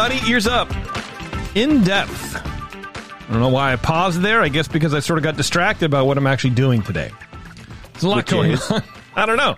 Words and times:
Everybody. 0.00 0.30
Ears 0.30 0.46
up. 0.46 0.70
In 1.54 1.82
depth. 1.84 2.36
I 2.36 3.32
don't 3.32 3.40
know 3.40 3.48
why 3.48 3.72
I 3.72 3.76
paused 3.76 4.20
there. 4.22 4.40
I 4.40 4.48
guess 4.48 4.66
because 4.66 4.94
I 4.94 5.00
sort 5.00 5.18
of 5.18 5.22
got 5.22 5.36
distracted 5.36 5.84
about 5.86 6.06
what 6.06 6.16
I'm 6.16 6.26
actually 6.26 6.50
doing 6.50 6.82
today. 6.82 7.10
There's 7.92 8.04
a 8.04 8.08
lot 8.08 8.16
Which 8.16 8.26
going 8.30 8.52
is? 8.52 8.70
on. 8.70 8.82
I 9.16 9.26
don't 9.26 9.36
know. 9.36 9.56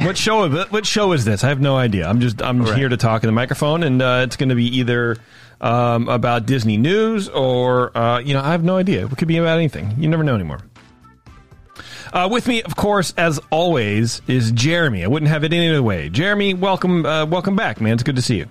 What 0.00 0.16
show? 0.16 0.48
What 0.66 0.86
show 0.86 1.12
is 1.12 1.24
this? 1.24 1.44
I 1.44 1.48
have 1.48 1.60
no 1.60 1.76
idea. 1.76 2.08
I'm 2.08 2.20
just 2.20 2.40
I'm 2.40 2.62
Right. 2.62 2.78
here 2.78 2.88
to 2.88 2.96
talk 2.96 3.24
in 3.24 3.28
the 3.28 3.32
microphone, 3.32 3.82
and 3.82 4.00
uh, 4.00 4.22
it's 4.24 4.36
going 4.36 4.48
to 4.48 4.54
be 4.54 4.78
either 4.78 5.16
um, 5.60 6.08
about 6.08 6.46
Disney 6.46 6.76
news 6.76 7.28
or 7.28 7.96
uh, 7.96 8.20
you 8.20 8.32
know 8.34 8.40
I 8.40 8.52
have 8.52 8.64
no 8.64 8.76
idea. 8.76 9.04
It 9.06 9.16
could 9.18 9.28
be 9.28 9.36
about 9.38 9.58
anything. 9.58 9.94
You 9.98 10.08
never 10.08 10.22
know 10.22 10.34
anymore. 10.34 10.60
Uh, 12.12 12.26
with 12.30 12.46
me, 12.46 12.62
of 12.62 12.74
course, 12.74 13.12
as 13.18 13.38
always, 13.50 14.22
is 14.28 14.50
Jeremy. 14.52 15.04
I 15.04 15.08
wouldn't 15.08 15.28
have 15.30 15.44
it 15.44 15.52
any 15.52 15.68
other 15.68 15.82
way. 15.82 16.08
Jeremy, 16.08 16.54
welcome, 16.54 17.04
uh, 17.04 17.26
welcome 17.26 17.54
back, 17.54 17.82
man. 17.82 17.92
It's 17.92 18.02
good 18.02 18.16
to 18.16 18.22
see 18.22 18.38
you. 18.38 18.46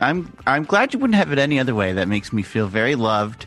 I'm 0.00 0.32
I'm 0.46 0.64
glad 0.64 0.92
you 0.92 0.98
wouldn't 1.00 1.16
have 1.16 1.32
it 1.32 1.38
any 1.38 1.58
other 1.58 1.74
way. 1.74 1.92
That 1.92 2.08
makes 2.08 2.32
me 2.32 2.42
feel 2.42 2.66
very 2.66 2.94
loved. 2.94 3.46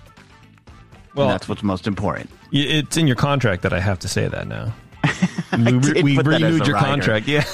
Well, 1.16 1.28
and 1.28 1.34
that's 1.34 1.48
what's 1.50 1.64
most 1.64 1.88
important. 1.88 2.30
It's 2.52 2.98
in 2.98 3.08
your 3.08 3.16
contract 3.16 3.62
that 3.64 3.74
I 3.74 3.80
have 3.80 4.00
to 4.00 4.08
say 4.08 4.28
that 4.28 4.48
now. 4.48 4.74
we 5.58 5.74
re- 5.74 6.02
we 6.04 6.16
put 6.16 6.26
that 6.26 6.36
as 6.36 6.42
renewed 6.42 6.68
your 6.68 6.76
rider. 6.76 6.86
contract. 6.88 7.28
Yeah. 7.28 7.44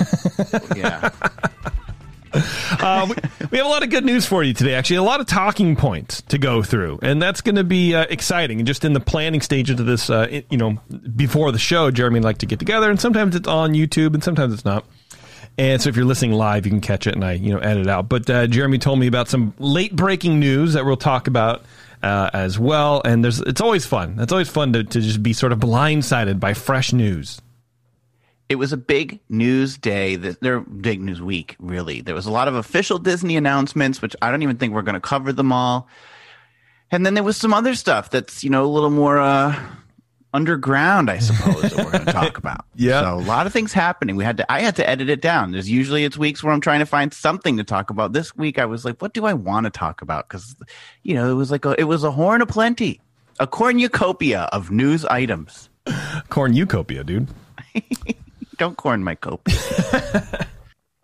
Yeah. 0.76 1.10
Uh, 2.82 3.08
we, 3.10 3.16
we 3.50 3.58
have 3.60 3.66
a 3.66 3.70
lot 3.70 3.82
of 3.84 3.90
good 3.90 4.04
news 4.04 4.26
for 4.26 4.44
you 4.44 4.54
today, 4.54 4.73
actually. 4.73 4.98
A 4.98 5.04
lot 5.04 5.22
of 5.22 5.26
talking 5.28 5.78
points 5.78 6.22
to 6.23 6.38
go 6.38 6.62
through. 6.64 7.00
And 7.02 7.22
that's 7.22 7.40
going 7.40 7.56
to 7.56 7.64
be 7.64 7.96
uh, 7.96 8.06
exciting. 8.10 8.60
And 8.60 8.68
just 8.68 8.84
in 8.84 8.92
the 8.92 9.00
planning 9.00 9.40
stages 9.40 9.80
of 9.80 9.86
this, 9.86 10.10
uh, 10.10 10.28
it- 10.30 10.46
you 10.50 10.58
know, 10.58 10.78
before 11.16 11.54
the 11.54 11.58
show, 11.60 11.92
Jeremy 11.92 12.18
and 12.18 12.26
I 12.26 12.30
like 12.30 12.40
to 12.40 12.46
get 12.46 12.60
together. 12.60 12.90
And 12.90 13.00
sometimes 13.00 13.36
it's 13.38 13.48
on 13.48 13.72
YouTube 13.73 14.14
and 14.14 14.22
sometimes 14.23 14.54
it's 14.54 14.66
not. 14.66 14.86
And 15.58 15.82
so 15.82 15.89
if 15.89 15.95
you're 15.95 16.05
listening 16.05 16.33
live, 16.33 16.66
you 16.66 16.71
can 16.71 16.82
catch 16.82 17.08
it 17.08 17.16
and 17.16 17.23
I, 17.23 17.33
you 17.33 17.54
know, 17.54 17.60
edit 17.60 17.83
it 17.83 17.89
out. 17.89 18.10
But 18.10 18.30
uh, 18.30 18.48
Jeremy 18.48 18.77
told 18.77 18.99
me 18.99 19.08
about 19.08 19.30
some 19.30 19.54
late 19.58 19.95
breaking 19.95 20.39
news 20.39 20.73
that 20.73 20.86
we'll 20.86 20.98
talk 20.98 21.27
about 21.27 21.64
uh, 22.04 22.30
as 22.33 22.60
well. 22.60 23.02
And 23.05 23.23
there's 23.23 23.39
it's 23.39 23.61
always 23.61 23.86
fun. 23.86 24.17
It's 24.20 24.33
always 24.33 24.49
fun 24.49 24.73
to, 24.73 24.83
to 24.83 25.02
just 25.02 25.23
be 25.23 25.32
sort 25.32 25.54
of 25.54 25.60
blindsided 25.60 26.39
by 26.42 26.54
fresh 26.54 26.92
news. 26.92 27.42
it 28.48 28.55
was 28.55 28.73
a 28.73 28.77
big 28.77 29.20
news 29.30 29.77
day. 29.77 30.16
This, 30.16 30.38
there, 30.42 30.60
big 30.60 31.02
news 31.02 31.21
week, 31.21 31.55
really. 31.60 32.02
There 32.02 32.16
was 32.16 32.26
a 32.26 32.32
lot 32.32 32.48
of 32.48 32.55
official 32.55 32.99
Disney 32.99 33.37
announcements, 33.37 34.02
which 34.02 34.16
I 34.22 34.32
don't 34.32 34.43
even 34.43 34.58
think 34.58 34.73
we're 34.73 34.83
going 34.83 34.93
to 34.93 34.99
cover 34.99 35.33
them 35.33 35.52
all. 35.52 35.87
And 36.92 37.05
then 37.05 37.16
there 37.16 37.23
was 37.23 37.37
some 37.37 37.54
other 37.54 37.73
stuff 37.76 38.11
that's 38.11 38.43
you 38.43 38.49
know 38.49 38.66
a 38.66 38.67
little 38.67 38.92
more 38.92 39.20
uh, 39.20 39.60
underground, 40.36 41.10
I 41.10 41.20
suppose, 41.20 41.62
that 41.62 41.78
we're 41.78 41.92
going 41.92 42.06
to 42.06 42.12
talk 42.12 42.38
about. 42.38 42.66
Yeah. 42.76 43.02
So 43.02 43.16
a 43.16 43.26
lot 43.26 43.48
of 43.48 43.54
things 43.54 43.73
happening. 43.73 44.16
We 44.16 44.23
had 44.23 44.38
to. 44.38 44.52
I 44.52 44.60
had 44.60 44.76
to 44.76 44.88
edit 44.88 45.10
it 45.10 45.22
down. 45.22 45.52
There's 45.52 45.70
usually 45.70 46.04
it's 46.04 46.18
weeks 46.18 46.44
where 46.44 46.54
I'm 46.54 46.62
trying 46.62 46.80
to 46.80 46.86
find 46.86 47.14
something 47.14 47.58
to 47.58 47.64
talk 47.64 47.90
about. 47.90 48.14
This 48.14 48.36
week 48.36 48.60
I 48.60 48.66
was 48.66 48.84
like, 48.86 49.02
what 49.02 49.14
do 49.14 49.26
I 49.26 49.34
want 49.34 49.64
to 49.64 49.70
talk 49.70 50.02
about? 50.02 50.28
Because 50.28 50.56
you 51.04 51.16
know 51.16 51.32
it 51.32 51.36
was 51.36 51.52
like 51.52 51.66
a, 51.66 51.80
it 51.80 51.86
was 51.86 52.04
a 52.04 52.12
horn 52.12 52.42
of 52.42 52.48
plenty, 52.50 53.00
a 53.40 53.48
cornucopia 53.48 54.42
of 54.52 54.72
news 54.72 55.06
items. 55.06 55.70
Cornucopia, 56.30 57.04
dude. 57.04 57.30
Don't 58.58 58.78
corn 58.78 59.04
my 59.04 59.16
copia. 59.16 60.48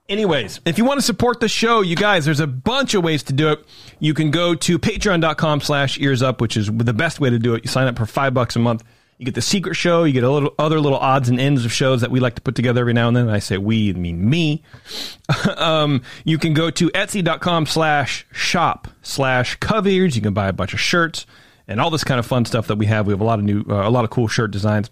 Anyways, 0.09 0.59
if 0.65 0.77
you 0.77 0.83
want 0.83 0.99
to 0.99 1.05
support 1.05 1.39
the 1.39 1.47
show, 1.47 1.79
you 1.79 1.95
guys, 1.95 2.25
there's 2.25 2.41
a 2.41 2.47
bunch 2.47 2.95
of 2.95 3.03
ways 3.03 3.23
to 3.23 3.33
do 3.33 3.49
it. 3.49 3.65
You 3.99 4.13
can 4.13 4.29
go 4.29 4.55
to 4.55 4.77
patreon.com 4.77 5.61
slash 5.61 5.97
ears 5.99 6.21
up, 6.21 6.41
which 6.41 6.57
is 6.57 6.69
the 6.69 6.93
best 6.93 7.21
way 7.21 7.29
to 7.29 7.39
do 7.39 7.53
it. 7.55 7.63
You 7.63 7.69
sign 7.69 7.87
up 7.87 7.97
for 7.97 8.05
five 8.05 8.33
bucks 8.33 8.57
a 8.57 8.59
month. 8.59 8.83
You 9.21 9.25
get 9.25 9.35
the 9.35 9.41
secret 9.43 9.75
show. 9.75 10.03
You 10.03 10.13
get 10.13 10.23
a 10.23 10.31
little 10.31 10.55
other 10.57 10.79
little 10.79 10.97
odds 10.97 11.29
and 11.29 11.39
ends 11.39 11.63
of 11.63 11.71
shows 11.71 12.01
that 12.01 12.09
we 12.09 12.19
like 12.19 12.33
to 12.33 12.41
put 12.41 12.55
together 12.55 12.81
every 12.81 12.93
now 12.93 13.07
and 13.07 13.15
then. 13.15 13.29
I 13.29 13.37
say 13.37 13.59
we, 13.59 13.91
I 13.91 13.93
mean 13.93 14.27
me. 14.27 14.63
um, 15.57 16.01
you 16.25 16.39
can 16.39 16.55
go 16.55 16.71
to 16.71 16.89
etsy.com 16.89 17.67
slash 17.67 18.25
shop 18.31 18.87
slash 19.03 19.57
covers. 19.57 20.15
You 20.15 20.23
can 20.23 20.33
buy 20.33 20.47
a 20.47 20.53
bunch 20.53 20.73
of 20.73 20.79
shirts 20.79 21.27
and 21.67 21.79
all 21.79 21.91
this 21.91 22.03
kind 22.03 22.17
of 22.17 22.25
fun 22.25 22.45
stuff 22.45 22.65
that 22.65 22.77
we 22.77 22.87
have. 22.87 23.05
We 23.05 23.13
have 23.13 23.21
a 23.21 23.23
lot 23.23 23.37
of 23.37 23.45
new, 23.45 23.63
uh, 23.69 23.87
a 23.87 23.91
lot 23.91 24.05
of 24.05 24.09
cool 24.09 24.27
shirt 24.27 24.49
designs. 24.49 24.89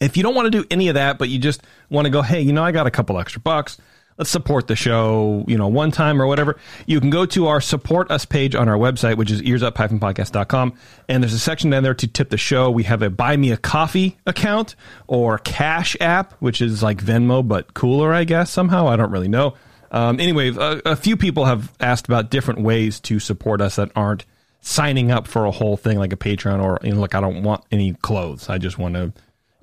If 0.00 0.16
you 0.16 0.22
don't 0.22 0.34
want 0.34 0.46
to 0.46 0.50
do 0.50 0.66
any 0.70 0.88
of 0.88 0.94
that, 0.94 1.18
but 1.18 1.28
you 1.28 1.38
just 1.38 1.60
want 1.90 2.06
to 2.06 2.10
go, 2.10 2.22
hey, 2.22 2.40
you 2.40 2.54
know, 2.54 2.64
I 2.64 2.72
got 2.72 2.86
a 2.86 2.90
couple 2.90 3.20
extra 3.20 3.42
bucks. 3.42 3.76
Let's 4.16 4.30
support 4.30 4.68
the 4.68 4.76
show, 4.76 5.44
you 5.48 5.58
know, 5.58 5.68
one 5.68 5.90
time 5.90 6.22
or 6.22 6.26
whatever. 6.26 6.56
You 6.86 7.00
can 7.00 7.10
go 7.10 7.26
to 7.26 7.48
our 7.48 7.60
support 7.60 8.10
us 8.10 8.24
page 8.24 8.54
on 8.54 8.68
our 8.68 8.76
website, 8.76 9.16
which 9.16 9.30
is 9.30 9.42
earsup-podcast.com. 9.42 10.74
And 11.08 11.22
there's 11.22 11.32
a 11.32 11.38
section 11.38 11.70
down 11.70 11.82
there 11.82 11.94
to 11.94 12.06
tip 12.06 12.30
the 12.30 12.36
show. 12.36 12.70
We 12.70 12.84
have 12.84 13.02
a 13.02 13.10
buy 13.10 13.36
me 13.36 13.50
a 13.50 13.56
coffee 13.56 14.18
account 14.26 14.76
or 15.06 15.38
cash 15.38 15.96
app, 16.00 16.34
which 16.34 16.60
is 16.62 16.82
like 16.82 16.98
Venmo, 16.98 17.46
but 17.46 17.74
cooler, 17.74 18.12
I 18.12 18.24
guess, 18.24 18.50
somehow. 18.50 18.86
I 18.86 18.96
don't 18.96 19.10
really 19.10 19.28
know. 19.28 19.54
Um, 19.90 20.20
anyway, 20.20 20.54
a, 20.54 20.80
a 20.84 20.96
few 20.96 21.16
people 21.16 21.44
have 21.44 21.72
asked 21.80 22.06
about 22.06 22.30
different 22.30 22.60
ways 22.62 23.00
to 23.00 23.18
support 23.18 23.60
us 23.60 23.76
that 23.76 23.90
aren't 23.94 24.24
signing 24.60 25.10
up 25.10 25.26
for 25.26 25.44
a 25.44 25.50
whole 25.50 25.76
thing 25.76 25.98
like 25.98 26.12
a 26.12 26.16
Patreon 26.16 26.62
or, 26.62 26.78
you 26.82 26.92
know, 26.94 27.00
like 27.00 27.14
I 27.14 27.20
don't 27.20 27.42
want 27.42 27.64
any 27.70 27.94
clothes. 27.94 28.48
I 28.48 28.58
just 28.58 28.78
want 28.78 28.94
to 28.94 29.12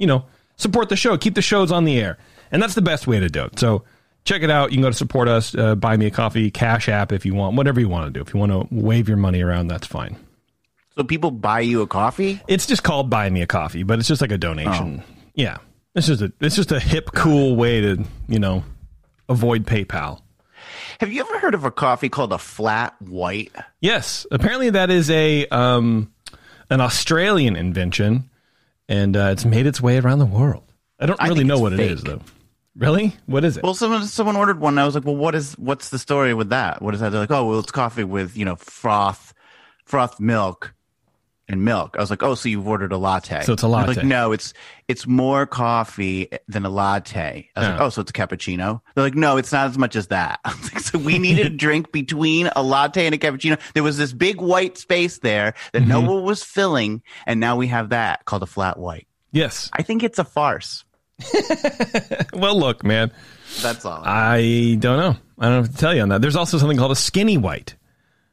you 0.01 0.07
know, 0.07 0.25
support 0.57 0.89
the 0.89 0.95
show, 0.95 1.15
keep 1.15 1.35
the 1.35 1.43
shows 1.43 1.71
on 1.71 1.85
the 1.85 1.99
air. 1.99 2.17
And 2.51 2.61
that's 2.61 2.73
the 2.73 2.81
best 2.81 3.05
way 3.05 3.19
to 3.19 3.29
do 3.29 3.45
it. 3.45 3.59
So 3.59 3.83
check 4.25 4.41
it 4.43 4.49
out. 4.49 4.71
You 4.71 4.77
can 4.77 4.83
go 4.83 4.89
to 4.89 4.95
support 4.95 5.27
us, 5.27 5.55
uh, 5.55 5.75
buy 5.75 5.97
me 5.97 6.05
a 6.05 6.11
coffee, 6.11 6.51
cash 6.51 6.89
app 6.89 7.11
if 7.11 7.25
you 7.25 7.33
want, 7.33 7.55
whatever 7.55 7.79
you 7.79 7.89
want 7.89 8.05
to 8.05 8.11
do. 8.11 8.21
If 8.21 8.33
you 8.33 8.39
want 8.39 8.51
to 8.51 8.67
wave 8.71 9.07
your 9.07 9.17
money 9.17 9.41
around, 9.41 9.67
that's 9.67 9.87
fine. 9.87 10.17
so 10.95 11.03
people 11.03 11.31
buy 11.31 11.61
you 11.61 11.81
a 11.81 11.87
coffee. 11.87 12.41
It's 12.47 12.65
just 12.67 12.83
called 12.83 13.09
buy 13.09 13.29
me 13.29 13.41
a 13.41 13.47
coffee, 13.47 13.83
but 13.83 13.99
it's 13.99 14.07
just 14.07 14.21
like 14.21 14.31
a 14.31 14.37
donation. 14.37 15.03
Yeah. 15.35 15.57
It's 15.95 16.07
just 16.07 16.21
a 16.21 16.31
it's 16.39 16.55
just 16.55 16.71
a 16.71 16.79
hip, 16.79 17.11
cool 17.13 17.55
way 17.55 17.81
to, 17.81 18.03
you 18.29 18.39
know, 18.39 18.63
avoid 19.27 19.65
PayPal. 19.65 20.21
Have 20.99 21.11
you 21.11 21.21
ever 21.21 21.39
heard 21.39 21.53
of 21.55 21.63
a 21.65 21.71
coffee 21.71 22.07
called 22.09 22.31
a 22.31 22.37
flat 22.37 22.95
white? 23.01 23.51
Yes. 23.81 24.25
Apparently 24.31 24.69
that 24.69 24.89
is 24.89 25.09
a 25.09 25.47
um 25.47 26.13
an 26.69 26.79
Australian 26.79 27.55
invention 27.57 28.29
and 28.87 29.17
uh, 29.17 29.29
it's 29.33 29.43
made 29.45 29.65
its 29.65 29.81
way 29.81 29.97
around 29.97 30.19
the 30.19 30.25
world. 30.25 30.63
I 30.99 31.05
don't 31.07 31.21
I 31.21 31.27
really 31.27 31.43
know 31.43 31.59
what 31.59 31.73
it 31.73 31.77
fake. 31.77 31.91
is 31.91 32.03
though. 32.03 32.21
Really? 32.77 33.15
What 33.25 33.43
is 33.43 33.57
it? 33.57 33.63
Well, 33.63 33.73
someone 33.73 34.05
someone 34.05 34.35
ordered 34.37 34.59
one. 34.59 34.73
And 34.73 34.79
I 34.79 34.85
was 34.85 34.95
like, 34.95 35.03
well, 35.05 35.15
what 35.15 35.35
is 35.35 35.53
what's 35.57 35.89
the 35.89 35.99
story 35.99 36.33
with 36.33 36.49
that? 36.49 36.81
What 36.81 36.93
is 36.93 37.01
that? 37.01 37.09
They're 37.09 37.19
like, 37.21 37.31
oh, 37.31 37.45
well, 37.47 37.59
it's 37.59 37.71
coffee 37.71 38.03
with 38.05 38.37
you 38.37 38.45
know 38.45 38.55
froth, 38.55 39.33
froth 39.85 40.19
milk, 40.21 40.73
and 41.49 41.65
milk. 41.65 41.95
I 41.97 42.01
was 42.01 42.09
like, 42.09 42.23
oh, 42.23 42.33
so 42.33 42.47
you've 42.47 42.65
ordered 42.65 42.93
a 42.93 42.97
latte? 42.97 43.41
So 43.43 43.51
it's 43.51 43.63
a 43.63 43.67
latte. 43.67 43.95
Like, 43.95 44.05
no, 44.05 44.31
it's 44.31 44.53
it's 44.87 45.05
more 45.05 45.45
coffee 45.45 46.29
than 46.47 46.65
a 46.65 46.69
latte. 46.69 47.49
I 47.57 47.59
was 47.59 47.69
like, 47.69 47.79
Oh. 47.81 47.85
oh, 47.85 47.89
so 47.89 48.01
it's 48.03 48.11
a 48.11 48.13
cappuccino? 48.13 48.79
They're 48.95 49.03
like, 49.03 49.15
no, 49.15 49.35
it's 49.35 49.51
not 49.51 49.67
as 49.67 49.77
much 49.77 49.97
as 49.97 50.07
that. 50.07 50.39
I 50.45 50.53
was 50.55 50.73
like, 50.73 50.81
so 50.81 50.97
we 50.97 51.19
needed 51.19 51.47
a 51.47 51.49
drink 51.49 51.91
between 51.91 52.49
a 52.55 52.63
latte 52.63 53.05
and 53.05 53.13
a 53.13 53.17
cappuccino. 53.17 53.59
There 53.73 53.83
was 53.83 53.97
this 53.97 54.13
big 54.13 54.39
white 54.39 54.77
space 54.77 55.17
there 55.19 55.55
that 55.73 55.81
no 55.81 55.99
Mm-hmm. 55.99 56.07
one 56.09 56.23
was 56.23 56.41
filling, 56.41 57.01
and 57.27 57.41
now 57.41 57.57
we 57.57 57.67
have 57.67 57.89
that 57.89 58.23
called 58.23 58.43
a 58.43 58.47
flat 58.47 58.79
white. 58.79 59.07
yes. 59.33 59.69
I 59.73 59.81
think 59.81 60.03
it's 60.03 60.19
a 60.19 60.23
farce. 60.23 60.85
Well, 62.33 62.57
look, 62.57 62.83
man. 62.83 63.11
That's 63.61 63.83
all. 63.85 64.01
I 64.05 64.77
don't 64.79 64.97
know. 64.97 65.15
I 65.39 65.45
don't 65.45 65.53
know 65.55 65.61
what 65.61 65.71
to 65.71 65.77
tell 65.77 65.93
you 65.95 66.01
on 66.01 66.09
that. 66.09 66.21
There's 66.21 66.35
also 66.35 66.57
something 66.57 66.77
called 66.77 66.91
a 66.91 66.95
skinny 66.95 67.37
white, 67.37 67.75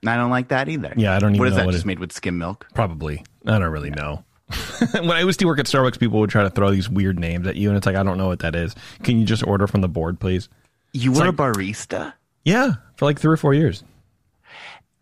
I 0.07 0.17
don't 0.17 0.31
like 0.31 0.49
that 0.49 0.69
either. 0.69 0.93
Yeah, 0.97 1.15
I 1.17 1.19
don't 1.19 1.31
even 1.35 1.41
What 1.41 1.49
is 1.49 1.53
know 1.53 1.57
that? 1.59 1.67
what 1.67 1.73
Just 1.73 1.85
it- 1.85 1.89
made 1.89 1.99
with 1.99 2.13
skim 2.13 2.39
milk. 2.39 2.67
Probably. 2.75 3.25
I 3.47 3.59
don't 3.59 3.71
really 3.73 3.91
know. 3.91 4.25
when 4.93 5.11
I 5.11 5.21
used 5.23 5.41
to 5.41 5.47
work 5.47 5.59
at 5.59 5.67
Starbucks, 5.67 5.99
people 5.99 6.21
would 6.21 6.31
try 6.31 6.43
to 6.45 6.51
throw 6.51 6.71
these 6.71 6.89
weird 6.89 7.19
names 7.19 7.47
at 7.47 7.57
you, 7.57 7.69
and 7.69 7.77
it's 7.77 7.87
like, 7.87 7.97
I 7.97 8.03
don't 8.03 8.17
know 8.17 8.29
what 8.29 8.39
that 8.41 8.55
is. 8.55 8.75
Can 9.03 9.19
you 9.19 9.27
just 9.27 9.43
order 9.47 9.67
from 9.67 9.81
the 9.81 9.89
board, 9.89 10.21
please? 10.21 10.49
You 10.93 11.13
were 11.13 11.19
like- 11.27 11.29
a 11.31 11.33
barista. 11.33 12.13
Yeah, 12.45 12.75
for 12.97 13.05
like 13.07 13.19
three 13.19 13.33
or 13.35 13.37
four 13.37 13.53
years. 13.55 13.83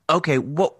Okay, 0.09 0.39
well, 0.39 0.79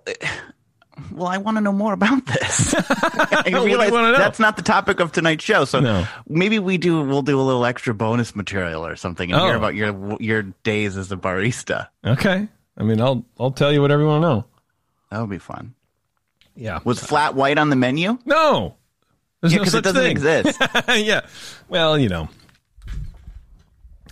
well, 1.13 1.27
I 1.29 1.39
want 1.39 1.57
to 1.57 1.61
know 1.61 1.73
more 1.73 1.93
about 1.93 2.25
this. 2.27 2.75
I 2.79 3.43
do 3.47 3.51
you 3.53 3.65
realize 3.65 3.91
that's 3.91 4.39
not 4.39 4.57
the 4.57 4.63
topic 4.63 5.01
of 5.01 5.13
tonight's 5.13 5.45
show, 5.45 5.65
so 5.65 5.81
No. 5.81 6.07
maybe 6.29 6.59
we 6.59 6.79
do. 6.79 7.03
We'll 7.03 7.23
do 7.23 7.41
a 7.41 7.43
little 7.43 7.65
extra 7.65 7.95
bonus 7.95 8.35
material 8.37 8.87
or 8.87 8.97
something 8.97 9.31
and 9.33 9.41
hear 9.41 9.55
Oh. 9.55 9.59
about 9.59 9.75
your 9.75 10.17
your 10.21 10.43
days 10.63 10.97
as 10.97 11.13
a 11.13 11.17
barista. 11.17 11.89
Okay. 12.05 12.49
I 12.79 12.83
mean, 12.83 13.01
I'll 13.01 13.25
I'll 13.39 13.51
tell 13.51 13.73
you 13.73 13.81
whatever 13.83 14.03
you 14.03 14.09
want 14.09 14.23
to 14.23 14.29
know. 14.29 14.45
That 15.11 15.21
would 15.21 15.31
be 15.31 15.39
fun. 15.39 15.75
Yeah. 16.57 16.81
Was 16.85 16.99
flat 17.01 17.35
white 17.35 17.59
on 17.59 17.71
the 17.71 17.77
menu? 17.77 18.19
No. 18.25 18.77
There's 19.41 19.53
Yeah, 19.53 19.59
no 19.61 19.65
such 19.67 19.79
it 19.81 19.85
doesn't 19.85 20.03
thing. 20.03 20.11
exist. 20.11 20.59
yeah. 20.89 21.21
Well, 21.69 21.99
you 21.99 22.09
know. 22.09 22.29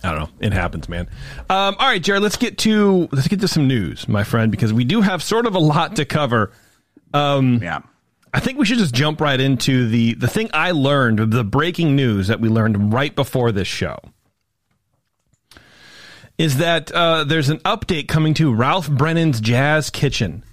I 0.03 0.11
don't 0.11 0.19
know. 0.19 0.29
It 0.39 0.53
happens, 0.53 0.87
man. 0.87 1.07
Um, 1.49 1.75
all 1.79 1.87
right, 1.87 2.01
Jared. 2.01 2.21
Let's 2.21 2.37
get 2.37 2.59
to 2.59 3.09
let's 3.11 3.27
get 3.27 3.39
to 3.41 3.47
some 3.47 3.67
news, 3.67 4.07
my 4.07 4.23
friend, 4.23 4.51
because 4.51 4.71
we 4.71 4.83
do 4.83 5.01
have 5.01 5.23
sort 5.23 5.47
of 5.47 5.55
a 5.55 5.59
lot 5.59 5.95
to 5.95 6.05
cover. 6.05 6.51
Yeah. 7.61 7.79
I 8.33 8.39
think 8.41 8.59
we 8.59 8.65
should 8.65 8.77
just 8.77 8.93
jump 8.93 9.21
right 9.21 9.39
into 9.39 9.87
the 9.87 10.13
the 10.15 10.27
thing 10.27 10.49
I 10.53 10.71
learned, 10.71 11.31
the 11.31 11.43
breaking 11.43 11.95
news 11.95 12.27
that 12.27 12.41
we 12.41 12.49
learned 12.49 12.93
right 12.93 13.15
before 13.15 13.51
this 13.51 13.67
show. 13.67 13.97
Is 16.37 16.57
that 16.57 16.91
uh, 16.91 17.23
there's 17.23 17.49
an 17.49 17.59
update 17.59 18.09
coming 18.09 18.33
to 18.35 18.53
Ralph 18.53 18.89
Brennan's 18.89 19.39
Jazz 19.39 19.89
Kitchen 19.89 20.43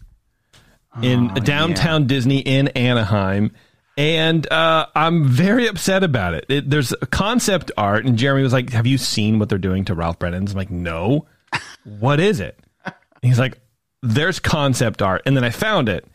in 1.00 1.28
downtown 1.34 2.06
Disney 2.06 2.38
in 2.38 2.68
Anaheim. 2.68 3.52
And 3.96 4.50
uh, 4.50 4.86
I'm 4.94 5.26
very 5.26 5.66
upset 5.66 6.02
about 6.02 6.34
it. 6.34 6.46
it. 6.48 6.70
There's 6.70 6.94
concept 7.10 7.70
art, 7.76 8.06
and 8.06 8.16
Jeremy 8.16 8.42
was 8.42 8.52
like, 8.52 8.70
"Have 8.70 8.86
you 8.86 8.96
seen 8.96 9.38
what 9.38 9.48
they're 9.48 9.58
doing 9.58 9.84
to 9.86 9.94
Ralph 9.94 10.18
Brennan's?" 10.18 10.52
I'm 10.52 10.56
like, 10.56 10.70
"No." 10.70 11.26
what 11.84 12.18
is 12.18 12.40
it? 12.40 12.58
He's 13.20 13.38
like, 13.38 13.58
"There's 14.02 14.40
concept 14.40 15.02
art," 15.02 15.22
and 15.26 15.36
then 15.36 15.44
I 15.44 15.50
found 15.50 15.90
it, 15.90 16.06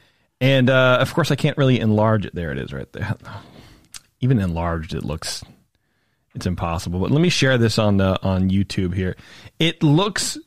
and 0.41 0.69
uh, 0.69 0.97
of 1.01 1.13
course 1.13 1.31
I 1.31 1.35
can't 1.35 1.57
really 1.57 1.79
enlarge 1.79 2.25
it. 2.25 2.35
There 2.35 2.51
it 2.51 2.57
is, 2.57 2.73
right 2.73 2.91
there. 2.93 3.15
Even 4.19 4.39
enlarged, 4.39 4.93
it 4.93 5.03
looks 5.03 5.43
it's 6.37 6.45
impossible. 6.45 6.99
But 6.99 7.11
let 7.11 7.19
me 7.19 7.29
share 7.29 7.57
this 7.57 7.79
on 7.79 7.97
the 7.97 8.21
on 8.23 8.49
YouTube 8.49 8.93
here. 8.93 9.15
It 9.59 9.81
looks 9.81 10.37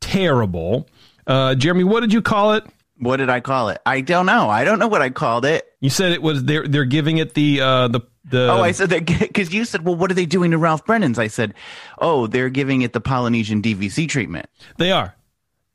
terrible. 0.00 0.88
Uh, 1.26 1.54
Jeremy, 1.54 1.84
what 1.84 2.00
did 2.00 2.12
you 2.12 2.22
call 2.22 2.54
it? 2.54 2.64
What 2.98 3.18
did 3.18 3.28
I 3.28 3.40
call 3.40 3.68
it? 3.68 3.80
I 3.84 4.00
don't 4.00 4.24
know. 4.24 4.48
I 4.48 4.64
don't 4.64 4.78
know 4.78 4.88
what 4.88 5.02
I 5.02 5.10
called 5.10 5.44
it. 5.44 5.70
You 5.80 5.90
said 5.90 6.12
it 6.12 6.22
was 6.22 6.44
they're 6.44 6.66
they're 6.66 6.86
giving 6.86 7.18
it 7.18 7.34
the 7.34 7.60
uh, 7.60 7.88
the 7.88 8.00
the. 8.24 8.50
Oh, 8.50 8.62
I 8.62 8.72
said 8.72 8.88
that 8.90 9.04
because 9.18 9.52
you 9.52 9.66
said, 9.66 9.84
"Well, 9.84 9.94
what 9.94 10.10
are 10.10 10.14
they 10.14 10.24
doing 10.24 10.52
to 10.52 10.58
Ralph 10.58 10.86
Brennan's?" 10.86 11.18
I 11.18 11.26
said, 11.26 11.52
"Oh, 11.98 12.26
they're 12.26 12.48
giving 12.48 12.80
it 12.80 12.94
the 12.94 13.00
Polynesian 13.02 13.60
DVC 13.60 14.08
treatment." 14.08 14.48
They 14.78 14.90
are. 14.90 15.14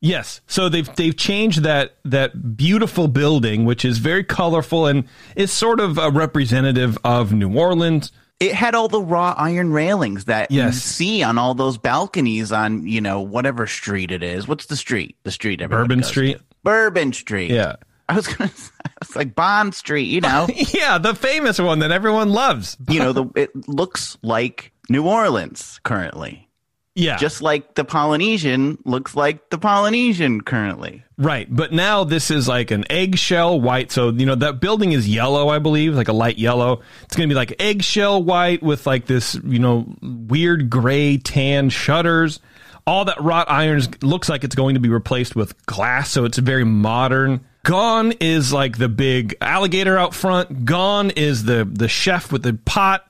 Yes. 0.01 0.41
So 0.47 0.67
they've 0.67 0.93
they've 0.95 1.15
changed 1.15 1.61
that 1.63 1.95
that 2.05 2.57
beautiful 2.57 3.07
building, 3.07 3.65
which 3.65 3.85
is 3.85 3.99
very 3.99 4.23
colorful 4.23 4.87
and 4.87 5.05
is 5.35 5.51
sort 5.51 5.79
of 5.79 5.97
a 5.99 6.09
representative 6.09 6.97
of 7.03 7.31
New 7.31 7.55
Orleans. 7.55 8.11
It 8.39 8.55
had 8.55 8.73
all 8.73 8.87
the 8.87 8.99
raw 9.01 9.35
iron 9.37 9.71
railings 9.71 10.25
that 10.25 10.49
you 10.49 10.71
see 10.71 11.21
on 11.21 11.37
all 11.37 11.53
those 11.53 11.77
balconies 11.77 12.51
on, 12.51 12.87
you 12.87 12.99
know, 12.99 13.21
whatever 13.21 13.67
street 13.67 14.09
it 14.09 14.23
is. 14.23 14.47
What's 14.47 14.65
the 14.65 14.75
street? 14.75 15.15
The 15.21 15.29
street 15.29 15.59
Bourbon 15.69 16.01
Street? 16.01 16.37
to. 16.39 16.43
Bourbon 16.63 17.13
Street. 17.13 17.51
Yeah. 17.51 17.75
I 18.09 18.15
was 18.15 18.25
gonna. 18.27 18.49
say- 18.55 18.71
It's 19.03 19.15
like 19.15 19.35
Bond 19.35 19.75
Street. 19.75 20.07
You 20.09 20.21
know. 20.21 20.47
Yeah, 20.73 20.97
the 20.97 21.13
famous 21.13 21.59
one 21.59 21.77
that 21.79 21.91
everyone 21.91 22.29
loves. 22.31 22.75
you 22.89 22.97
know. 22.99 23.13
The 23.13 23.25
it 23.35 23.67
looks 23.69 24.17
like 24.23 24.71
New 24.89 25.07
Orleans 25.07 25.79
currently, 25.83 26.49
Yeah. 26.93 27.15
just 27.17 27.41
like 27.41 27.75
the 27.75 27.85
Polynesian 27.85 28.77
looks 28.83 29.15
like 29.15 29.49
the 29.49 29.57
Polynesian 29.57 30.41
currently. 30.41 31.03
Right, 31.17 31.47
but 31.49 31.71
now 31.71 32.03
this 32.03 32.29
is 32.29 32.47
like 32.47 32.71
an 32.71 32.83
eggshell 32.91 33.61
white. 33.61 33.91
So 33.91 34.09
you 34.09 34.25
know 34.25 34.35
that 34.35 34.59
building 34.59 34.91
is 34.91 35.07
yellow, 35.07 35.47
I 35.49 35.59
believe, 35.59 35.95
like 35.95 36.09
a 36.09 36.13
light 36.13 36.37
yellow. 36.37 36.81
It's 37.03 37.15
going 37.15 37.29
to 37.29 37.33
be 37.33 37.37
like 37.37 37.55
eggshell 37.61 38.21
white 38.23 38.61
with 38.61 38.85
like 38.85 39.05
this, 39.05 39.35
you 39.45 39.59
know, 39.59 39.85
weird 40.01 40.69
gray 40.69 41.17
tan 41.17 41.69
shutters. 41.69 42.39
All 42.85 43.05
that 43.05 43.21
wrought 43.21 43.49
iron 43.49 43.81
looks 44.01 44.27
like 44.27 44.43
it's 44.43 44.55
going 44.55 44.73
to 44.73 44.81
be 44.81 44.89
replaced 44.89 45.35
with 45.35 45.65
glass, 45.67 46.09
so 46.09 46.25
it's 46.25 46.39
very 46.39 46.63
modern. 46.65 47.45
Gone 47.63 48.13
is 48.13 48.51
like 48.51 48.79
the 48.79 48.89
big 48.89 49.35
alligator 49.39 49.97
out 49.97 50.15
front. 50.15 50.65
Gone 50.65 51.11
is 51.11 51.43
the 51.43 51.63
the 51.71 51.87
chef 51.87 52.31
with 52.31 52.43
the 52.43 52.53
pot. 52.65 53.07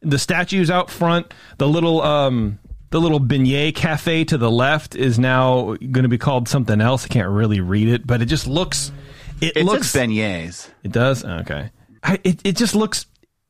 The 0.00 0.18
statues 0.18 0.70
out 0.70 0.90
front. 0.90 1.32
The 1.58 1.68
little 1.68 2.00
um 2.00 2.58
the 2.90 3.00
little 3.00 3.20
beignet 3.20 3.74
cafe 3.74 4.24
to 4.24 4.36
the 4.38 4.50
left 4.50 4.94
is 4.96 5.18
now 5.18 5.76
going 5.76 6.02
to 6.02 6.08
be 6.08 6.18
called 6.18 6.48
something 6.48 6.80
else. 6.80 7.04
I 7.04 7.08
can't 7.08 7.28
really 7.28 7.60
read 7.60 7.88
it, 7.88 8.06
but 8.06 8.20
it 8.22 8.26
just 8.26 8.46
looks. 8.46 8.92
It, 9.40 9.56
It 9.56 9.64
looks. 9.64 9.94
looks 9.94 10.06
beignets. 10.06 10.68
it 10.82 10.92
does. 10.92 11.24
Okay. 11.24 11.70
I, 12.02 12.18
it 12.24 12.40
it 12.44 12.56
just 12.56 12.74
looks 12.74 13.06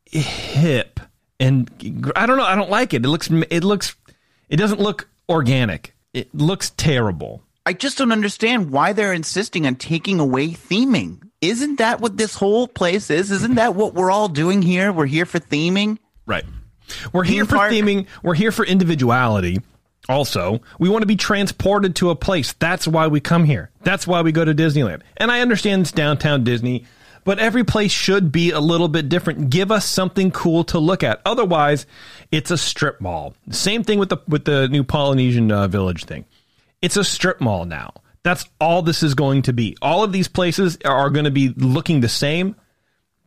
hip, 0.07 1.01
and 1.39 1.71
I 2.17 2.27
don't 2.27 2.37
know. 2.37 2.45
I 2.45 2.55
don't 2.55 2.71
like 2.71 2.95
it. 2.95 3.05
It 3.05 3.09
looks. 3.09 3.31
It 3.31 3.65
looks. 3.65 3.97
It 4.49 4.57
doesn't 4.57 4.81
look 4.81 5.09
organic. 5.29 5.95
It 6.13 6.35
looks 6.35 6.71
terrible. 6.71 7.43
I 7.67 7.73
just 7.73 7.99
don't 7.99 8.11
understand 8.11 8.71
why 8.71 8.93
they're 8.93 9.13
insisting 9.13 9.67
on 9.67 9.77
taking 9.77 10.19
away 10.19 10.49
theming. 10.49 11.23
Isn't 11.41 11.77
that 11.77 12.01
what 12.01 12.17
this 12.17 12.35
whole 12.35 12.67
place 12.67 13.11
is? 13.11 13.31
Isn't 13.31 13.55
that 13.55 13.75
what 13.75 13.95
we're 13.95 14.11
all 14.11 14.29
doing 14.29 14.63
here? 14.63 14.93
We're 14.93 15.07
here 15.07 15.27
for 15.27 15.39
theming. 15.39 15.99
Right. 16.27 16.45
We're 17.13 17.25
here 17.25 17.45
for 17.45 17.57
park. 17.57 17.73
theming. 17.73 18.07
We're 18.23 18.35
here 18.35 18.53
for 18.53 18.65
individuality. 18.65 19.59
Also, 20.09 20.61
we 20.79 20.89
want 20.89 21.03
to 21.03 21.07
be 21.07 21.17
transported 21.17 21.95
to 21.97 22.11
a 22.11 22.17
place. 22.17 22.53
That's 22.55 22.89
why 22.89 23.07
we 23.07 23.21
come 23.21 23.45
here. 23.45 23.71
That's 23.83 24.07
why 24.07 24.23
we 24.23 24.33
go 24.33 24.45
to 24.45 24.55
Disneyland. 24.55 25.03
And 25.17 25.31
I 25.31 25.41
understand 25.41 25.83
it's 25.83 25.93
downtown 25.93 26.43
Disney, 26.43 26.87
but 27.25 27.39
every 27.39 27.65
place 27.65 27.93
should 27.93 28.33
be 28.33 28.51
a 28.51 28.61
little 28.61 28.89
bit 28.89 29.09
different. 29.09 29.51
Give 29.51 29.71
us 29.71 29.85
something 29.85 30.31
cool 30.31 30.65
to 30.65 30.79
look 30.79 31.05
at. 31.05 31.21
Otherwise, 31.25 31.87
it's 32.33 32.51
a 32.51 32.59
strip 32.59 33.01
mall. 33.01 33.35
Same 33.51 33.85
thing 33.85 33.99
with 33.99 34.09
the 34.09 34.19
with 34.27 34.45
the 34.45 34.69
new 34.69 34.83
Polynesian 34.83 35.53
uh, 35.53 35.69
Village 35.69 36.05
thing. 36.05 36.25
It's 36.83 36.97
a 36.97 37.05
strip 37.05 37.41
mall 37.41 37.67
now. 37.67 37.93
That's 38.23 38.47
all 38.61 38.83
this 38.83 39.03
is 39.03 39.15
going 39.15 39.43
to 39.43 39.53
be. 39.53 39.77
All 39.81 40.03
of 40.03 40.13
these 40.13 40.29
places 40.29 40.79
are 40.85 41.11
going 41.11 41.25
to 41.25 41.31
be 41.31 41.51
looking 41.51 42.01
the 42.01 42.09
same 42.09 42.57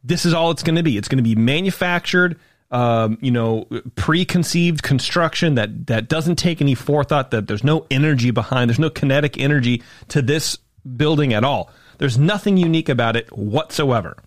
this 0.04 0.26
is 0.26 0.34
all 0.34 0.52
it's 0.52 0.64
going 0.64 0.76
to 0.76 0.84
be. 0.84 0.98
It's 0.98 1.08
going 1.08 1.18
to 1.18 1.24
be 1.24 1.36
manufactured, 1.36 2.40
um, 2.74 3.20
you 3.22 3.32
know, 3.32 3.68
preconceived 3.96 4.82
construction 4.82 5.56
that 5.56 5.88
that 5.88 6.10
doesn't 6.10 6.38
take 6.38 6.60
any 6.60 6.74
forethought. 6.74 7.32
That 7.32 7.48
there's 7.48 7.64
no 7.64 7.86
energy 7.92 8.32
behind. 8.32 8.70
There's 8.70 8.80
no 8.80 8.90
kinetic 8.90 9.40
energy 9.40 9.84
to 10.10 10.22
this 10.22 10.58
building 10.98 11.34
at 11.34 11.44
all. 11.44 11.72
There's 12.00 12.18
nothing 12.18 12.58
unique 12.58 12.90
about 12.90 13.16
it 13.16 13.32
whatsoever. 13.38 14.18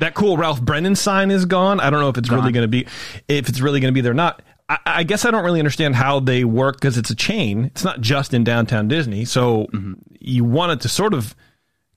That 0.00 0.14
cool 0.14 0.36
Ralph 0.36 0.60
Brennan 0.62 0.96
sign 0.96 1.30
is 1.30 1.46
gone. 1.46 1.80
I 1.80 1.90
don't 1.90 2.00
know 2.00 2.10
if 2.10 2.18
it's 2.18 2.30
really 2.30 2.52
going 2.52 2.64
to 2.64 2.68
be 2.68 2.86
if 3.26 3.48
it's 3.48 3.60
really 3.60 3.80
going 3.80 3.92
to 3.92 3.94
be 3.94 4.02
there 4.02 4.12
or 4.12 4.14
not. 4.14 4.42
I, 4.68 4.78
I 4.84 5.02
guess 5.02 5.24
I 5.24 5.30
don't 5.30 5.44
really 5.44 5.60
understand 5.60 5.96
how 5.96 6.20
they 6.20 6.44
work 6.44 6.76
because 6.76 6.98
it's 6.98 7.10
a 7.10 7.16
chain. 7.16 7.64
It's 7.64 7.84
not 7.84 8.02
just 8.02 8.34
in 8.34 8.44
downtown 8.44 8.86
Disney. 8.86 9.24
So 9.24 9.66
you 10.20 10.44
want 10.44 10.72
it 10.72 10.80
to 10.82 10.88
sort 10.90 11.14
of 11.14 11.34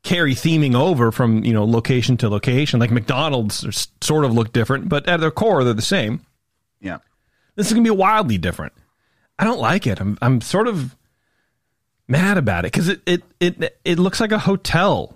carry 0.04 0.36
theming 0.36 0.76
over 0.76 1.12
from 1.12 1.44
you 1.44 1.54
know 1.54 1.66
location 1.66 2.18
to 2.18 2.30
location. 2.30 2.80
Like 2.80 2.92
McDonald's 2.92 3.88
sort 4.02 4.26
of 4.26 4.34
look 4.34 4.54
different, 4.54 4.90
but 4.90 5.08
at 5.08 5.20
their 5.20 5.32
core 5.32 5.64
they're 5.64 5.74
the 5.74 5.82
same. 5.82 6.22
Yeah. 6.82 6.98
This 7.56 7.68
is 7.68 7.74
gonna 7.74 7.84
be 7.84 7.90
wildly 7.90 8.38
different. 8.38 8.74
I 9.40 9.44
don't 9.46 9.60
like 9.60 9.88
it. 9.88 10.00
I'm 10.00 10.18
I'm 10.22 10.42
sort 10.42 10.68
of 10.68 10.96
mad 12.08 12.38
about 12.38 12.66
it 12.66 12.72
because 12.74 12.90
it, 12.90 13.02
it 13.06 13.24
it 13.40 13.80
it 13.86 14.00
looks 14.00 14.20
like 14.20 14.32
a 14.32 14.40
hotel. 14.40 15.16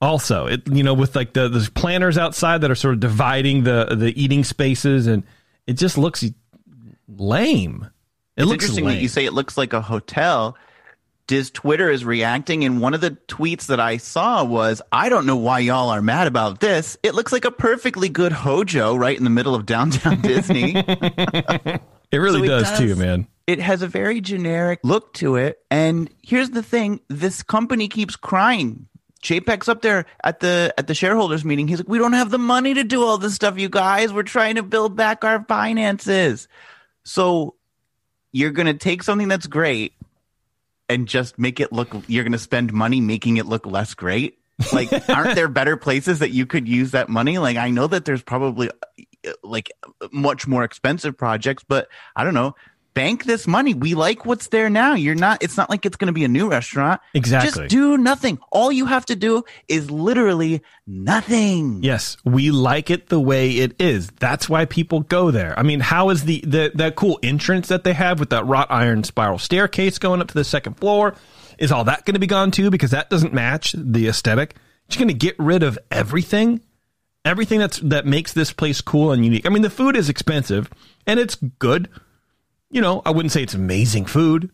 Also, 0.00 0.46
it 0.46 0.68
you 0.68 0.82
know 0.82 0.94
with 0.94 1.14
like 1.16 1.32
the 1.32 1.48
the 1.48 1.70
planners 1.74 2.18
outside 2.18 2.60
that 2.60 2.70
are 2.70 2.74
sort 2.74 2.94
of 2.94 3.00
dividing 3.00 3.64
the 3.64 3.94
the 3.96 4.20
eating 4.20 4.44
spaces, 4.44 5.06
and 5.06 5.22
it 5.66 5.74
just 5.74 5.96
looks 5.96 6.24
lame. 7.08 7.88
It 8.36 8.42
It's 8.42 8.48
looks 8.48 8.64
interesting 8.64 8.84
lame. 8.86 8.96
that 8.96 9.00
you 9.02 9.08
say 9.08 9.24
it 9.24 9.32
looks 9.32 9.56
like 9.56 9.72
a 9.72 9.80
hotel. 9.80 10.56
Diz 11.26 11.50
Twitter 11.50 11.88
is 11.90 12.04
reacting, 12.04 12.64
and 12.64 12.80
one 12.82 12.92
of 12.92 13.00
the 13.00 13.12
tweets 13.28 13.66
that 13.66 13.80
I 13.80 13.96
saw 13.96 14.44
was, 14.44 14.82
"I 14.92 15.08
don't 15.08 15.24
know 15.24 15.36
why 15.36 15.60
y'all 15.60 15.88
are 15.88 16.02
mad 16.02 16.26
about 16.26 16.60
this. 16.60 16.98
It 17.02 17.14
looks 17.14 17.32
like 17.32 17.46
a 17.46 17.50
perfectly 17.50 18.10
good 18.10 18.32
hojo 18.32 18.94
right 18.94 19.16
in 19.16 19.24
the 19.24 19.30
middle 19.30 19.54
of 19.54 19.64
downtown 19.64 20.20
Disney. 20.22 20.74
it 20.76 21.80
really 22.12 22.40
So 22.40 22.44
it 22.44 22.48
does, 22.48 22.78
too, 22.78 22.94
man. 22.96 23.26
it 23.46 23.58
has 23.60 23.80
a 23.82 23.88
very 23.88 24.20
generic 24.20 24.80
look 24.84 25.14
to 25.14 25.36
it. 25.36 25.58
And 25.70 26.10
here's 26.22 26.50
the 26.50 26.62
thing: 26.62 27.00
this 27.08 27.42
company 27.42 27.88
keeps 27.88 28.16
crying. 28.16 28.86
JPEG's 29.22 29.70
up 29.70 29.80
there 29.80 30.04
at 30.22 30.40
the 30.40 30.74
at 30.76 30.86
the 30.86 30.94
shareholders 30.94 31.42
meeting. 31.46 31.66
He's 31.68 31.78
like, 31.78 31.88
"We 31.88 31.96
don't 31.98 32.12
have 32.12 32.30
the 32.30 32.38
money 32.38 32.74
to 32.74 32.84
do 32.84 33.02
all 33.02 33.16
this 33.16 33.34
stuff, 33.34 33.58
you 33.58 33.70
guys. 33.70 34.12
We're 34.12 34.24
trying 34.24 34.56
to 34.56 34.62
build 34.62 34.94
back 34.96 35.24
our 35.24 35.42
finances." 35.48 36.48
So 37.04 37.54
you're 38.32 38.50
going 38.50 38.66
to 38.66 38.74
take 38.74 39.02
something 39.02 39.28
that's 39.28 39.46
great 39.46 39.94
and 40.94 41.06
just 41.08 41.38
make 41.38 41.60
it 41.60 41.72
look 41.72 41.94
you're 42.06 42.24
going 42.24 42.32
to 42.32 42.38
spend 42.38 42.72
money 42.72 43.00
making 43.00 43.36
it 43.36 43.46
look 43.46 43.66
less 43.66 43.94
great? 43.94 44.38
Like 44.72 44.90
aren't 45.08 45.34
there 45.34 45.48
better 45.48 45.76
places 45.76 46.20
that 46.20 46.30
you 46.30 46.46
could 46.46 46.68
use 46.68 46.92
that 46.92 47.08
money? 47.08 47.38
Like 47.38 47.56
I 47.56 47.70
know 47.70 47.86
that 47.88 48.04
there's 48.04 48.22
probably 48.22 48.70
uh, 48.70 49.32
like 49.42 49.70
much 50.12 50.46
more 50.46 50.64
expensive 50.64 51.18
projects, 51.18 51.64
but 51.66 51.88
I 52.16 52.24
don't 52.24 52.34
know. 52.34 52.54
Bank 52.94 53.24
this 53.24 53.46
money. 53.48 53.74
We 53.74 53.94
like 53.94 54.24
what's 54.24 54.46
there 54.48 54.70
now. 54.70 54.94
You're 54.94 55.16
not, 55.16 55.42
it's 55.42 55.56
not 55.56 55.68
like 55.68 55.84
it's 55.84 55.96
going 55.96 56.06
to 56.06 56.12
be 56.12 56.24
a 56.24 56.28
new 56.28 56.48
restaurant. 56.48 57.00
Exactly. 57.12 57.50
Just 57.50 57.68
do 57.68 57.98
nothing. 57.98 58.38
All 58.52 58.70
you 58.70 58.86
have 58.86 59.04
to 59.06 59.16
do 59.16 59.42
is 59.66 59.90
literally 59.90 60.62
nothing. 60.86 61.82
Yes, 61.82 62.16
we 62.24 62.52
like 62.52 62.90
it 62.90 63.08
the 63.08 63.18
way 63.18 63.50
it 63.50 63.74
is. 63.80 64.08
That's 64.20 64.48
why 64.48 64.64
people 64.64 65.00
go 65.00 65.32
there. 65.32 65.58
I 65.58 65.62
mean, 65.64 65.80
how 65.80 66.10
is 66.10 66.24
the, 66.24 66.40
the 66.46 66.70
that 66.76 66.94
cool 66.94 67.18
entrance 67.22 67.66
that 67.68 67.82
they 67.82 67.94
have 67.94 68.20
with 68.20 68.30
that 68.30 68.46
wrought 68.46 68.70
iron 68.70 69.02
spiral 69.02 69.38
staircase 69.38 69.98
going 69.98 70.20
up 70.20 70.28
to 70.28 70.34
the 70.34 70.44
second 70.44 70.74
floor? 70.74 71.16
Is 71.58 71.72
all 71.72 71.84
that 71.84 72.04
going 72.04 72.14
to 72.14 72.20
be 72.20 72.26
gone 72.26 72.50
too? 72.50 72.70
Because 72.70 72.92
that 72.92 73.10
doesn't 73.10 73.32
match 73.32 73.74
the 73.76 74.06
aesthetic. 74.06 74.54
You're 74.88 74.98
going 74.98 75.08
to 75.08 75.14
get 75.14 75.34
rid 75.38 75.62
of 75.62 75.78
everything, 75.90 76.60
everything 77.24 77.58
that's 77.58 77.78
that 77.80 78.06
makes 78.06 78.32
this 78.32 78.52
place 78.52 78.80
cool 78.80 79.10
and 79.10 79.24
unique. 79.24 79.46
I 79.46 79.48
mean, 79.48 79.62
the 79.62 79.70
food 79.70 79.96
is 79.96 80.08
expensive 80.08 80.70
and 81.06 81.18
it's 81.18 81.34
good. 81.34 81.88
You 82.74 82.80
know, 82.80 83.02
I 83.06 83.12
wouldn't 83.12 83.30
say 83.30 83.40
it's 83.40 83.54
amazing 83.54 84.06
food, 84.06 84.50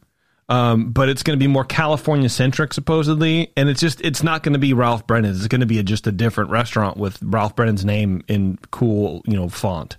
um, 0.50 0.92
but 0.92 1.08
it's 1.08 1.22
going 1.22 1.38
to 1.38 1.42
be 1.42 1.46
more 1.46 1.64
California 1.64 2.28
centric 2.28 2.74
supposedly, 2.74 3.50
and 3.56 3.70
it's 3.70 3.80
just 3.80 3.98
it's 4.02 4.22
not 4.22 4.42
going 4.42 4.52
to 4.52 4.58
be 4.58 4.74
Ralph 4.74 5.06
Brennan's. 5.06 5.38
It's 5.38 5.48
going 5.48 5.62
to 5.62 5.66
be 5.66 5.78
a, 5.78 5.82
just 5.82 6.06
a 6.06 6.12
different 6.12 6.50
restaurant 6.50 6.98
with 6.98 7.18
Ralph 7.22 7.56
Brennan's 7.56 7.82
name 7.82 8.22
in 8.28 8.58
cool, 8.70 9.22
you 9.24 9.36
know, 9.36 9.48
font 9.48 9.96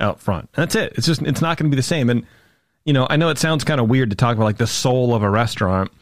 out 0.00 0.18
front. 0.18 0.48
That's 0.52 0.74
it. 0.74 0.94
It's 0.96 1.06
just 1.06 1.20
it's 1.20 1.42
not 1.42 1.58
going 1.58 1.70
to 1.70 1.74
be 1.74 1.78
the 1.78 1.82
same. 1.82 2.08
And 2.08 2.26
you 2.86 2.94
know, 2.94 3.06
I 3.10 3.16
know 3.16 3.28
it 3.28 3.36
sounds 3.36 3.64
kind 3.64 3.82
of 3.82 3.88
weird 3.90 4.08
to 4.08 4.16
talk 4.16 4.36
about 4.36 4.46
like 4.46 4.56
the 4.56 4.66
soul 4.66 5.14
of 5.14 5.22
a 5.22 5.28
restaurant, 5.28 5.92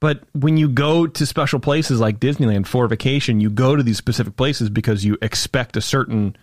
but 0.00 0.24
when 0.32 0.56
you 0.56 0.68
go 0.68 1.06
to 1.06 1.26
special 1.26 1.60
places 1.60 2.00
like 2.00 2.18
Disneyland 2.18 2.66
for 2.66 2.88
vacation, 2.88 3.40
you 3.40 3.50
go 3.50 3.76
to 3.76 3.84
these 3.84 3.98
specific 3.98 4.34
places 4.36 4.68
because 4.68 5.04
you 5.04 5.16
expect 5.22 5.76
a 5.76 5.80
certain 5.80 6.34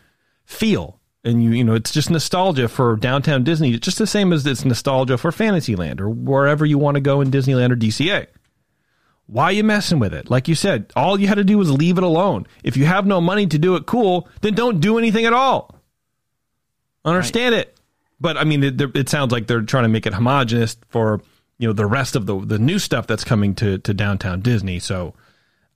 feel. 0.45 0.98
And 1.23 1.43
you, 1.43 1.51
you 1.51 1.63
know, 1.63 1.75
it's 1.75 1.91
just 1.91 2.09
nostalgia 2.09 2.69
for 2.69 2.95
downtown 2.95 3.43
Disney, 3.43 3.73
It's 3.73 3.85
just 3.85 3.97
the 3.97 4.07
same 4.07 4.31
as 4.31 4.45
it's 4.45 4.63
nostalgia 4.63 5.17
for 5.17 5.31
Fantasyland 5.31 5.99
or 5.99 6.09
wherever 6.09 6.65
you 6.65 6.77
want 6.77 6.95
to 6.95 7.01
go 7.01 7.19
in 7.19 7.29
Disneyland 7.29 7.71
or 7.71 7.75
DCA. 7.75 8.27
Why 9.27 9.45
are 9.45 9.51
you 9.51 9.63
messing 9.63 9.99
with 9.99 10.13
it? 10.13 10.29
Like 10.29 10.47
you 10.47 10.55
said, 10.55 10.91
all 10.95 11.19
you 11.19 11.27
had 11.27 11.35
to 11.35 11.43
do 11.43 11.57
was 11.57 11.69
leave 11.69 11.97
it 11.97 12.03
alone. 12.03 12.47
If 12.63 12.77
you 12.77 12.85
have 12.85 13.05
no 13.05 13.21
money 13.21 13.45
to 13.47 13.59
do 13.59 13.75
it 13.75 13.85
cool, 13.85 14.27
then 14.41 14.55
don't 14.55 14.79
do 14.79 14.97
anything 14.97 15.25
at 15.25 15.33
all. 15.33 15.75
Understand 17.05 17.53
right. 17.53 17.67
it. 17.67 17.77
But 18.19 18.37
I 18.37 18.43
mean, 18.43 18.63
it, 18.63 18.81
it 18.95 19.09
sounds 19.09 19.31
like 19.31 19.47
they're 19.47 19.61
trying 19.61 19.83
to 19.83 19.89
make 19.89 20.05
it 20.05 20.13
homogenous 20.13 20.77
for 20.89 21.21
you 21.59 21.67
know 21.67 21.73
the 21.73 21.85
rest 21.85 22.15
of 22.15 22.25
the 22.25 22.39
the 22.39 22.57
new 22.57 22.79
stuff 22.79 23.05
that's 23.07 23.23
coming 23.23 23.53
to 23.55 23.77
to 23.79 23.93
downtown 23.93 24.41
Disney. 24.41 24.79
So 24.79 25.13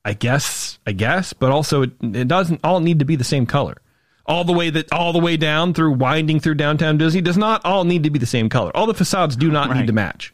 I 0.04 0.14
guess 0.14 0.80
I 0.88 0.92
guess, 0.94 1.34
but 1.34 1.52
also 1.52 1.84
it, 1.84 1.92
it 2.02 2.28
doesn't 2.28 2.62
all 2.64 2.80
need 2.80 3.00
to 3.00 3.06
be 3.06 3.16
the 3.16 3.24
same 3.24 3.46
color. 3.46 3.78
All 4.26 4.44
the 4.44 4.54
way 4.54 4.70
that 4.70 4.92
all 4.94 5.12
the 5.12 5.20
way 5.20 5.36
down 5.36 5.74
through 5.74 5.94
winding 5.94 6.40
through 6.40 6.56
downtown 6.56 6.98
Disney 6.98 7.22
does 7.22 7.38
not 7.38 7.64
all 7.66 7.84
need 7.84 8.04
to 8.04 8.10
be 8.10 8.20
the 8.20 8.26
same 8.26 8.50
color. 8.50 8.76
All 8.76 8.86
the 8.86 8.94
facades 8.94 9.36
do 9.36 9.52
not 9.52 9.70
right. 9.70 9.80
need 9.80 9.88
to 9.88 9.94
match. 9.94 10.34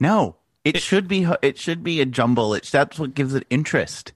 No, 0.00 0.36
it, 0.64 0.76
it, 0.76 0.82
should 0.82 1.06
be 1.06 1.28
it 1.40 1.56
should 1.56 1.84
be 1.84 2.00
a 2.00 2.06
jumble. 2.06 2.54
It's 2.54 2.70
that's 2.70 2.98
what 2.98 3.14
gives 3.14 3.34
it 3.34 3.46
interest. 3.50 4.12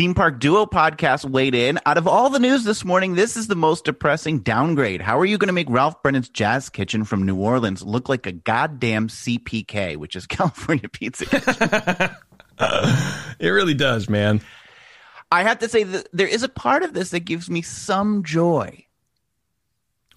Theme 0.00 0.14
Park 0.14 0.40
Duo 0.40 0.64
podcast 0.64 1.28
weighed 1.28 1.54
in. 1.54 1.78
Out 1.84 1.98
of 1.98 2.08
all 2.08 2.30
the 2.30 2.38
news 2.38 2.64
this 2.64 2.86
morning, 2.86 3.16
this 3.16 3.36
is 3.36 3.48
the 3.48 3.54
most 3.54 3.84
depressing 3.84 4.38
downgrade. 4.38 5.02
How 5.02 5.18
are 5.18 5.26
you 5.26 5.36
going 5.36 5.48
to 5.48 5.52
make 5.52 5.68
Ralph 5.68 6.02
Brennan's 6.02 6.30
Jazz 6.30 6.70
Kitchen 6.70 7.04
from 7.04 7.26
New 7.26 7.36
Orleans 7.36 7.82
look 7.82 8.08
like 8.08 8.26
a 8.26 8.32
goddamn 8.32 9.08
CPK, 9.08 9.98
which 9.98 10.16
is 10.16 10.26
California 10.28 10.88
Pizza 10.88 11.26
Kitchen? 11.26 12.16
it 13.38 13.48
really 13.48 13.74
does, 13.74 14.08
man. 14.08 14.40
I 15.32 15.42
have 15.42 15.58
to 15.60 15.68
say 15.68 15.84
that 15.84 16.08
there 16.12 16.26
is 16.26 16.42
a 16.42 16.48
part 16.48 16.82
of 16.82 16.92
this 16.92 17.10
that 17.10 17.20
gives 17.20 17.48
me 17.48 17.62
some 17.62 18.24
joy. 18.24 18.86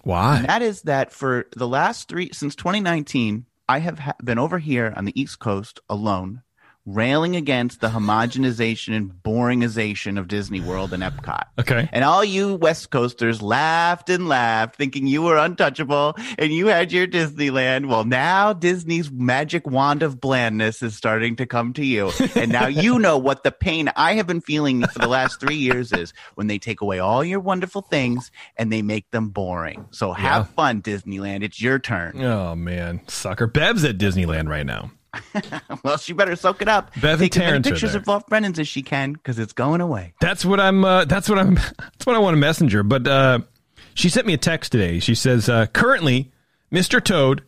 Why? 0.02 0.38
And 0.38 0.48
that 0.48 0.62
is 0.62 0.82
that 0.84 1.12
for 1.12 1.48
the 1.56 1.68
last 1.68 2.10
three, 2.10 2.30
since 2.34 2.56
2019, 2.56 3.46
I 3.70 3.80
have 3.80 4.00
ha- 4.00 4.16
been 4.24 4.40
over 4.40 4.60
here 4.60 4.94
on 4.96 5.06
the 5.06 5.20
East 5.20 5.40
Coast 5.40 5.80
alone 5.90 6.42
railing 6.86 7.36
against 7.36 7.80
the 7.80 7.88
homogenization 7.88 8.96
and 8.96 9.12
boringization 9.24 10.20
of 10.20 10.28
Disney 10.28 10.60
World 10.60 10.92
and 10.92 11.02
Epcot. 11.02 11.46
Okay. 11.60 11.88
And 11.94 12.04
all 12.04 12.24
you 12.24 12.56
West 12.56 12.90
Coasters 12.90 13.42
laughed 13.42 14.10
and 14.10 14.28
laughed, 14.28 14.76
thinking 14.76 15.08
you 15.08 15.22
were 15.22 15.38
untouchable 15.38 16.16
and 16.38 16.52
you 16.52 16.68
had 16.68 16.92
your 16.92 17.08
Disneyland. 17.08 17.88
Well, 17.88 18.04
now 18.04 18.52
Disney's 18.52 19.10
magic 19.12 19.66
wand 19.66 20.04
of 20.04 20.20
blandness 20.20 20.82
is 20.82 20.96
starting 20.96 21.38
to 21.38 21.46
come 21.46 21.74
to 21.74 21.86
you. 21.86 22.12
And 22.36 22.52
now 22.52 22.68
you 22.68 23.00
know 23.00 23.18
what 23.18 23.44
the 23.44 23.52
pain 23.52 23.90
I 23.96 24.16
have 24.16 24.28
been 24.28 24.42
feeling 24.42 24.86
for 24.86 25.00
the 25.00 25.08
last 25.08 25.40
three 25.40 25.56
years 25.56 25.94
is 25.94 26.14
when 26.36 26.48
they 26.48 26.60
take 26.60 26.82
away 26.82 27.00
all 27.00 27.24
your 27.24 27.40
wonderful 27.40 27.82
things 27.82 28.30
and 28.58 28.72
they 28.72 28.82
make 28.82 29.10
them 29.12 29.30
boring. 29.30 29.88
So 29.92 30.12
have 30.12 30.48
yeah. 30.48 30.54
fun, 30.56 30.82
Disneyland. 30.82 31.44
It's 31.44 31.62
your 31.62 31.80
turn. 31.80 32.22
Oh, 32.22 32.56
man. 32.56 33.02
Sucker. 33.08 33.48
Bev's 33.48 33.86
at 33.86 33.98
Disneyland 33.98 34.50
right 34.50 34.66
now. 34.66 34.92
well, 35.84 35.98
she 35.98 36.14
better 36.14 36.36
soak 36.36 36.62
it 36.62 36.68
up. 36.68 36.92
Bev 37.00 37.20
Take 37.20 37.36
as 37.38 37.40
many 37.40 37.62
pictures 37.62 37.96
of 37.96 38.08
Ralph 38.08 38.28
Brennan's 38.28 38.60
as 38.60 38.68
she 38.68 38.82
can 38.82 39.14
because 39.14 39.40
it's 39.40 39.54
going 39.54 39.82
away. 39.82 40.14
That's 40.20 40.44
what 40.46 40.60
I'm. 40.60 40.84
Uh, 40.84 41.06
that's 41.06 41.30
what 41.30 41.40
I'm. 41.40 41.56
That's 41.94 42.06
what 42.06 42.16
I 42.16 42.20
want 42.20 42.36
a 42.36 42.40
messenger. 42.40 42.84
But 42.84 43.08
uh, 43.08 43.40
she 43.94 44.10
sent 44.10 44.28
me 44.28 44.34
a 44.34 44.38
text 44.38 44.72
today. 44.72 45.00
She 45.00 45.16
says 45.16 45.48
uh, 45.48 45.68
currently, 45.68 46.32
Mr. 46.72 47.02
Toad, 47.04 47.44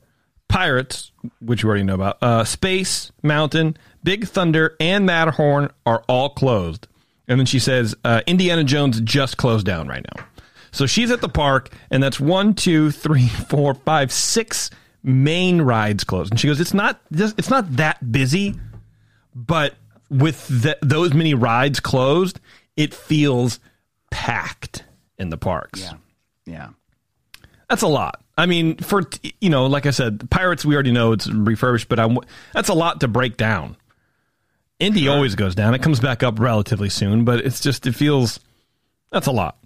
Pirates, 0.48 1.12
which 1.42 1.64
you 1.64 1.70
already 1.70 1.84
know 1.84 1.96
about, 1.96 2.18
uh, 2.22 2.44
Space 2.44 3.12
Mountain, 3.22 3.78
Big 4.04 4.28
Thunder, 4.28 4.76
and 4.80 5.06
Matterhorn 5.06 5.72
are 5.86 6.04
all 6.08 6.30
closed. 6.30 6.88
And 7.28 7.40
then 7.40 7.46
she 7.46 7.60
says 7.60 7.96
uh, 8.06 8.22
Indiana 8.28 8.64
Jones 8.64 9.02
just 9.02 9.38
closed 9.38 9.66
down 9.66 9.88
right 9.88 10.06
now. 10.16 10.26
So 10.72 10.86
she's 10.86 11.10
at 11.10 11.22
the 11.22 11.30
park, 11.30 11.70
and 11.90 12.04
that's 12.04 12.20
one, 12.20 12.54
two, 12.54 12.92
three, 12.92 13.28
four, 13.28 13.74
five, 13.74 14.12
six 14.12 14.70
main 15.06 15.62
rides 15.62 16.04
closed. 16.04 16.32
And 16.32 16.40
she 16.40 16.48
goes, 16.48 16.60
it's 16.60 16.74
not 16.74 17.00
it's 17.12 17.50
not 17.50 17.78
that 17.78 18.12
busy, 18.12 18.56
but 19.34 19.76
with 20.10 20.48
the, 20.48 20.78
those 20.82 21.14
many 21.14 21.34
rides 21.34 21.80
closed, 21.80 22.40
it 22.76 22.94
feels 22.94 23.60
packed 24.12 24.84
in 25.18 25.30
the 25.30 25.38
parks. 25.38 25.82
Yeah. 25.82 25.94
Yeah. 26.46 26.70
That's 27.70 27.82
a 27.82 27.88
lot. 27.88 28.22
I 28.38 28.48
mean, 28.48 28.78
for 28.78 29.04
you 29.40 29.50
know, 29.50 29.68
like 29.68 29.86
I 29.86 29.92
said, 29.92 30.30
Pirates 30.30 30.66
we 30.66 30.74
already 30.74 30.92
know 30.92 31.14
it's 31.14 31.32
refurbished, 31.32 31.88
but 31.88 32.00
I'm, 32.00 32.18
that's 32.54 32.70
a 32.70 32.74
lot 32.74 33.00
to 33.00 33.08
break 33.08 33.38
down. 33.38 33.78
Indy 34.80 35.04
sure. 35.04 35.14
always 35.14 35.36
goes 35.36 35.56
down. 35.56 35.74
It 35.74 35.82
comes 35.82 36.02
back 36.02 36.22
up 36.22 36.40
relatively 36.40 36.90
soon, 36.90 37.24
but 37.24 37.40
it's 37.46 37.62
just 37.62 37.88
it 37.88 37.94
feels 37.94 38.42
that's 39.10 39.28
a 39.28 39.32
lot. 39.32 39.58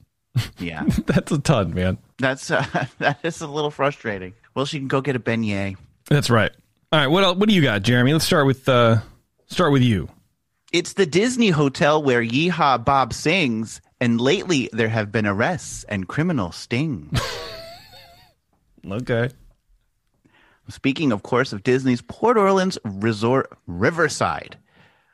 Yeah, 0.60 0.84
that's 1.08 1.32
a 1.32 1.40
ton, 1.40 1.74
man. 1.74 1.98
That's 2.20 2.52
uh, 2.52 2.86
that 3.00 3.20
is 3.24 3.42
a 3.42 3.48
little 3.48 3.72
frustrating. 3.72 4.34
Well, 4.56 4.66
she 4.66 4.80
can 4.80 4.88
go 4.88 5.02
get 5.02 5.16
a 5.16 5.20
beignet. 5.20 5.78
That's 6.10 6.30
right. 6.30 6.52
All 6.92 7.00
right, 7.00 7.08
what 7.08 7.24
else, 7.24 7.38
what 7.38 7.50
do 7.50 7.56
you 7.56 7.62
got, 7.62 7.84
Jeremy? 7.84 8.14
Let's 8.14 8.26
start 8.26 8.46
with 8.48 8.68
uh, 8.68 8.98
start 9.48 9.72
with 9.72 9.84
you. 9.84 10.10
It's 10.72 10.94
the 10.94 11.06
Disney 11.06 11.50
hotel 11.50 12.02
where 12.02 12.22
Yeehaw 12.22 12.84
Bob 12.84 13.14
sings, 13.14 13.82
and 14.00 14.20
lately 14.22 14.70
there 14.72 14.90
have 14.90 15.12
been 15.12 15.26
arrests 15.26 15.84
and 15.86 16.08
criminal 16.08 16.52
stings. 16.52 17.20
okay. 18.92 19.30
Speaking, 20.68 21.12
of 21.12 21.24
course, 21.24 21.54
of 21.54 21.64
Disney's 21.64 22.02
Port 22.04 22.38
Orleans 22.38 22.78
Resort 22.86 23.52
Riverside, 23.66 24.58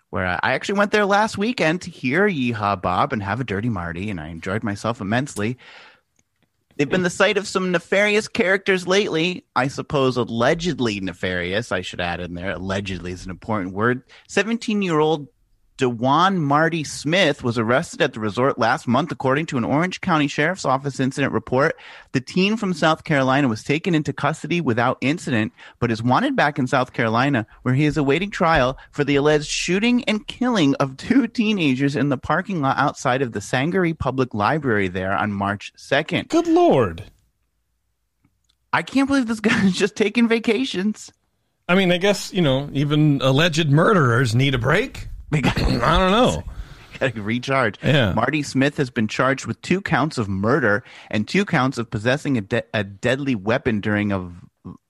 where 0.09 0.25
I 0.25 0.53
actually 0.53 0.79
went 0.79 0.91
there 0.91 1.05
last 1.05 1.37
weekend 1.37 1.81
to 1.83 1.89
hear 1.89 2.27
Yeehaw 2.27 2.81
Bob 2.81 3.13
and 3.13 3.23
have 3.23 3.39
a 3.39 3.45
Dirty 3.45 3.69
Marty, 3.69 4.09
and 4.09 4.19
I 4.19 4.27
enjoyed 4.27 4.63
myself 4.63 4.99
immensely. 4.99 5.57
They've 6.77 6.89
been 6.89 7.03
the 7.03 7.09
site 7.09 7.37
of 7.37 7.47
some 7.47 7.71
nefarious 7.71 8.27
characters 8.27 8.85
lately. 8.85 9.45
I 9.55 9.69
suppose 9.69 10.17
allegedly 10.17 10.99
nefarious. 10.99 11.71
I 11.71 11.81
should 11.81 12.01
add 12.01 12.19
in 12.19 12.33
there. 12.33 12.51
Allegedly 12.51 13.11
is 13.11 13.23
an 13.23 13.31
important 13.31 13.73
word. 13.73 14.03
17 14.27 14.81
year 14.81 14.99
old 14.99 15.27
Dewan 15.77 16.37
Marty 16.37 16.85
Smith 16.85 17.43
was 17.43 17.57
arrested 17.57 18.01
at 18.01 18.13
the 18.13 18.21
resort 18.21 18.57
last 18.57 18.87
month, 18.87 19.11
according 19.11 19.45
to 19.47 19.57
an 19.57 19.65
Orange 19.65 19.99
County 19.99 20.27
Sheriff's 20.27 20.63
Office 20.63 21.01
incident 21.01 21.33
report. 21.33 21.75
The 22.13 22.21
teen 22.21 22.55
from 22.55 22.73
South 22.73 23.03
Carolina 23.03 23.49
was 23.49 23.61
taken 23.61 23.93
into 23.93 24.13
custody 24.13 24.61
without 24.61 24.97
incident, 25.01 25.51
but 25.79 25.91
is 25.91 26.01
wanted 26.01 26.33
back 26.33 26.57
in 26.57 26.67
South 26.67 26.93
Carolina, 26.93 27.45
where 27.63 27.73
he 27.73 27.83
is 27.83 27.97
awaiting 27.97 28.31
trial 28.31 28.77
for 28.91 29.03
the 29.03 29.17
alleged 29.17 29.49
shooting 29.49 30.05
and 30.05 30.25
killing 30.27 30.75
of 30.75 30.95
two 30.97 31.27
teenagers 31.27 31.97
in 31.97 32.07
the 32.07 32.17
parking 32.17 32.61
lot 32.61 32.77
outside 32.77 33.21
of 33.21 33.33
the 33.33 33.41
Sangaree 33.41 33.93
Public 33.93 34.33
Library 34.33 34.87
there 34.87 35.11
on 35.11 35.33
March 35.33 35.73
2nd. 35.77 36.29
Good 36.29 36.47
Lord. 36.47 37.03
I 38.71 38.81
can't 38.81 39.09
believe 39.09 39.27
this 39.27 39.39
guy 39.41 39.65
is 39.65 39.75
just 39.75 39.97
taking 39.97 40.29
vacations. 40.29 41.11
I 41.67 41.75
mean, 41.75 41.91
I 41.91 41.97
guess, 41.97 42.31
you 42.31 42.41
know, 42.41 42.69
even 42.71 43.19
alleged 43.21 43.69
murderers 43.69 44.33
need 44.33 44.55
a 44.55 44.59
break. 44.59 45.09
I 45.33 45.41
don't 45.41 46.11
know. 46.11 46.43
Got 46.99 47.15
to 47.15 47.21
recharge. 47.21 47.77
Yeah. 47.83 48.13
Marty 48.13 48.41
Smith 48.41 48.77
has 48.77 48.89
been 48.89 49.09
charged 49.09 49.45
with 49.45 49.61
two 49.61 49.81
counts 49.81 50.17
of 50.17 50.29
murder 50.29 50.83
and 51.11 51.27
two 51.27 51.43
counts 51.43 51.77
of 51.77 51.89
possessing 51.89 52.37
a, 52.37 52.41
de- 52.41 52.63
a 52.73 52.85
deadly 52.85 53.35
weapon 53.35 53.81
during 53.81 54.13
a 54.13 54.31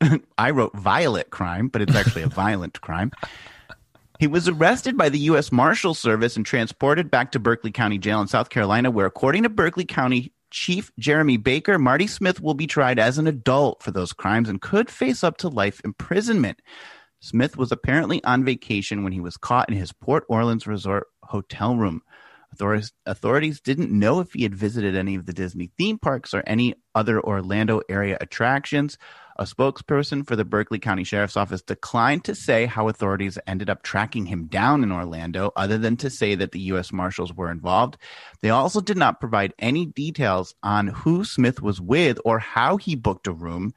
I 0.38 0.52
wrote 0.52 0.76
violent 0.76 1.30
crime, 1.32 1.68
but 1.68 1.82
it's 1.82 1.96
actually 1.96 2.24
a 2.24 2.28
violent 2.28 2.80
crime. 2.82 3.12
He 4.20 4.28
was 4.28 4.48
arrested 4.48 4.98
by 4.98 5.10
the 5.10 5.20
U.S. 5.20 5.52
Marshal 5.52 5.94
Service 5.94 6.38
and 6.38 6.46
transported 6.46 7.12
back 7.12 7.32
to 7.34 7.40
Berkeley 7.40 7.72
County 7.72 7.98
Jail 7.98 8.22
in 8.22 8.28
South 8.28 8.50
Carolina, 8.50 8.90
where, 8.90 9.06
according 9.06 9.44
to 9.44 9.50
Berkeley 9.50 9.84
County 9.84 10.32
Chief 10.52 10.92
Jeremy 10.98 11.36
Baker, 11.36 11.78
Marty 11.78 12.08
Smith 12.08 12.40
will 12.40 12.54
be 12.54 12.68
tried 12.68 12.98
as 12.98 13.18
an 13.18 13.28
adult 13.28 13.84
for 13.84 13.92
those 13.92 14.14
crimes 14.14 14.48
and 14.48 14.62
could 14.62 14.90
face 14.90 15.24
up 15.24 15.36
to 15.38 15.50
life 15.50 15.82
imprisonment. 15.84 16.62
Smith 17.26 17.58
was 17.58 17.72
apparently 17.72 18.24
on 18.24 18.46
vacation 18.46 19.04
when 19.04 19.12
he 19.12 19.20
was 19.20 19.36
caught 19.36 19.68
in 19.68 19.76
his 19.76 19.92
Port 19.92 20.26
Orleans 20.30 20.68
resort 20.68 21.08
hotel 21.24 21.76
room. 21.76 22.04
Authorities, 22.54 22.94
authorities 23.08 23.60
didn't 23.60 23.90
know 23.90 24.20
if 24.20 24.34
he 24.34 24.44
had 24.44 24.54
visited 24.54 24.96
any 24.96 25.16
of 25.16 25.26
the 25.26 25.34
Disney 25.34 25.72
theme 25.76 25.98
parks 25.98 26.36
or 26.36 26.44
any 26.46 26.76
other 26.94 27.20
Orlando 27.20 27.82
area 27.90 28.16
attractions. 28.22 29.00
A 29.38 29.46
spokesperson 29.46 30.26
for 30.28 30.36
the 30.36 30.46
Berkeley 30.46 30.78
County 30.78 31.04
Sheriff's 31.04 31.36
Office 31.36 31.64
declined 31.64 32.24
to 32.26 32.36
say 32.36 32.68
how 32.68 32.90
authorities 32.90 33.40
ended 33.48 33.72
up 33.72 33.82
tracking 33.82 34.28
him 34.28 34.46
down 34.46 34.84
in 34.84 34.92
Orlando, 34.92 35.52
other 35.56 35.80
than 35.80 35.98
to 35.98 36.12
say 36.12 36.36
that 36.36 36.52
the 36.52 36.60
U.S. 36.60 36.94
Marshals 36.94 37.34
were 37.34 37.50
involved. 37.50 37.98
They 38.42 38.52
also 38.52 38.82
did 38.82 38.98
not 38.98 39.20
provide 39.20 39.56
any 39.58 39.88
details 39.88 40.54
on 40.62 40.90
who 40.90 41.26
Smith 41.26 41.60
was 41.60 41.82
with 41.82 42.20
or 42.24 42.38
how 42.38 42.78
he 42.78 42.96
booked 42.96 43.26
a 43.26 43.34
room 43.34 43.74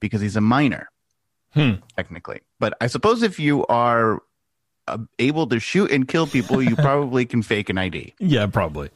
because 0.00 0.20
he's 0.20 0.36
a 0.36 0.40
minor, 0.40 0.90
Hmm. 1.54 1.74
technically. 1.96 2.40
But 2.60 2.76
I 2.80 2.86
suppose 2.88 3.22
if 3.22 3.38
you 3.40 3.64
are 3.66 4.22
uh, 4.86 4.98
able 5.18 5.46
to 5.48 5.58
shoot 5.60 5.90
and 5.90 6.06
kill 6.06 6.26
people, 6.26 6.62
you 6.62 6.76
probably 6.76 7.26
can 7.26 7.42
fake 7.42 7.70
an 7.70 7.78
ID. 7.78 8.14
Yeah, 8.18 8.46
probably. 8.46 8.90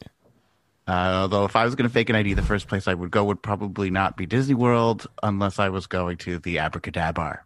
Uh, 0.87 1.21
although 1.23 1.45
if 1.45 1.55
I 1.55 1.65
was 1.65 1.75
going 1.75 1.89
to 1.89 1.93
fake 1.93 2.11
an 2.11 2.17
ID, 2.17 2.35
the 2.35 2.43
first 2.43 2.67
place 2.67 2.89
I 2.89 2.95
would 2.95 3.11
go 3.11 3.25
would 3.25 3.41
probably 3.43 3.91
not 3.91 4.17
be 4.17 4.27
Disney 4.27 4.55
World 4.55 5.07
unless 5.23 5.59
I 5.59 5.69
was 5.69 5.87
going 5.87 6.17
to 6.19 6.39
the 6.39 6.57
AbracadaBar. 6.57 7.39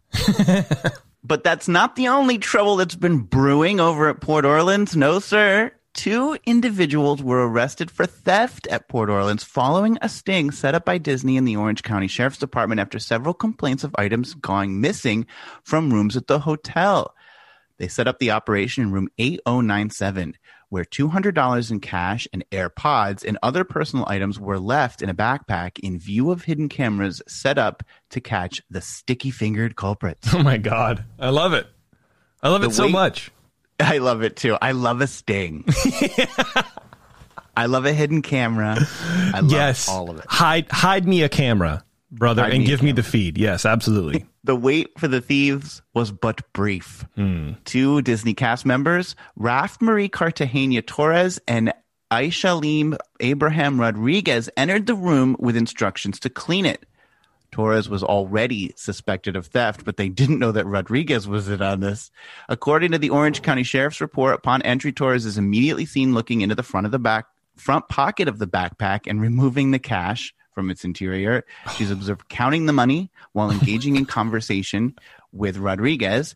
but 1.23 1.43
that's 1.43 1.67
not 1.67 1.95
the 1.95 2.07
only 2.07 2.39
trouble 2.39 2.77
that's 2.77 2.95
been 2.95 3.19
brewing 3.19 3.79
over 3.79 4.09
at 4.09 4.21
Port 4.21 4.43
Orleans. 4.43 4.95
No, 4.95 5.19
sir. 5.19 5.71
Two 5.97 6.37
individuals 6.45 7.23
were 7.23 7.49
arrested 7.49 7.89
for 7.89 8.05
theft 8.05 8.67
at 8.67 8.87
Port 8.87 9.09
Orleans 9.09 9.43
following 9.43 9.97
a 9.99 10.07
sting 10.07 10.51
set 10.51 10.75
up 10.75 10.85
by 10.85 10.99
Disney 10.99 11.37
and 11.37 11.47
the 11.47 11.55
Orange 11.55 11.81
County 11.81 12.07
Sheriff's 12.07 12.37
Department 12.37 12.79
after 12.79 12.99
several 12.99 13.33
complaints 13.33 13.83
of 13.83 13.95
items 13.97 14.35
going 14.35 14.79
missing 14.79 15.25
from 15.63 15.91
rooms 15.91 16.15
at 16.15 16.27
the 16.27 16.37
hotel. 16.37 17.15
They 17.79 17.87
set 17.87 18.07
up 18.07 18.19
the 18.19 18.29
operation 18.29 18.83
in 18.83 18.91
room 18.91 19.09
8097, 19.17 20.37
where 20.69 20.85
$200 20.85 21.71
in 21.71 21.79
cash 21.79 22.27
and 22.31 22.45
AirPods 22.51 23.25
and 23.25 23.39
other 23.41 23.63
personal 23.63 24.05
items 24.07 24.39
were 24.39 24.59
left 24.59 25.01
in 25.01 25.09
a 25.09 25.15
backpack 25.15 25.79
in 25.79 25.97
view 25.97 26.29
of 26.29 26.43
hidden 26.43 26.69
cameras 26.69 27.23
set 27.27 27.57
up 27.57 27.81
to 28.11 28.21
catch 28.21 28.61
the 28.69 28.81
sticky 28.81 29.31
fingered 29.31 29.75
culprits. 29.75 30.31
Oh 30.31 30.43
my 30.43 30.57
god, 30.57 31.05
I 31.17 31.29
love 31.29 31.53
it. 31.53 31.65
I 32.43 32.49
love 32.49 32.61
The 32.61 32.67
it 32.67 32.73
so 32.73 32.87
much. 32.87 33.31
I 33.79 33.99
love 33.99 34.23
it 34.23 34.35
too. 34.35 34.57
I 34.61 34.71
love 34.71 35.01
a 35.01 35.07
sting. 35.07 35.65
I 37.57 37.65
love 37.65 37.85
a 37.85 37.93
hidden 37.93 38.21
camera. 38.21 38.77
I 39.33 39.39
love 39.39 39.51
yes, 39.51 39.89
all 39.89 40.09
of 40.09 40.19
it. 40.19 40.25
Hide, 40.27 40.67
hide 40.71 41.07
me 41.07 41.23
a 41.23 41.29
camera, 41.29 41.83
brother, 42.11 42.43
Hide 42.43 42.53
and 42.53 42.59
me 42.61 42.65
give 42.67 42.83
me 42.83 42.91
the 42.91 43.03
feed. 43.03 43.37
Yes, 43.37 43.65
absolutely. 43.65 44.25
The 44.43 44.55
wait 44.55 44.97
for 44.97 45.09
the 45.09 45.19
thieves 45.19 45.81
was 45.93 46.09
but 46.09 46.41
brief. 46.53 47.03
Hmm. 47.15 47.53
Two 47.65 48.01
Disney 48.01 48.33
cast 48.33 48.65
members, 48.65 49.13
Raf 49.35 49.81
Marie 49.81 50.07
Cartagena 50.07 50.81
Torres 50.83 51.37
and 51.49 51.73
Aishalim 52.11 52.97
Abraham 53.19 53.77
Rodriguez, 53.77 54.49
entered 54.55 54.85
the 54.85 54.95
room 54.95 55.35
with 55.37 55.57
instructions 55.57 56.17
to 56.21 56.29
clean 56.29 56.65
it. 56.65 56.85
Torres 57.51 57.89
was 57.89 58.03
already 58.03 58.73
suspected 58.75 59.35
of 59.35 59.47
theft, 59.47 59.85
but 59.85 59.97
they 59.97 60.09
didn't 60.09 60.39
know 60.39 60.51
that 60.51 60.65
Rodriguez 60.65 61.27
was 61.27 61.47
in 61.47 61.61
on 61.61 61.79
this. 61.79 62.11
According 62.49 62.91
to 62.91 62.97
the 62.97 63.09
Orange 63.09 63.41
County 63.41 63.63
Sheriff's 63.63 64.01
report, 64.01 64.35
upon 64.35 64.61
entry, 64.63 64.91
Torres 64.91 65.25
is 65.25 65.37
immediately 65.37 65.85
seen 65.85 66.13
looking 66.13 66.41
into 66.41 66.55
the 66.55 66.63
front 66.63 66.85
of 66.85 66.91
the 66.91 66.99
back 66.99 67.25
front 67.55 67.87
pocket 67.89 68.27
of 68.27 68.37
the 68.37 68.47
backpack 68.47 69.01
and 69.07 69.19
removing 69.19 69.71
the 69.71 69.79
cash 69.79 70.33
from 70.53 70.69
its 70.69 70.83
interior. 70.83 71.43
She's 71.75 71.91
observed 71.91 72.29
counting 72.29 72.65
the 72.65 72.73
money 72.73 73.11
while 73.33 73.51
engaging 73.51 73.95
in 73.95 74.05
conversation 74.05 74.95
with 75.31 75.57
Rodriguez. 75.57 76.35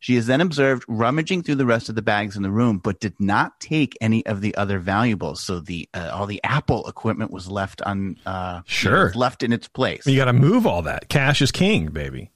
She 0.00 0.14
is 0.16 0.26
then 0.26 0.40
observed 0.40 0.84
rummaging 0.86 1.42
through 1.42 1.56
the 1.56 1.66
rest 1.66 1.88
of 1.88 1.94
the 1.96 2.02
bags 2.02 2.36
in 2.36 2.42
the 2.42 2.50
room, 2.50 2.78
but 2.78 3.00
did 3.00 3.18
not 3.18 3.58
take 3.60 3.96
any 4.00 4.24
of 4.26 4.40
the 4.40 4.54
other 4.56 4.78
valuables. 4.78 5.40
So 5.42 5.58
the 5.58 5.88
uh, 5.92 6.10
all 6.12 6.26
the 6.26 6.40
Apple 6.44 6.86
equipment 6.88 7.32
was 7.32 7.48
left 7.50 7.82
on 7.82 8.16
uh, 8.24 8.60
Sure. 8.66 9.12
left 9.14 9.42
in 9.42 9.52
its 9.52 9.66
place. 9.66 10.06
You 10.06 10.16
got 10.16 10.26
to 10.26 10.32
move 10.32 10.66
all 10.66 10.82
that. 10.82 11.08
Cash 11.08 11.42
is 11.42 11.50
king, 11.50 11.88
baby. 11.88 12.30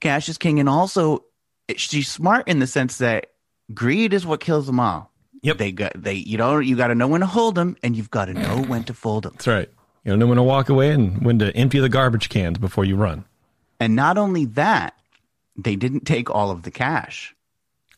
Cash 0.00 0.28
is 0.28 0.38
king, 0.38 0.60
and 0.60 0.68
also 0.68 1.24
she's 1.76 2.08
smart 2.08 2.48
in 2.48 2.58
the 2.58 2.66
sense 2.66 2.98
that 2.98 3.26
greed 3.74 4.12
is 4.14 4.24
what 4.24 4.40
kills 4.40 4.66
them 4.66 4.80
all. 4.80 5.10
Yep. 5.42 5.58
They 5.58 5.72
got 5.72 5.92
they 5.94 6.14
you 6.14 6.38
know 6.38 6.58
you 6.58 6.74
got 6.74 6.86
to 6.88 6.94
know 6.94 7.08
when 7.08 7.20
to 7.20 7.26
hold 7.26 7.54
them, 7.54 7.76
and 7.82 7.94
you've 7.94 8.10
got 8.10 8.26
to 8.26 8.34
know 8.34 8.62
when 8.62 8.84
to 8.84 8.94
fold 8.94 9.24
them. 9.24 9.32
That's 9.34 9.46
right. 9.46 9.68
You 10.04 10.12
don't 10.12 10.18
know 10.18 10.26
when 10.26 10.36
to 10.36 10.42
walk 10.42 10.70
away 10.70 10.90
and 10.90 11.22
when 11.24 11.38
to 11.40 11.54
empty 11.56 11.80
the 11.80 11.88
garbage 11.90 12.28
cans 12.30 12.56
before 12.58 12.84
you 12.84 12.96
run. 12.96 13.24
And 13.80 13.94
not 13.96 14.16
only 14.18 14.44
that, 14.46 14.94
they 15.56 15.76
didn't 15.76 16.06
take 16.06 16.30
all 16.30 16.50
of 16.50 16.62
the 16.62 16.70
cash. 16.70 17.34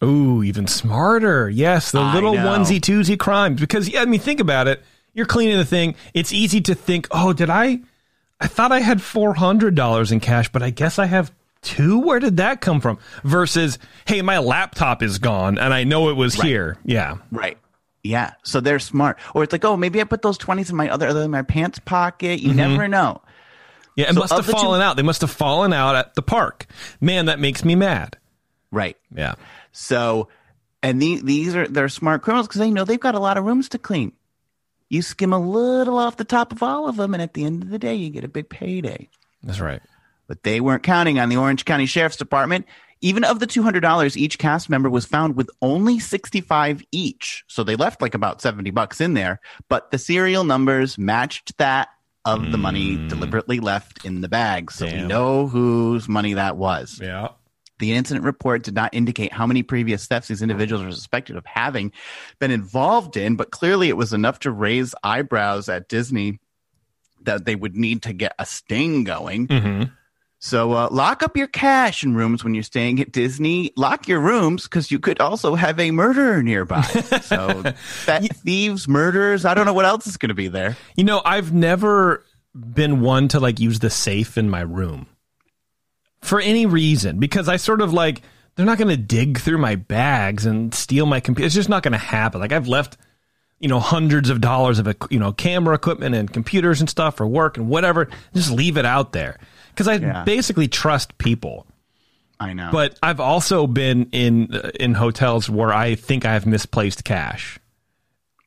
Ooh, 0.03 0.42
even 0.42 0.66
smarter. 0.66 1.49
Yes, 1.49 1.92
the 1.92 2.01
I 2.01 2.14
little 2.14 2.35
know. 2.35 2.47
onesie 2.47 2.81
twosie 2.81 3.19
crimes. 3.19 3.61
Because 3.61 3.88
yeah, 3.88 4.03
I 4.03 4.05
mean, 4.05 4.21
think 4.21 4.40
about 4.40 4.69
it. 4.69 4.83
You're 5.14 5.27
cleaning 5.27 5.57
the 5.57 5.64
thing. 5.64 5.95
It's 6.12 6.33
easy 6.33 6.61
to 6.62 6.75
think, 6.75 7.09
oh, 7.11 7.33
did 7.33 7.49
I? 7.49 7.81
I 8.38 8.49
thought 8.49 8.73
I 8.73 8.81
had 8.81 9.01
four 9.01 9.35
hundred 9.35 9.75
dollars 9.75 10.12
in 10.12 10.21
cash, 10.21 10.51
but 10.53 10.62
I 10.62 10.71
guess 10.71 10.99
I 10.99 11.07
have 11.07 11.33
two. 11.62 12.01
Where 12.01 12.21
did 12.21 12.37
that 12.37 12.61
come 12.61 12.83
from? 12.83 12.99
Versus, 13.25 13.79
hey, 14.07 14.21
my 14.21 14.38
laptop 14.38 15.03
is 15.03 15.19
gone, 15.19 15.59
and 15.59 15.73
I 15.73 15.85
know 15.85 16.11
it 16.11 16.16
was 16.16 16.35
here. 16.35 16.77
Yeah, 16.85 17.16
Right. 17.31 17.57
Yeah. 18.03 18.35
So 18.45 18.61
they're 18.61 18.79
smart. 18.79 19.19
Or 19.35 19.42
it's 19.42 19.53
like, 19.53 19.64
oh, 19.64 19.77
maybe 19.77 20.01
I 20.01 20.05
put 20.05 20.23
those 20.23 20.38
twenties 20.38 20.71
in 20.71 20.77
my 20.77 20.88
other, 20.88 21.09
other 21.09 21.23
in 21.23 21.31
my 21.31 21.42
pants 21.42 21.81
pocket. 21.81 22.38
You 22.40 22.51
mm-hmm. 22.51 22.57
never 22.57 22.87
know. 22.87 23.21
Yeah. 23.96 24.09
It 24.11 24.14
So 24.14 24.20
must 24.20 24.32
have 24.32 24.46
the 24.46 24.52
two- 24.52 24.59
fallen 24.59 24.80
out. 24.80 24.96
They 24.96 25.02
must 25.02 25.20
have 25.22 25.30
fallen 25.30 25.72
out 25.72 25.96
at 25.96 26.14
the 26.14 26.22
park. 26.22 26.66
Man, 27.00 27.26
that 27.26 27.40
makes 27.40 27.64
me 27.64 27.74
mad. 27.74 28.16
Right. 28.70 28.96
Yeah. 29.14 29.35
So, 29.72 30.28
and 30.82 31.00
the, 31.02 31.20
these 31.22 31.56
are 31.56 31.66
they're 31.66 31.88
smart 31.88 32.22
criminals 32.22 32.46
because 32.46 32.61
they 32.61 32.70
know 32.70 32.85
they've 32.85 33.00
got 33.00 33.14
a 33.14 33.20
lot 33.20 33.37
of 33.38 33.44
rooms 33.44 33.68
to 33.70 33.78
clean. 33.78 34.12
You 34.88 35.02
skim 35.02 35.32
a 35.32 35.38
little 35.38 35.98
off 35.98 36.16
the 36.16 36.24
top 36.24 36.52
of 36.52 36.62
all 36.62 36.88
of 36.88 36.96
them, 36.96 37.12
and 37.14 37.22
at 37.22 37.35
the 37.35 37.44
end 37.44 37.62
of 37.64 37.70
the 37.70 37.78
day, 37.78 37.94
you 37.96 38.11
get 38.11 38.22
a 38.24 38.28
big 38.28 38.48
payday. 38.48 39.09
That's 39.42 39.59
right. 39.61 39.82
But 40.28 40.42
they 40.44 40.61
weren't 40.61 40.82
counting 40.85 41.18
on 41.18 41.28
the 41.28 41.37
Orange 41.37 41.64
County 41.64 41.87
Sheriff's 41.87 42.16
Department. 42.16 42.66
Even 43.00 43.24
of 43.24 43.40
the 43.40 43.46
$200, 43.46 44.16
each 44.16 44.38
cast 44.38 44.70
member 44.70 44.88
was 44.88 45.04
found 45.04 45.37
with 45.37 45.50
only 45.61 45.98
65 45.98 46.82
each. 46.92 47.44
So 47.46 47.62
they 47.62 47.76
left 47.76 48.00
like 48.00 48.14
about 48.14 48.40
70 48.40 48.70
bucks 48.70 49.00
in 49.00 49.14
there, 49.14 49.40
but 49.68 49.90
the 49.90 49.98
serial 49.98 50.44
numbers 50.44 50.96
matched 50.96 51.59
that 51.59 51.88
of 52.27 52.51
the 52.51 52.59
money 52.59 52.97
deliberately 53.09 53.61
left 53.61 54.05
in 54.05 54.21
the 54.21 54.29
bag. 54.29 54.71
So 54.73 54.85
we 54.87 55.03
know 55.03 55.47
whose 55.47 56.09
money 56.09 56.35
that 56.35 56.57
was. 56.57 56.99
Yeah. 57.01 57.29
The 57.79 57.93
incident 57.93 58.25
report 58.25 58.62
did 58.62 58.75
not 58.75 58.95
indicate 58.95 59.33
how 59.33 59.47
many 59.47 59.62
previous 59.62 60.07
thefts 60.07 60.29
these 60.29 60.43
individuals 60.43 60.85
were 60.85 60.93
suspected 60.93 61.37
of 61.37 61.45
having 61.47 61.93
been 62.39 62.51
involved 62.51 63.17
in, 63.17 63.37
but 63.37 63.51
clearly 63.51 63.89
it 63.89 63.97
was 63.97 64.12
enough 64.12 64.41
to 64.41 64.51
raise 64.51 64.95
eyebrows 65.03 65.69
at 65.69 65.89
Disney 65.89 66.41
that 67.23 67.45
they 67.45 67.55
would 67.55 67.77
need 67.77 68.03
to 68.03 68.12
get 68.12 68.35
a 68.39 68.47
sting 68.47 69.05
going. 69.05 69.47
hmm 69.47 69.83
So 70.38 70.72
uh, 70.72 70.88
lock 70.90 71.22
up 71.22 71.37
your 71.37 71.46
cash 71.46 72.05
in 72.05 72.14
rooms 72.14 72.44
when 72.44 72.55
you're 72.55 72.62
staying 72.62 73.01
at 73.01 73.11
Disney. 73.11 73.72
Lock 73.77 74.07
your 74.07 74.20
rooms 74.20 74.64
because 74.64 74.90
you 74.90 74.99
could 74.99 75.18
also 75.20 75.55
have 75.55 75.81
a 75.81 75.90
murderer 75.90 76.42
nearby. 76.42 76.83
So 77.27 77.62
that 78.07 78.22
thieves, 78.37 78.87
murderers. 78.87 79.44
I 79.44 79.55
don't 79.55 79.66
know 79.66 79.72
what 79.72 79.85
else 79.85 80.07
is 80.07 80.16
going 80.16 80.29
to 80.29 80.35
be 80.35 80.49
there. 80.49 80.77
You 80.96 81.05
know, 81.05 81.22
I've 81.25 81.53
never 81.53 82.25
been 82.55 83.01
one 83.01 83.29
to 83.29 83.40
like 83.40 83.59
use 83.59 83.81
the 83.81 83.90
safe 83.90 84.38
in 84.38 84.49
my 84.49 84.61
room 84.61 85.07
for 86.20 86.40
any 86.40 86.66
reason 86.66 87.18
because 87.18 87.49
I 87.49 87.57
sort 87.57 87.81
of 87.81 87.92
like 87.92 88.22
they're 88.55 88.66
not 88.66 88.79
going 88.79 88.88
to 88.88 88.96
dig 88.96 89.38
through 89.38 89.59
my 89.59 89.77
bags 89.77 90.46
and 90.46 90.72
steal 90.72 91.07
my 91.07 91.20
computer. 91.20 91.46
It's 91.46 91.55
just 91.55 91.68
not 91.68 91.83
going 91.83 91.92
to 91.92 91.99
happen. 91.99 92.40
Like 92.40 92.53
I've 92.53 92.68
left, 92.68 92.96
you 93.59 93.68
know, 93.68 93.81
hundreds 93.81 94.31
of 94.31 94.40
dollars 94.40 94.79
of 94.79 94.94
you 95.11 95.18
know 95.18 95.33
camera 95.33 95.75
equipment 95.75 96.14
and 96.14 96.33
computers 96.33 96.81
and 96.81 96.88
stuff 96.88 97.16
for 97.16 97.27
work 97.27 97.57
and 97.57 97.68
whatever. 97.68 98.09
Just 98.35 98.51
leave 98.51 98.77
it 98.77 98.87
out 98.87 99.12
there 99.12 99.38
because 99.77 99.89
I 99.89 99.95
Yeah. 99.97 100.25
basically 100.25 100.69
trust 100.69 101.17
people. 101.19 101.67
I 102.41 102.53
know. 102.55 102.71
But 102.73 102.99
I've 103.03 103.21
also 103.21 103.67
been 103.67 104.09
in 104.12 104.53
in 104.81 104.95
hotels 104.95 105.49
where 105.51 105.73
I 105.73 105.95
think 105.95 106.25
I've 106.25 106.47
misplaced 106.47 107.05
cash 107.05 107.59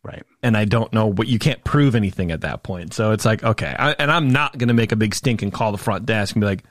right. 0.04 0.24
and 0.44 0.56
I 0.58 0.66
don't 0.66 0.92
know 0.94 1.08
what 1.08 1.28
you 1.28 1.40
can't 1.40 1.64
prove 1.64 1.96
anything 1.96 2.32
at 2.32 2.42
that 2.42 2.62
point. 2.64 2.94
So 2.94 3.12
it's 3.12 3.26
like, 3.26 3.44
okay, 3.44 3.76
I, 3.78 3.92
and 4.00 4.12
I'm 4.12 4.32
not 4.32 4.58
going 4.58 4.68
to 4.70 4.74
make 4.74 4.92
a 4.92 4.96
big 4.96 5.16
stink 5.16 5.42
and 5.42 5.52
call 5.54 5.72
the 5.72 5.78
front 5.80 6.06
desk 6.06 6.36
and 6.36 6.42
be 6.42 6.46
like, 6.48 6.64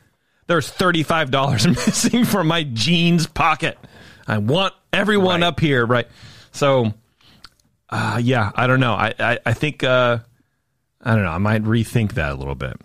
there's 0.47 0.71
$35 0.71 1.67
missing 1.87 2.25
from 2.25 2.47
my 2.47 2.63
jeans 2.65 3.27
pocket. 3.27 3.77
I 4.27 4.39
want 4.39 4.75
everyone 4.93 5.41
Right. 5.41 5.47
up 5.49 5.59
here. 5.61 5.85
Right. 5.87 6.07
So, 6.53 6.95
uh, 7.91 8.21
yeah, 8.23 8.51
I 8.55 8.67
don't 8.67 8.81
know. 8.81 8.95
I, 8.95 9.13
I, 9.19 9.39
I 9.45 9.53
think, 9.55 9.83
uh, 9.83 10.19
I 11.03 11.15
don't 11.15 11.25
know. 11.25 11.31
I 11.33 11.39
might 11.39 11.65
rethink 11.65 12.13
that 12.15 12.33
a 12.33 12.35
little 12.35 12.55
bit. 12.55 12.77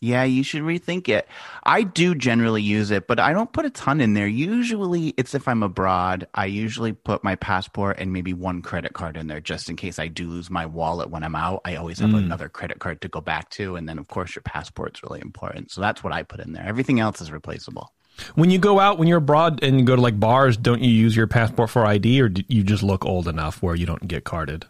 Yeah, 0.00 0.22
you 0.22 0.44
should 0.44 0.62
rethink 0.62 1.08
it. 1.08 1.26
I 1.64 1.82
do 1.82 2.14
generally 2.14 2.62
use 2.62 2.92
it, 2.92 3.08
but 3.08 3.18
I 3.18 3.32
don't 3.32 3.52
put 3.52 3.64
a 3.64 3.70
ton 3.70 4.00
in 4.00 4.14
there. 4.14 4.28
Usually 4.28 5.08
it's 5.16 5.34
if 5.34 5.48
I'm 5.48 5.64
abroad. 5.64 6.28
I 6.34 6.44
usually 6.46 6.92
put 6.92 7.24
my 7.24 7.34
passport 7.34 7.96
and 7.98 8.12
maybe 8.12 8.32
one 8.32 8.62
credit 8.62 8.92
card 8.92 9.16
in 9.16 9.26
there 9.26 9.40
just 9.40 9.68
in 9.68 9.74
case 9.74 9.98
I 9.98 10.06
do 10.06 10.28
lose 10.28 10.50
my 10.50 10.66
wallet 10.66 11.10
when 11.10 11.24
I'm 11.24 11.34
out. 11.34 11.62
I 11.64 11.74
always 11.74 11.98
have 11.98 12.10
Mm. 12.10 12.18
another 12.18 12.48
credit 12.48 12.78
card 12.78 13.00
to 13.00 13.08
go 13.08 13.20
back 13.20 13.50
to. 13.50 13.74
And 13.74 13.88
then, 13.88 13.98
of 13.98 14.06
course, 14.06 14.36
your 14.36 14.42
passport's 14.44 15.02
really 15.02 15.20
important. 15.20 15.72
So 15.72 15.80
that's 15.80 16.04
what 16.04 16.12
I 16.12 16.22
put 16.22 16.38
in 16.38 16.52
there. 16.52 16.64
Everything 16.64 17.00
else 17.00 17.20
is 17.20 17.32
replaceable. 17.32 17.92
When 18.36 18.50
you 18.50 18.58
go 18.58 18.78
out, 18.78 18.98
when 18.98 19.08
you're 19.08 19.18
abroad 19.18 19.62
and 19.64 19.80
you 19.80 19.84
go 19.84 19.96
to 19.96 20.02
like 20.02 20.20
bars, 20.20 20.56
don't 20.56 20.80
you 20.80 20.90
use 20.90 21.16
your 21.16 21.26
passport 21.26 21.70
for 21.70 21.84
ID, 21.84 22.20
or 22.20 22.28
do 22.28 22.42
you 22.46 22.62
just 22.62 22.84
look 22.84 23.04
old 23.04 23.26
enough 23.26 23.62
where 23.62 23.74
you 23.74 23.86
don't 23.86 24.06
get 24.06 24.22
carded? 24.24 24.64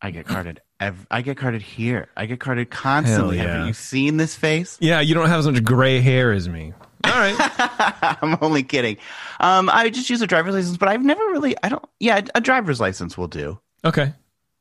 I 0.00 0.10
get 0.12 0.26
carded. 0.26 0.60
Ev- 0.80 1.06
I 1.10 1.20
get 1.22 1.36
carded 1.36 1.60
here. 1.62 2.08
I 2.16 2.26
get 2.26 2.40
carded 2.40 2.70
constantly. 2.70 3.36
Hell 3.36 3.46
yeah. 3.46 3.58
Have 3.58 3.66
you 3.68 3.74
seen 3.74 4.16
this 4.16 4.34
face? 4.34 4.78
Yeah, 4.80 5.00
you 5.00 5.14
don't 5.14 5.28
have 5.28 5.40
as 5.40 5.46
much 5.46 5.62
gray 5.62 6.00
hair 6.00 6.32
as 6.32 6.48
me. 6.48 6.72
All 7.04 7.10
right. 7.12 7.36
I'm 8.22 8.38
only 8.40 8.62
kidding. 8.62 8.96
Um, 9.40 9.68
I 9.70 9.90
just 9.90 10.08
use 10.10 10.22
a 10.22 10.26
driver's 10.26 10.54
license, 10.54 10.76
but 10.78 10.88
I've 10.88 11.04
never 11.04 11.22
really. 11.26 11.54
I 11.62 11.68
don't. 11.68 11.84
Yeah, 11.98 12.22
a 12.34 12.40
driver's 12.40 12.80
license 12.80 13.16
will 13.18 13.28
do. 13.28 13.58
Okay. 13.84 14.12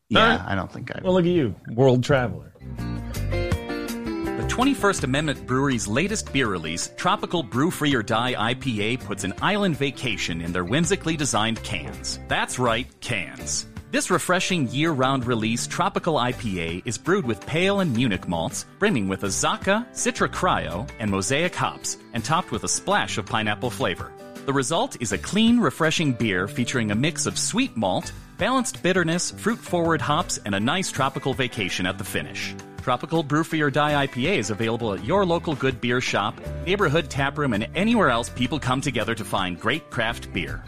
Yeah, 0.10 0.38
right. 0.38 0.42
I 0.46 0.56
don't 0.56 0.72
think 0.72 0.92
I. 0.94 1.02
Well, 1.04 1.14
look 1.14 1.26
at 1.26 1.32
you, 1.32 1.56
world 1.74 2.04
traveler. 2.04 2.54
The 2.78 4.46
21st 4.56 5.04
Amendment 5.04 5.46
Brewery's 5.46 5.88
latest 5.88 6.34
beer 6.34 6.48
release, 6.48 6.92
Tropical 6.98 7.44
Brew 7.44 7.70
Free 7.70 7.94
or 7.94 8.02
Die 8.02 8.34
IPA, 8.34 9.04
puts 9.04 9.24
an 9.24 9.34
island 9.42 9.78
vacation 9.78 10.42
in 10.42 10.52
their 10.52 10.66
whimsically 10.66 11.16
designed 11.16 11.62
cans. 11.64 12.20
That's 12.28 12.58
right, 12.58 12.88
cans. 13.00 13.68
This 13.92 14.12
refreshing 14.12 14.68
year 14.68 14.92
round 14.92 15.26
release, 15.26 15.66
Tropical 15.66 16.14
IPA, 16.14 16.84
is 16.86 16.96
brewed 16.96 17.26
with 17.26 17.44
pale 17.48 17.80
and 17.80 17.92
Munich 17.92 18.28
malts, 18.28 18.68
brimming 18.78 19.08
with 19.08 19.22
Azacca, 19.22 19.84
Citra 19.94 20.30
Cryo, 20.30 20.88
and 21.00 21.10
Mosaic 21.10 21.56
hops, 21.56 21.98
and 22.14 22.24
topped 22.24 22.52
with 22.52 22.64
a 22.66 22.68
splash 22.68 23.18
of 23.18 23.26
pineapple 23.26 23.72
flavor. 23.72 24.12
The 24.46 24.54
result 24.54 25.02
is 25.02 25.12
a 25.12 25.18
clean, 25.18 25.60
refreshing 25.60 26.14
beer 26.14 26.48
featuring 26.48 26.92
a 26.92 26.96
mix 26.96 27.26
of 27.26 27.40
sweet 27.40 27.76
malt, 27.76 28.12
balanced 28.38 28.84
bitterness, 28.84 29.32
fruit 29.32 29.58
forward 29.58 30.02
hops, 30.02 30.38
and 30.46 30.54
a 30.54 30.60
nice 30.60 30.92
tropical 30.92 31.34
vacation 31.34 31.88
at 31.88 31.98
the 31.98 32.04
finish. 32.04 32.54
Tropical 32.84 33.24
Brew 33.24 33.44
Free 33.44 33.62
or 33.62 33.72
Die 33.72 34.06
IPA 34.06 34.38
is 34.38 34.52
available 34.52 34.94
at 34.94 35.04
your 35.04 35.26
local 35.26 35.56
good 35.56 35.82
beer 35.82 36.00
shop, 36.00 36.40
neighborhood 36.64 37.10
taproom, 37.10 37.54
and 37.54 37.68
anywhere 37.74 38.12
else 38.12 38.30
people 38.30 38.60
come 38.60 38.82
together 38.82 39.16
to 39.16 39.26
find 39.26 39.60
great 39.60 39.90
craft 39.90 40.32
beer. 40.32 40.64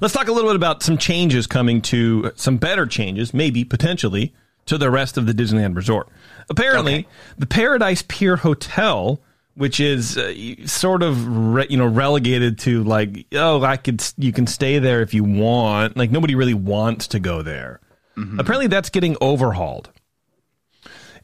Let's 0.00 0.14
talk 0.14 0.28
a 0.28 0.32
little 0.32 0.50
bit 0.50 0.56
about 0.56 0.82
some 0.82 0.98
changes 0.98 1.46
coming 1.46 1.80
to 1.82 2.32
some 2.36 2.56
better 2.56 2.86
changes, 2.86 3.32
maybe 3.34 3.64
potentially 3.64 4.34
to 4.66 4.78
the 4.78 4.90
rest 4.90 5.16
of 5.18 5.26
the 5.26 5.32
Disneyland 5.32 5.76
Resort. 5.76 6.08
Apparently, 6.48 6.94
Okay. 6.94 7.06
the 7.38 7.46
Paradise 7.46 8.02
Pier 8.06 8.36
Hotel, 8.36 9.20
which 9.54 9.78
is 9.80 10.16
uh, 10.18 10.32
sort 10.66 11.02
of 11.02 11.26
re- 11.54 11.66
you 11.70 11.76
know 11.76 11.86
relegated 11.86 12.58
to 12.60 12.82
like 12.84 13.26
oh 13.32 13.62
I 13.62 13.76
could 13.76 14.02
you 14.16 14.32
can 14.32 14.46
stay 14.46 14.78
there 14.78 15.00
if 15.02 15.14
you 15.14 15.22
want, 15.24 15.96
like 15.96 16.10
nobody 16.10 16.34
really 16.34 16.54
wants 16.54 17.06
to 17.08 17.20
go 17.20 17.42
there. 17.42 17.80
Apparently, 18.16 18.68
that's 18.68 18.90
getting 18.90 19.16
overhauled. 19.20 19.90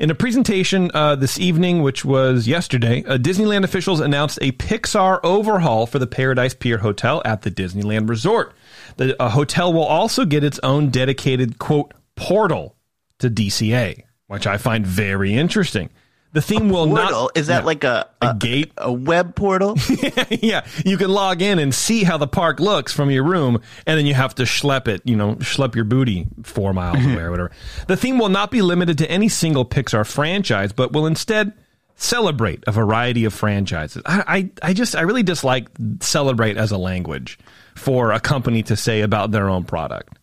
In 0.01 0.11
a 0.11 0.15
presentation 0.15 0.91
uh, 0.95 1.15
this 1.15 1.39
evening, 1.39 1.83
which 1.83 2.07
was 2.07 2.49
yesterday, 2.49 3.05
uh, 3.05 3.19
Disneyland 3.19 3.65
officials 3.65 4.01
announced 4.01 4.39
a 4.41 4.51
Pixar 4.53 5.21
overhaul 5.23 5.87
for 5.87 5.99
the 5.99 6.07
Paradise 6.07 6.55
Pier 6.55 6.79
Hotel 6.79 7.21
at 7.27 7.43
the 7.43 7.51
Disneyland 7.51 8.09
Resort. 8.09 8.55
The 8.97 9.23
uh, 9.23 9.29
hotel 9.29 9.75
will 9.75 9.85
also 9.85 10.25
get 10.25 10.43
its 10.43 10.59
own 10.63 10.89
dedicated, 10.89 11.59
quote, 11.59 11.93
portal 12.17 12.77
to 13.19 13.29
DCA, 13.29 14.05
which 14.27 14.47
I 14.47 14.57
find 14.57 14.87
very 14.87 15.35
interesting. 15.35 15.91
The 16.33 16.41
theme 16.43 16.69
will 16.69 16.87
portal 16.87 17.23
not. 17.23 17.37
is 17.37 17.49
that 17.49 17.63
Yeah. 17.63 17.67
like 17.67 17.83
a, 17.85 18.09
A 18.21 18.35
gate? 18.35 18.73
a 18.77 18.93
web 18.93 19.35
portal? 19.35 19.77
yeah, 20.31 20.65
you 20.85 20.97
can 20.97 21.11
log 21.11 21.43
in 21.43 21.59
and 21.59 21.75
see 21.75 22.05
how 22.05 22.19
the 22.19 22.29
park 22.29 22.61
looks 22.61 22.93
from 22.93 23.11
your 23.11 23.25
room, 23.25 23.61
and 23.87 23.99
then 23.99 24.07
you 24.07 24.15
have 24.15 24.35
to 24.37 24.45
schlep 24.45 24.87
it, 24.87 25.03
you 25.05 25.17
know, 25.17 25.35
schlep 25.37 25.75
your 25.75 25.85
booty 25.85 26.29
four 26.45 26.73
miles 26.73 27.05
away 27.05 27.23
or 27.23 27.31
whatever. 27.33 27.51
The 27.89 27.97
theme 27.97 28.17
will 28.19 28.29
not 28.29 28.51
be 28.53 28.63
limited 28.63 28.99
to 28.99 29.11
any 29.11 29.29
single 29.29 29.65
Pixar 29.65 30.07
franchise, 30.07 30.73
but 30.73 30.93
will 30.93 31.07
instead 31.07 31.53
celebrate 31.97 32.63
a 32.67 32.73
variety 32.73 33.25
of 33.25 33.35
franchises. 33.35 34.01
I, 34.07 34.51
I, 34.63 34.69
I 34.71 34.73
just, 34.73 34.95
I 34.97 35.01
really 35.03 35.23
dislike 35.25 35.67
celebrate 36.01 36.57
as 36.57 36.71
a 36.71 36.79
language 36.79 37.39
for 37.75 38.13
a 38.13 38.21
company 38.21 38.63
to 38.65 38.77
say 38.77 39.01
about 39.01 39.33
their 39.33 39.49
own 39.51 39.65
product. 39.65 40.17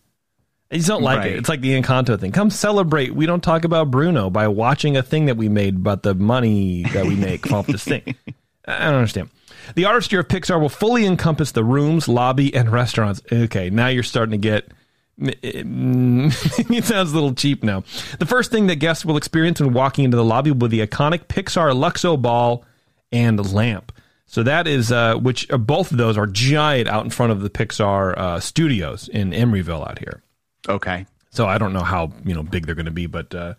I 0.70 0.76
just 0.76 0.88
don't 0.88 1.02
like 1.02 1.18
Right. 1.18 1.32
it. 1.32 1.38
It's 1.38 1.48
like 1.48 1.60
the 1.62 1.80
Encanto 1.80 2.18
thing. 2.20 2.32
Come 2.32 2.50
celebrate. 2.50 3.14
We 3.14 3.24
don't 3.26 3.42
talk 3.42 3.64
about 3.64 3.90
Bruno 3.90 4.28
by 4.28 4.48
watching 4.48 4.96
a 4.96 5.02
thing 5.02 5.26
that 5.26 5.36
we 5.36 5.48
made 5.48 5.82
but 5.82 6.02
the 6.02 6.14
money 6.14 6.82
that 6.92 7.06
we 7.06 7.14
make 7.16 7.50
off 7.52 7.66
this 7.66 7.84
thing. 7.84 8.14
I 8.66 8.84
don't 8.86 8.96
understand. 8.96 9.30
The 9.76 9.86
artistry 9.86 10.18
of 10.18 10.28
Pixar 10.28 10.60
will 10.60 10.68
fully 10.68 11.06
encompass 11.06 11.52
the 11.52 11.64
rooms, 11.64 12.06
lobby, 12.06 12.54
and 12.54 12.70
restaurants. 12.70 13.22
Okay, 13.32 13.70
now 13.70 13.88
you're 13.88 14.02
starting 14.02 14.32
to 14.32 14.38
get. 14.38 14.68
it 15.20 16.84
sounds 16.84 17.10
a 17.10 17.14
little 17.14 17.34
cheap 17.34 17.64
now. 17.64 17.82
The 18.18 18.26
first 18.26 18.50
thing 18.50 18.66
that 18.68 18.76
guests 18.76 19.04
will 19.04 19.16
experience 19.16 19.60
when 19.60 19.72
walking 19.72 20.04
into 20.04 20.16
the 20.16 20.24
lobby 20.24 20.50
will 20.52 20.68
be 20.68 20.78
the 20.78 20.86
iconic 20.86 21.26
Pixar 21.26 21.72
Luxo 21.72 22.20
ball 22.20 22.64
and 23.10 23.52
lamp. 23.52 23.90
So 24.26 24.42
that 24.42 24.66
is, 24.66 24.92
uh, 24.92 25.14
which 25.16 25.50
uh, 25.50 25.56
both 25.56 25.90
of 25.90 25.96
those 25.96 26.18
are 26.18 26.26
giant 26.26 26.88
out 26.88 27.04
in 27.04 27.10
front 27.10 27.32
of 27.32 27.40
the 27.40 27.48
Pixar 27.50 28.16
uh, 28.16 28.40
studios 28.40 29.08
in 29.08 29.30
Emeryville 29.30 29.88
out 29.88 29.98
here. 29.98 30.22
Okay. 30.68 31.06
So 31.30 31.46
I 31.46 31.58
don't 31.58 31.72
know 31.72 31.82
how 31.82 32.12
you 32.24 32.34
know 32.34 32.42
big 32.42 32.66
they're 32.66 32.74
going 32.74 32.86
to 32.86 32.90
be, 32.90 33.06
but 33.06 33.34
uh, 33.34 33.54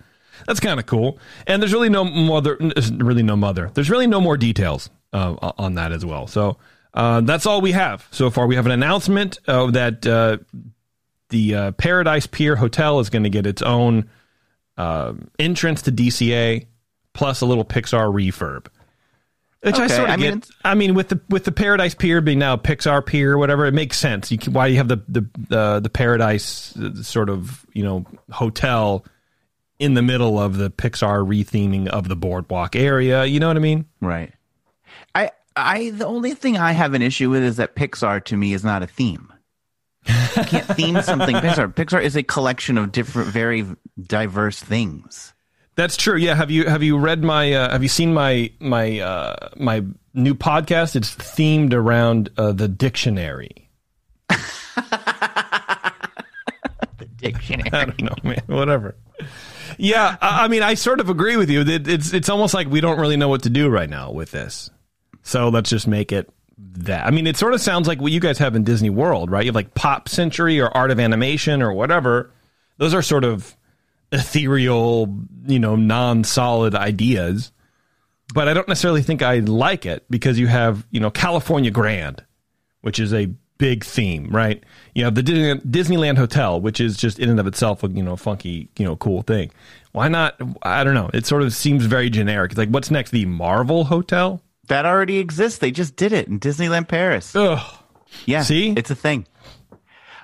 that's 0.48 0.60
kind 0.60 0.80
of 0.80 0.86
cool. 0.86 1.20
And 1.48 1.62
there's 1.62 1.74
really 1.74 1.90
no 1.90 2.04
mother, 2.04 2.58
there's 2.60 2.92
really 2.92 3.24
no 3.24 3.36
mother. 3.36 3.72
There's 3.74 3.90
really 3.90 4.08
no 4.08 4.22
more 4.22 4.38
details 4.38 4.90
uh, 5.14 5.52
on 5.58 5.76
that 5.76 5.92
as 5.92 6.06
well. 6.06 6.28
So 6.28 6.58
uh, 6.94 7.22
that's 7.22 7.46
all 7.46 7.62
we 7.62 7.72
have 7.74 8.08
so 8.12 8.30
far. 8.30 8.48
We 8.48 8.56
have 8.56 8.66
an 8.66 8.72
announcement 8.72 9.40
uh, 9.48 9.72
that 9.72 10.06
uh, 10.06 10.38
the 11.30 11.56
uh, 11.56 11.72
Paradise 11.74 12.28
Pier 12.28 12.56
Hotel 12.56 13.00
is 13.00 13.10
going 13.10 13.24
to 13.24 13.30
get 13.30 13.46
its 13.46 13.62
own 13.62 14.10
uh, 14.78 15.14
entrance 15.38 15.82
to 15.84 15.92
DCA 15.92 16.66
plus 17.14 17.42
a 17.42 17.46
little 17.46 17.66
Pixar 17.66 18.12
refurb. 18.14 18.68
Which 19.62 19.76
I 19.76 19.88
sort 19.88 20.10
of 20.10 20.14
I 20.14 20.16
mean, 20.16 20.26
get. 20.26 20.38
it's- 20.38 20.52
I 20.64 20.74
mean, 20.74 20.94
with 20.96 21.10
the 21.10 21.20
with 21.30 21.44
the 21.44 21.52
Paradise 21.52 21.94
Pier 21.94 22.22
being 22.22 22.40
now 22.40 22.56
Pixar 22.56 23.06
Pier 23.06 23.34
or 23.34 23.38
whatever, 23.38 23.66
it 23.66 23.74
makes 23.74 23.98
sense. 24.00 24.32
You 24.32 24.38
can, 24.38 24.54
why 24.54 24.68
you 24.68 24.78
have 24.78 24.88
the 24.88 25.02
the 25.10 25.58
uh, 25.58 25.80
the 25.82 25.90
Paradise 25.90 26.76
uh, 26.78 27.02
sort 27.04 27.30
of 27.30 27.66
you 27.74 27.84
know 27.84 28.06
hotel 28.32 29.04
in 29.78 29.94
the 29.96 30.02
middle 30.02 30.40
of 30.40 30.58
the 30.58 30.70
Pixar 30.70 31.26
retheming 31.28 31.88
of 31.88 32.08
the 32.08 32.16
boardwalk 32.16 32.76
area. 32.76 33.26
You 33.26 33.40
know 33.40 33.48
what 33.48 33.58
I 33.58 33.62
mean? 33.62 33.86
Right. 34.00 34.34
I 35.14 35.32
I 35.58 35.90
the 35.90 36.06
only 36.06 36.34
thing 36.36 36.58
I 36.58 36.72
have 36.72 36.94
an 36.94 37.02
issue 37.02 37.30
with 37.30 37.44
is 37.44 37.58
that 37.58 37.76
Pixar 37.76 38.24
to 38.26 38.38
me 38.38 38.54
is 38.54 38.64
not 38.64 38.82
a 38.82 38.88
theme. 38.88 39.32
You 40.08 40.44
can't 40.46 40.66
theme 40.68 41.02
something 41.02 41.36
Pixar. 41.38 41.74
Pixar 41.74 42.02
is 42.02 42.16
a 42.16 42.24
collection 42.24 42.78
of 42.78 42.94
different, 42.94 43.30
very 43.30 43.66
diverse 44.02 44.60
things. 44.62 45.34
That's 45.80 45.96
true. 45.96 46.18
Yeah. 46.18 46.36
Have 46.36 46.52
you 46.52 46.66
have 46.68 46.84
you 46.84 46.98
read 46.98 47.24
my 47.24 47.54
uh, 47.54 47.72
have 47.72 47.84
you 47.84 47.88
seen 47.90 48.14
my 48.14 48.52
my 48.60 49.00
uh, 49.00 49.50
my 49.56 49.86
new 50.14 50.36
podcast? 50.36 50.98
It's 50.98 51.16
themed 51.16 51.74
around 51.74 52.30
uh, 52.38 52.52
the 52.52 52.68
dictionary. 52.68 53.70
The 56.98 57.06
dictionary. 57.16 57.70
I 57.74 57.86
don't 57.86 58.02
know, 58.02 58.16
man. 58.24 58.42
Whatever. 58.48 58.96
Yeah, 59.78 60.18
I 60.22 60.46
I 60.46 60.48
mean, 60.50 60.64
I 60.64 60.74
sort 60.74 61.00
of 61.00 61.10
agree 61.10 61.38
with 61.38 61.50
you. 61.50 61.62
It- 61.62 61.88
It's 61.88 62.14
it's 62.14 62.28
almost 62.30 62.54
like 62.54 62.68
we 62.68 62.82
don't 62.82 63.00
really 63.00 63.16
know 63.18 63.30
what 63.30 63.44
to 63.44 63.50
do 63.50 63.70
right 63.70 63.90
now 63.90 64.12
with 64.12 64.32
this. 64.32 64.70
So 65.24 65.48
let's 65.50 65.70
just 65.70 65.88
make 65.88 66.12
it 66.12 66.30
that. 66.58 67.06
I 67.06 67.12
mean, 67.12 67.26
it 67.28 67.38
sort 67.38 67.54
of 67.54 67.62
sounds 67.62 67.88
like 67.88 68.02
what 68.02 68.12
you 68.12 68.20
guys 68.20 68.38
have 68.40 68.56
in 68.56 68.64
Disney 68.66 68.90
World, 68.90 69.32
right? 69.32 69.46
You 69.46 69.50
have 69.50 69.56
like 69.56 69.74
Pop 69.76 70.10
Century 70.10 70.60
or 70.60 70.76
Art 70.76 70.92
of 70.92 71.00
Animation 71.00 71.62
or 71.62 71.72
whatever. 71.72 72.32
Those 72.78 72.94
are 72.94 73.02
sort 73.02 73.24
of 73.24 73.56
ethereal, 74.12 75.18
you 75.46 75.60
know, 75.60 75.76
non-solid 75.76 76.76
ideas. 76.76 77.52
But 78.34 78.48
I 78.48 78.54
don't 78.54 78.68
necessarily 78.68 79.02
think 79.02 79.22
I 79.22 79.40
like 79.40 79.86
it 79.86 80.06
because 80.10 80.38
you 80.38 80.48
have, 80.48 80.86
you 80.92 81.00
know, 81.00 81.10
California 81.10 81.72
Grand, 81.72 82.24
which 82.82 83.00
is 83.00 83.14
a 83.14 83.32
big 83.58 83.84
theme, 83.84 84.30
right? 84.30 84.64
You 84.96 85.04
have 85.06 85.16
the 85.16 85.22
Disneyland 85.22 86.18
Hotel, 86.18 86.60
which 86.62 86.80
is 86.80 86.98
just 86.98 87.20
in 87.20 87.30
and 87.30 87.40
of 87.40 87.48
itself 87.48 87.84
a 87.84 87.90
you 87.90 88.04
know 88.04 88.16
funky, 88.16 88.70
you 88.78 88.86
know, 88.86 88.96
cool 88.96 89.22
thing. 89.22 89.52
Why 89.92 90.08
not? 90.08 90.40
I 90.64 90.84
don't 90.84 90.94
know. 90.94 91.10
It 91.14 91.26
sort 91.26 91.42
of 91.44 91.54
seems 91.54 91.86
very 91.86 92.10
generic. 92.10 92.52
It's 92.52 92.58
like, 92.58 92.70
what's 92.70 92.90
next? 92.92 93.12
The 93.12 93.26
Marvel 93.26 93.86
Hotel? 93.86 94.42
That 94.68 94.86
already 94.86 95.18
exists. 95.18 95.60
They 95.60 95.72
just 95.72 95.96
did 95.96 96.14
it 96.14 96.28
in 96.28 96.40
Disneyland 96.40 96.88
Paris. 96.88 97.36
Ugh. 97.36 97.60
Yeah, 98.26 98.42
See? 98.44 98.74
it's 98.76 98.90
a 98.90 98.96
thing. 98.96 99.28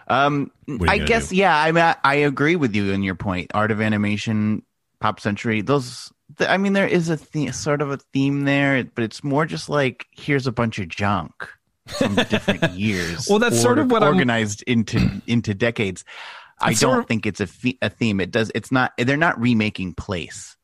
Um, 0.08 0.52
I 0.88 1.00
guess 1.00 1.30
do? 1.30 1.36
yeah. 1.38 1.58
I 1.58 1.72
mean, 1.72 1.84
I, 1.84 1.96
I 2.04 2.15
agree 2.15 2.56
with 2.56 2.76
you 2.76 2.91
in 2.91 3.04
your 3.04 3.15
point. 3.15 3.52
Art 3.54 3.72
of 3.72 3.82
animation, 3.82 4.63
Pop 5.00 5.20
Century. 5.20 5.62
Those. 5.62 6.12
th- 6.38 6.50
I 6.50 6.58
mean, 6.58 6.74
there 6.74 6.88
is 6.88 7.10
a 7.10 7.15
the, 7.32 7.52
sort 7.52 7.82
of 7.82 7.91
a 7.91 7.98
theme 8.13 8.44
there, 8.46 8.84
but 8.84 9.04
it's 9.04 9.24
more 9.24 9.46
just 9.46 9.70
like 9.70 10.06
here's 10.12 10.48
a 10.48 10.52
bunch 10.52 10.80
of 10.80 10.88
junk. 10.88 11.34
from 11.88 12.15
different 12.15 12.74
years. 12.80 13.28
Well, 13.30 13.39
that's 13.39 13.62
sort 13.62 13.78
of 13.80 13.91
what 13.91 14.04
I'm- 14.04 14.13
organized 14.13 14.63
into 14.63 15.22
into 15.28 15.54
decades. 15.54 16.04
I 16.60 16.74
sort 16.74 16.94
don't 16.94 17.00
of- 17.02 17.08
think 17.08 17.26
it's 17.26 17.41
a, 17.41 17.48
fe- 17.48 17.78
a 17.82 17.89
theme. 17.89 18.20
It 18.20 18.32
does. 18.32 18.52
It's 18.56 18.72
not. 18.72 18.94
They're 18.98 19.18
not 19.18 19.39
remaking 19.39 19.94
place. 19.94 20.56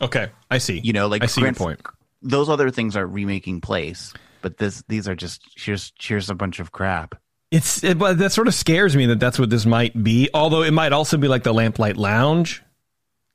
Okay, 0.00 0.28
I 0.50 0.58
see. 0.58 0.78
You 0.78 0.92
know, 0.92 1.06
like 1.08 1.22
I 1.22 1.26
see 1.26 1.40
your 1.40 1.52
point. 1.54 1.80
Those 2.22 2.48
other 2.48 2.70
things 2.70 2.96
are 2.96 3.06
remaking 3.06 3.60
place, 3.60 4.12
but 4.42 4.58
this 4.58 4.82
these 4.88 5.06
are 5.08 5.14
just 5.14 5.42
here's 5.56 5.92
here's 6.00 6.30
a 6.30 6.34
bunch 6.34 6.58
of 6.60 6.72
crap. 6.72 7.14
It's 7.50 7.84
it, 7.84 7.98
but 7.98 8.18
that 8.18 8.32
sort 8.32 8.48
of 8.48 8.54
scares 8.54 8.96
me 8.96 9.06
that 9.06 9.20
that's 9.20 9.38
what 9.38 9.50
this 9.50 9.64
might 9.66 10.02
be. 10.02 10.28
Although 10.34 10.62
it 10.62 10.72
might 10.72 10.92
also 10.92 11.16
be 11.16 11.28
like 11.28 11.44
the 11.44 11.52
Lamplight 11.54 11.96
Lounge 11.96 12.62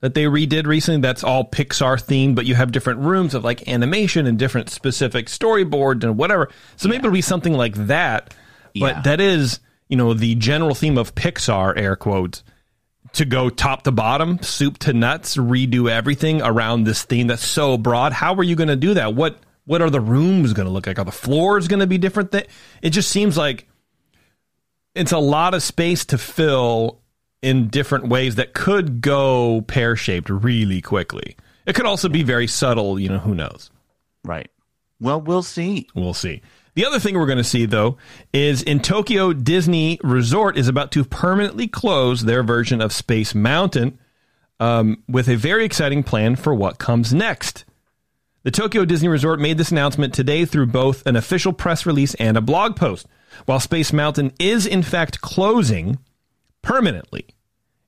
that 0.02 0.14
they 0.16 0.24
redid 0.26 0.66
recently. 0.66 1.00
That's 1.00 1.24
all 1.24 1.46
Pixar 1.50 2.02
themed, 2.04 2.36
but 2.36 2.46
you 2.46 2.56
have 2.56 2.72
different 2.72 3.00
rooms 3.00 3.34
of 3.34 3.44
like 3.44 3.68
animation 3.70 4.26
and 4.28 4.38
different 4.38 4.70
specific 4.70 5.28
storyboards 5.28 6.04
and 6.04 6.18
whatever. 6.18 6.50
So 6.76 6.90
maybe 6.90 7.00
it'll 7.00 7.12
be 7.12 7.22
something 7.22 7.54
like 7.54 7.76
that. 7.88 8.34
But 8.80 8.96
Yeah. 8.96 9.02
that 9.04 9.22
is 9.22 9.60
you 9.88 9.98
know 9.98 10.14
the 10.14 10.36
general 10.36 10.76
theme 10.76 10.98
of 10.98 11.16
Pixar 11.16 11.78
air 11.78 11.96
quotes 11.96 12.44
to 13.14 13.26
go 13.26 13.50
top 13.50 13.84
to 13.84 13.92
bottom, 13.92 14.42
soup 14.42 14.78
to 14.80 14.94
nuts, 14.94 15.36
redo 15.38 15.90
everything 15.90 16.42
around 16.42 16.84
this 16.86 17.04
theme 17.04 17.28
that's 17.28 17.46
so 17.46 17.78
broad. 17.78 18.14
How 18.14 18.34
are 18.36 18.44
you 18.44 18.56
going 18.56 18.70
to 18.70 18.76
do 18.76 18.94
that? 18.96 19.14
What 19.16 19.40
what 19.66 19.82
are 19.82 19.90
the 19.90 20.02
rooms 20.02 20.52
going 20.54 20.66
to 20.66 20.72
look 20.72 20.88
like? 20.88 20.98
Are 21.00 21.06
the 21.06 21.12
floors 21.12 21.68
going 21.68 21.80
to 21.82 21.88
be 21.88 21.98
different? 21.98 22.32
Th- 22.34 22.48
it 22.82 22.90
just 22.90 23.10
seems 23.10 23.38
like 23.38 23.68
it's 24.96 25.12
a 25.12 25.20
lot 25.20 25.54
of 25.54 25.64
space 25.64 26.06
to 26.06 26.18
fill 26.18 27.00
in 27.42 27.68
different 27.70 28.08
ways 28.08 28.36
that 28.36 28.54
could 28.54 29.02
go 29.02 29.62
pear 29.62 29.96
shaped 29.96 30.30
really 30.30 30.82
quickly. 30.82 31.36
It 31.66 31.76
could 31.76 31.86
also 31.86 32.10
be 32.10 32.24
very 32.24 32.48
subtle. 32.48 33.00
You 33.00 33.10
know, 33.10 33.20
who 33.20 33.36
knows? 33.36 33.72
Right. 34.24 34.50
Well, 35.00 35.22
we'll 35.22 35.44
see. 35.44 35.88
We'll 35.96 36.14
see. 36.14 36.42
The 36.74 36.86
other 36.86 37.00
thing 37.00 37.18
we're 37.18 37.26
going 37.26 37.38
to 37.38 37.44
see, 37.44 37.66
though, 37.66 37.98
is 38.32 38.62
in 38.62 38.80
Tokyo, 38.80 39.34
Disney 39.34 40.00
Resort 40.04 40.58
is 40.58 40.68
about 40.68 40.92
to 40.94 41.04
permanently 41.04 41.68
close 41.68 42.24
their 42.24 42.44
version 42.44 42.82
of 42.82 42.94
Space 42.94 43.36
Mountain 43.36 44.00
um, 44.60 45.04
with 45.10 45.28
a 45.28 45.36
very 45.36 45.66
exciting 45.66 46.04
plan 46.04 46.36
for 46.36 46.54
what 46.54 46.78
comes 46.78 47.14
next. 47.14 47.66
The 48.44 48.52
Tokyo 48.52 48.86
Disney 48.86 49.10
Resort 49.10 49.40
made 49.40 49.58
this 49.58 49.72
announcement 49.72 50.14
today 50.14 50.46
through 50.46 50.68
both 50.68 51.06
an 51.06 51.16
official 51.16 51.52
press 51.52 51.86
release 51.86 52.14
and 52.16 52.38
a 52.38 52.42
blog 52.42 52.76
post. 52.76 53.06
While 53.46 53.60
Space 53.60 53.94
Mountain 53.94 54.34
is, 54.40 54.66
in 54.66 54.84
fact, 54.84 55.22
closing 55.22 56.00
permanently, 56.62 57.28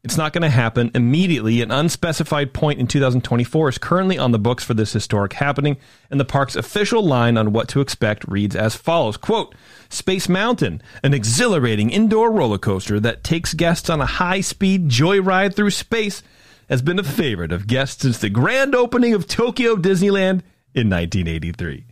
it's 0.04 0.18
not 0.18 0.34
going 0.34 0.42
to 0.42 0.50
happen 0.50 0.92
immediately. 0.94 1.62
An 1.62 1.72
unspecified 1.72 2.54
point 2.54 2.78
in 2.78 2.88
2024 2.88 3.70
is 3.70 3.78
currently 3.78 4.18
on 4.18 4.32
the 4.32 4.40
books 4.40 4.62
for 4.64 4.74
this 4.74 4.92
historic 4.92 5.34
happening, 5.34 5.78
and 6.12 6.20
the 6.20 6.26
park's 6.26 6.58
official 6.58 7.02
line 7.02 7.38
on 7.38 7.54
what 7.54 7.70
to 7.70 7.80
expect 7.80 8.28
reads 8.28 8.54
as 8.54 8.76
follows 8.76 9.16
quote, 9.16 9.56
Space 9.88 10.28
Mountain, 10.28 10.82
an 11.04 11.14
exhilarating 11.14 11.90
indoor 11.90 12.32
roller 12.32 12.58
coaster 12.58 13.00
that 13.00 13.24
takes 13.24 13.54
guests 13.54 13.90
on 13.90 14.02
a 14.02 14.06
high 14.06 14.42
speed 14.42 14.90
joyride 14.90 15.56
through 15.56 15.72
space, 15.72 16.22
has 16.68 16.82
been 16.82 17.00
a 17.00 17.04
favorite 17.04 17.54
of 17.54 17.68
guests 17.68 18.02
since 18.02 18.18
the 18.18 18.30
grand 18.30 18.76
opening 18.76 19.14
of 19.14 19.26
Tokyo 19.26 19.76
Disneyland 19.76 20.42
in 20.76 20.90
1983. 20.90 21.86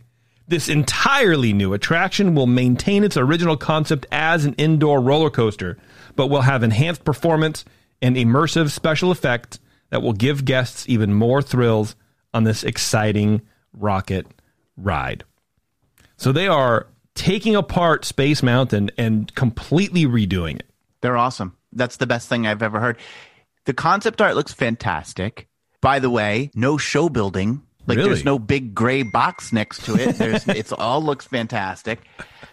This 0.52 0.68
entirely 0.68 1.54
new 1.54 1.72
attraction 1.72 2.34
will 2.34 2.46
maintain 2.46 3.04
its 3.04 3.16
original 3.16 3.56
concept 3.56 4.04
as 4.12 4.44
an 4.44 4.52
indoor 4.58 5.00
roller 5.00 5.30
coaster, 5.30 5.78
but 6.14 6.26
will 6.26 6.42
have 6.42 6.62
enhanced 6.62 7.06
performance 7.06 7.64
and 8.02 8.16
immersive 8.16 8.68
special 8.68 9.10
effects 9.10 9.60
that 9.88 10.02
will 10.02 10.12
give 10.12 10.44
guests 10.44 10.86
even 10.90 11.14
more 11.14 11.40
thrills 11.40 11.96
on 12.34 12.44
this 12.44 12.64
exciting 12.64 13.40
rocket 13.72 14.26
ride. 14.76 15.24
So 16.18 16.32
they 16.32 16.48
are 16.48 16.86
taking 17.14 17.56
apart 17.56 18.04
Space 18.04 18.42
Mountain 18.42 18.90
and 18.98 19.34
completely 19.34 20.04
redoing 20.04 20.56
it. 20.56 20.66
They're 21.00 21.16
awesome. 21.16 21.56
That's 21.72 21.96
the 21.96 22.06
best 22.06 22.28
thing 22.28 22.46
I've 22.46 22.62
ever 22.62 22.78
heard. 22.78 22.98
The 23.64 23.72
concept 23.72 24.20
art 24.20 24.36
looks 24.36 24.52
fantastic. 24.52 25.48
By 25.80 25.98
the 25.98 26.10
way, 26.10 26.50
no 26.54 26.76
show 26.76 27.08
building. 27.08 27.62
Like 27.86 27.96
Really? 27.98 28.10
there's 28.10 28.24
no 28.24 28.38
big 28.38 28.74
gray 28.74 29.02
box 29.02 29.52
next 29.52 29.84
to 29.86 29.96
it. 29.96 30.16
There's 30.16 30.46
it's 30.48 30.72
all 30.72 31.02
looks 31.02 31.26
fantastic. 31.26 32.00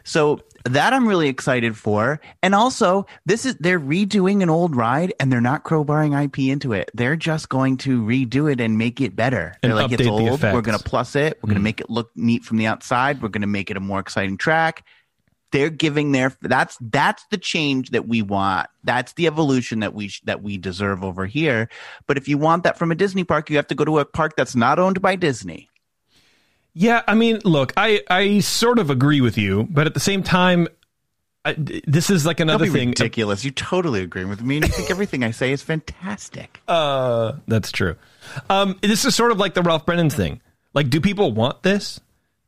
So 0.04 0.40
that 0.66 0.94
I'm 0.94 1.08
really 1.08 1.30
excited 1.30 1.78
for. 1.78 2.20
And 2.42 2.56
also, 2.56 3.06
this 3.26 3.46
is 3.46 3.56
they're 3.56 3.80
redoing 3.80 4.42
an 4.44 4.50
old 4.50 4.76
ride 4.76 5.14
and 5.20 5.32
they're 5.32 5.42
not 5.42 5.64
crowbarring 5.64 6.20
IP 6.22 6.40
into 6.52 6.74
it. 6.74 6.90
They're 6.94 7.16
just 7.16 7.50
going 7.50 7.78
to 7.78 8.02
redo 8.04 8.52
it 8.52 8.60
and 8.60 8.78
make 8.78 9.02
it 9.02 9.16
better. 9.16 9.56
And 9.62 9.72
they're 9.72 9.82
like 9.82 9.92
it's 9.92 10.08
old. 10.08 10.42
We're. 10.42 10.50
Mm. 10.50 10.64
going 10.64 10.78
to 10.78 10.84
plus 10.84 11.16
it. 11.16 11.38
We're 11.42 11.48
going 11.48 11.56
to 11.56 11.64
make 11.64 11.80
it 11.80 11.90
look 11.90 12.12
neat 12.16 12.44
from 12.44 12.58
the 12.58 12.66
outside. 12.66 13.22
We're 13.22 13.30
going 13.30 13.42
to 13.42 13.48
make 13.48 13.70
it 13.72 13.78
a 13.78 13.80
more 13.80 14.00
exciting 14.00 14.38
track 14.38 14.84
they're 15.52 15.70
giving 15.70 16.12
their 16.12 16.36
that's 16.42 16.78
that's 16.82 17.24
the 17.32 17.38
change 17.38 17.90
that 17.92 18.08
we 18.08 18.22
want 18.22 18.68
that's 18.84 19.14
the 19.14 19.28
evolution 19.28 19.80
that 19.80 19.94
we 19.94 20.08
sh- 20.08 20.22
that 20.26 20.42
we 20.44 20.58
deserve 20.58 21.04
over 21.04 21.26
here 21.26 21.70
but 22.08 22.18
if 22.18 22.28
you 22.28 22.38
want 22.38 22.64
that 22.64 22.78
from 22.78 22.92
a 22.92 22.96
disney 22.96 23.24
park 23.24 23.50
you 23.50 23.56
have 23.56 23.68
to 23.68 23.76
go 23.76 23.84
to 23.86 24.00
a 24.00 24.06
park 24.06 24.36
that's 24.36 24.56
not 24.56 24.80
owned 24.80 25.02
by 25.02 25.16
disney 25.16 25.68
Yeah, 26.74 27.02
I 27.08 27.16
mean, 27.16 27.40
look, 27.44 27.74
I 27.76 28.02
I 28.10 28.40
sort 28.42 28.80
of 28.80 28.90
agree 28.90 29.22
with 29.22 29.38
you, 29.38 29.68
but 29.70 29.88
at 29.88 29.94
the 29.96 30.00
same 30.00 30.22
time, 30.24 30.68
I, 31.44 31.56
this 31.58 32.10
is 32.10 32.26
like 32.26 32.40
another 32.40 32.68
thing. 32.68 32.90
ridiculous 32.90 33.44
you 33.44 33.52
totally 33.52 34.02
agree 34.04 34.26
with 34.26 34.42
me 34.44 34.58
and 34.58 34.68
you 34.68 34.72
think 34.74 34.92
everything 34.92 35.24
i 35.24 35.32
say 35.32 35.52
is 35.52 35.64
fantastic 35.64 36.62
Uh, 36.68 37.38
that's 37.48 37.72
true. 37.72 37.96
Um, 38.50 38.78
this 38.82 39.04
is 39.06 39.16
sort 39.16 39.32
of 39.32 39.40
like 39.40 39.54
the 39.56 39.64
Ralph 39.64 39.86
Brennan 39.86 40.10
thing. 40.12 40.42
Like, 40.74 40.90
do 40.90 41.02
people 41.02 41.32
want 41.32 41.64
this? 41.64 42.00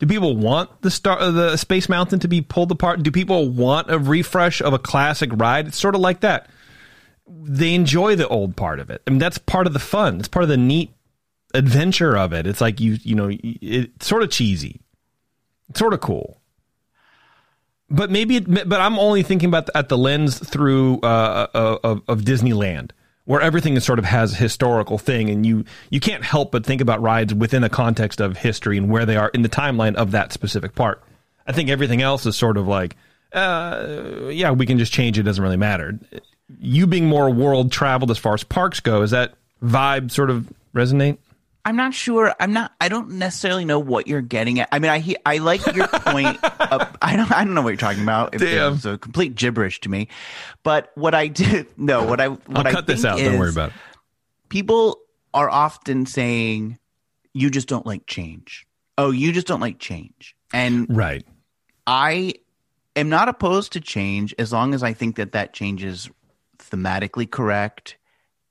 Do 0.02 0.08
people 0.08 0.36
want 0.36 0.82
the 0.82 0.90
star, 0.90 1.20
uh, 1.20 1.30
the 1.30 1.58
Space 1.58 1.88
Mountain 1.88 2.22
to 2.22 2.28
be 2.28 2.42
pulled 2.42 2.72
apart? 2.72 3.04
Do 3.04 3.12
people 3.12 3.48
want 3.50 3.92
a 3.92 4.00
refresh 4.00 4.60
of 4.60 4.74
a 4.74 4.80
classic 4.80 5.30
ride? 5.32 5.68
It's 5.68 5.80
sort 5.80 5.94
of 5.94 6.02
like 6.02 6.22
that. 6.22 6.50
They 7.28 7.76
enjoy 7.76 8.16
the 8.16 8.28
old 8.28 8.56
part 8.56 8.80
of 8.80 8.90
it. 8.90 9.04
I 9.06 9.12
mean, 9.12 9.20
that's 9.20 9.38
part 9.38 9.68
of 9.68 9.74
the 9.74 9.80
fun. 9.80 10.18
It's 10.18 10.28
part 10.28 10.42
of 10.42 10.50
the 10.50 10.58
neat 10.58 10.90
adventure 11.54 12.18
of 12.18 12.34
it. 12.34 12.48
It's 12.48 12.60
like 12.60 12.80
you, 12.80 12.98
you 13.04 13.14
know, 13.14 13.30
it's 13.32 14.08
sort 14.08 14.24
of 14.24 14.32
cheesy. 14.32 14.82
It's 15.70 15.78
sort 15.78 15.94
of 15.94 16.02
cool. 16.02 16.42
But 17.88 18.10
maybe, 18.10 18.40
but 18.40 18.82
I'm 18.82 18.98
only 18.98 19.22
thinking 19.22 19.50
about 19.50 19.68
the, 19.68 19.78
at 19.78 19.90
the 19.90 20.00
lens 20.00 20.40
through 20.40 21.00
uh, 21.04 21.46
uh, 21.54 21.78
of, 21.84 22.02
of 22.08 22.22
Disneyland, 22.22 22.90
where 23.26 23.42
everything 23.42 23.76
is 23.76 23.84
sort 23.84 24.00
of 24.00 24.06
has 24.06 24.34
a 24.34 24.36
historical 24.36 24.98
thing, 24.98 25.30
and 25.30 25.46
you 25.46 25.66
you 25.90 26.00
can't 26.00 26.24
help 26.24 26.52
but 26.52 26.66
think 26.66 26.82
about 26.82 27.02
rides 27.02 27.34
within 27.34 27.64
a 27.64 27.70
context 27.70 28.20
of 28.20 28.38
history 28.38 28.78
and 28.78 28.90
where 28.90 29.06
they 29.06 29.16
are 29.16 29.30
in 29.30 29.42
the 29.42 29.50
timeline 29.50 29.96
of 29.96 30.12
that 30.12 30.34
specific 30.34 30.76
part 30.76 31.04
I 31.46 31.54
think 31.54 31.70
everything 31.70 32.02
else 32.02 32.26
is 32.26 32.36
sort 32.36 32.58
of 32.58 32.68
like, 32.68 32.96
uh, 33.34 34.28
yeah, 34.30 34.52
we 34.52 34.66
can 34.66 34.78
just 34.78 34.94
change. 34.94 35.18
It 35.18 35.24
doesn't 35.24 35.44
really 35.44 35.58
matter. 35.58 36.00
You 36.60 36.88
being 36.88 37.08
more 37.08 37.30
world 37.30 37.72
traveled 37.72 38.12
as 38.12 38.18
far 38.18 38.34
as 38.34 38.44
parks 38.44 38.80
go, 38.80 39.02
is 39.02 39.12
that 39.12 39.34
vibe 39.64 40.12
sort 40.12 40.30
of 40.30 40.52
resonate? 40.74 41.18
I'm 41.66 41.76
not 41.76 41.94
sure 41.94 42.34
i'm 42.40 42.54
not 42.54 42.74
i 42.82 42.90
don't 42.90 43.10
necessarily 43.12 43.66
know 43.66 43.80
what 43.80 44.08
you're 44.08 44.22
getting 44.22 44.60
at 44.60 44.68
i 44.72 44.80
mean 44.80 44.90
i 44.92 45.00
he, 45.00 45.16
i 45.26 45.38
like 45.38 45.66
your 45.76 45.88
point 45.88 46.44
of, 46.60 46.98
i 47.02 47.16
don't 47.16 47.32
i 47.32 47.44
don't 47.44 47.54
know 47.54 47.62
what 47.62 47.70
you're 47.70 47.78
talking 47.78 48.04
about 48.04 48.34
it, 48.34 48.40
Damn. 48.40 48.74
it's 48.74 48.86
a 48.86 48.98
complete 48.98 49.36
gibberish 49.36 49.80
to 49.82 49.90
me 49.90 50.08
but 50.64 50.92
what 50.96 51.14
i 51.14 51.28
did 51.28 51.68
no 51.78 52.04
what 52.06 52.20
i 52.20 52.28
what 52.30 52.58
I'll 52.58 52.68
I 52.68 52.72
cut 52.72 52.88
this 52.88 53.06
out. 53.06 53.18
Don't 53.20 53.38
worry 53.40 53.50
about 53.52 53.70
it. 53.70 53.76
people 54.50 54.98
are 55.34 55.50
often 55.50 56.06
saying 56.06 56.78
you 57.34 57.50
just 57.50 57.68
don't 57.68 57.86
like 57.86 58.06
change 58.08 58.66
oh 58.98 59.12
you 59.12 59.32
just 59.32 59.48
don't 59.48 59.62
like 59.62 59.80
change 59.80 60.36
and 60.54 60.86
Right. 60.90 61.26
i 61.88 62.34
am 62.96 63.08
not 63.10 63.30
opposed 63.30 63.72
to 63.74 63.80
change 63.80 64.34
as 64.38 64.52
long 64.52 64.74
as 64.74 64.84
i 64.84 64.94
think 64.94 65.16
that 65.16 65.32
that 65.34 65.54
change 65.54 65.84
is 65.84 66.10
thematically 66.58 67.30
correct 67.30 67.98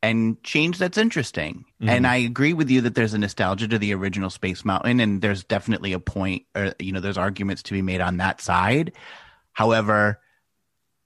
and 0.03 0.43
change 0.43 0.79
that's 0.79 0.97
interesting 0.97 1.65
and 1.81 2.05
mm-hmm. 2.05 2.07
i 2.07 2.17
agree 2.17 2.53
with 2.53 2.71
you 2.71 2.81
that 2.81 2.95
there's 2.95 3.15
a 3.15 3.19
nostalgia 3.19 3.69
to 3.69 3.79
the 3.79 3.93
original 3.93 4.31
space 4.31 4.65
mountain 4.65 4.99
and 5.01 5.21
there's 5.21 5.45
definitely 5.45 5.93
a 5.93 6.01
point 6.01 6.45
or 6.55 6.75
you 6.79 6.93
know 6.93 7.01
there's 7.01 7.19
arguments 7.19 7.63
to 7.63 7.73
be 7.73 7.83
made 7.83 8.01
on 8.01 8.17
that 8.17 8.41
side 8.41 8.93
however 9.53 10.19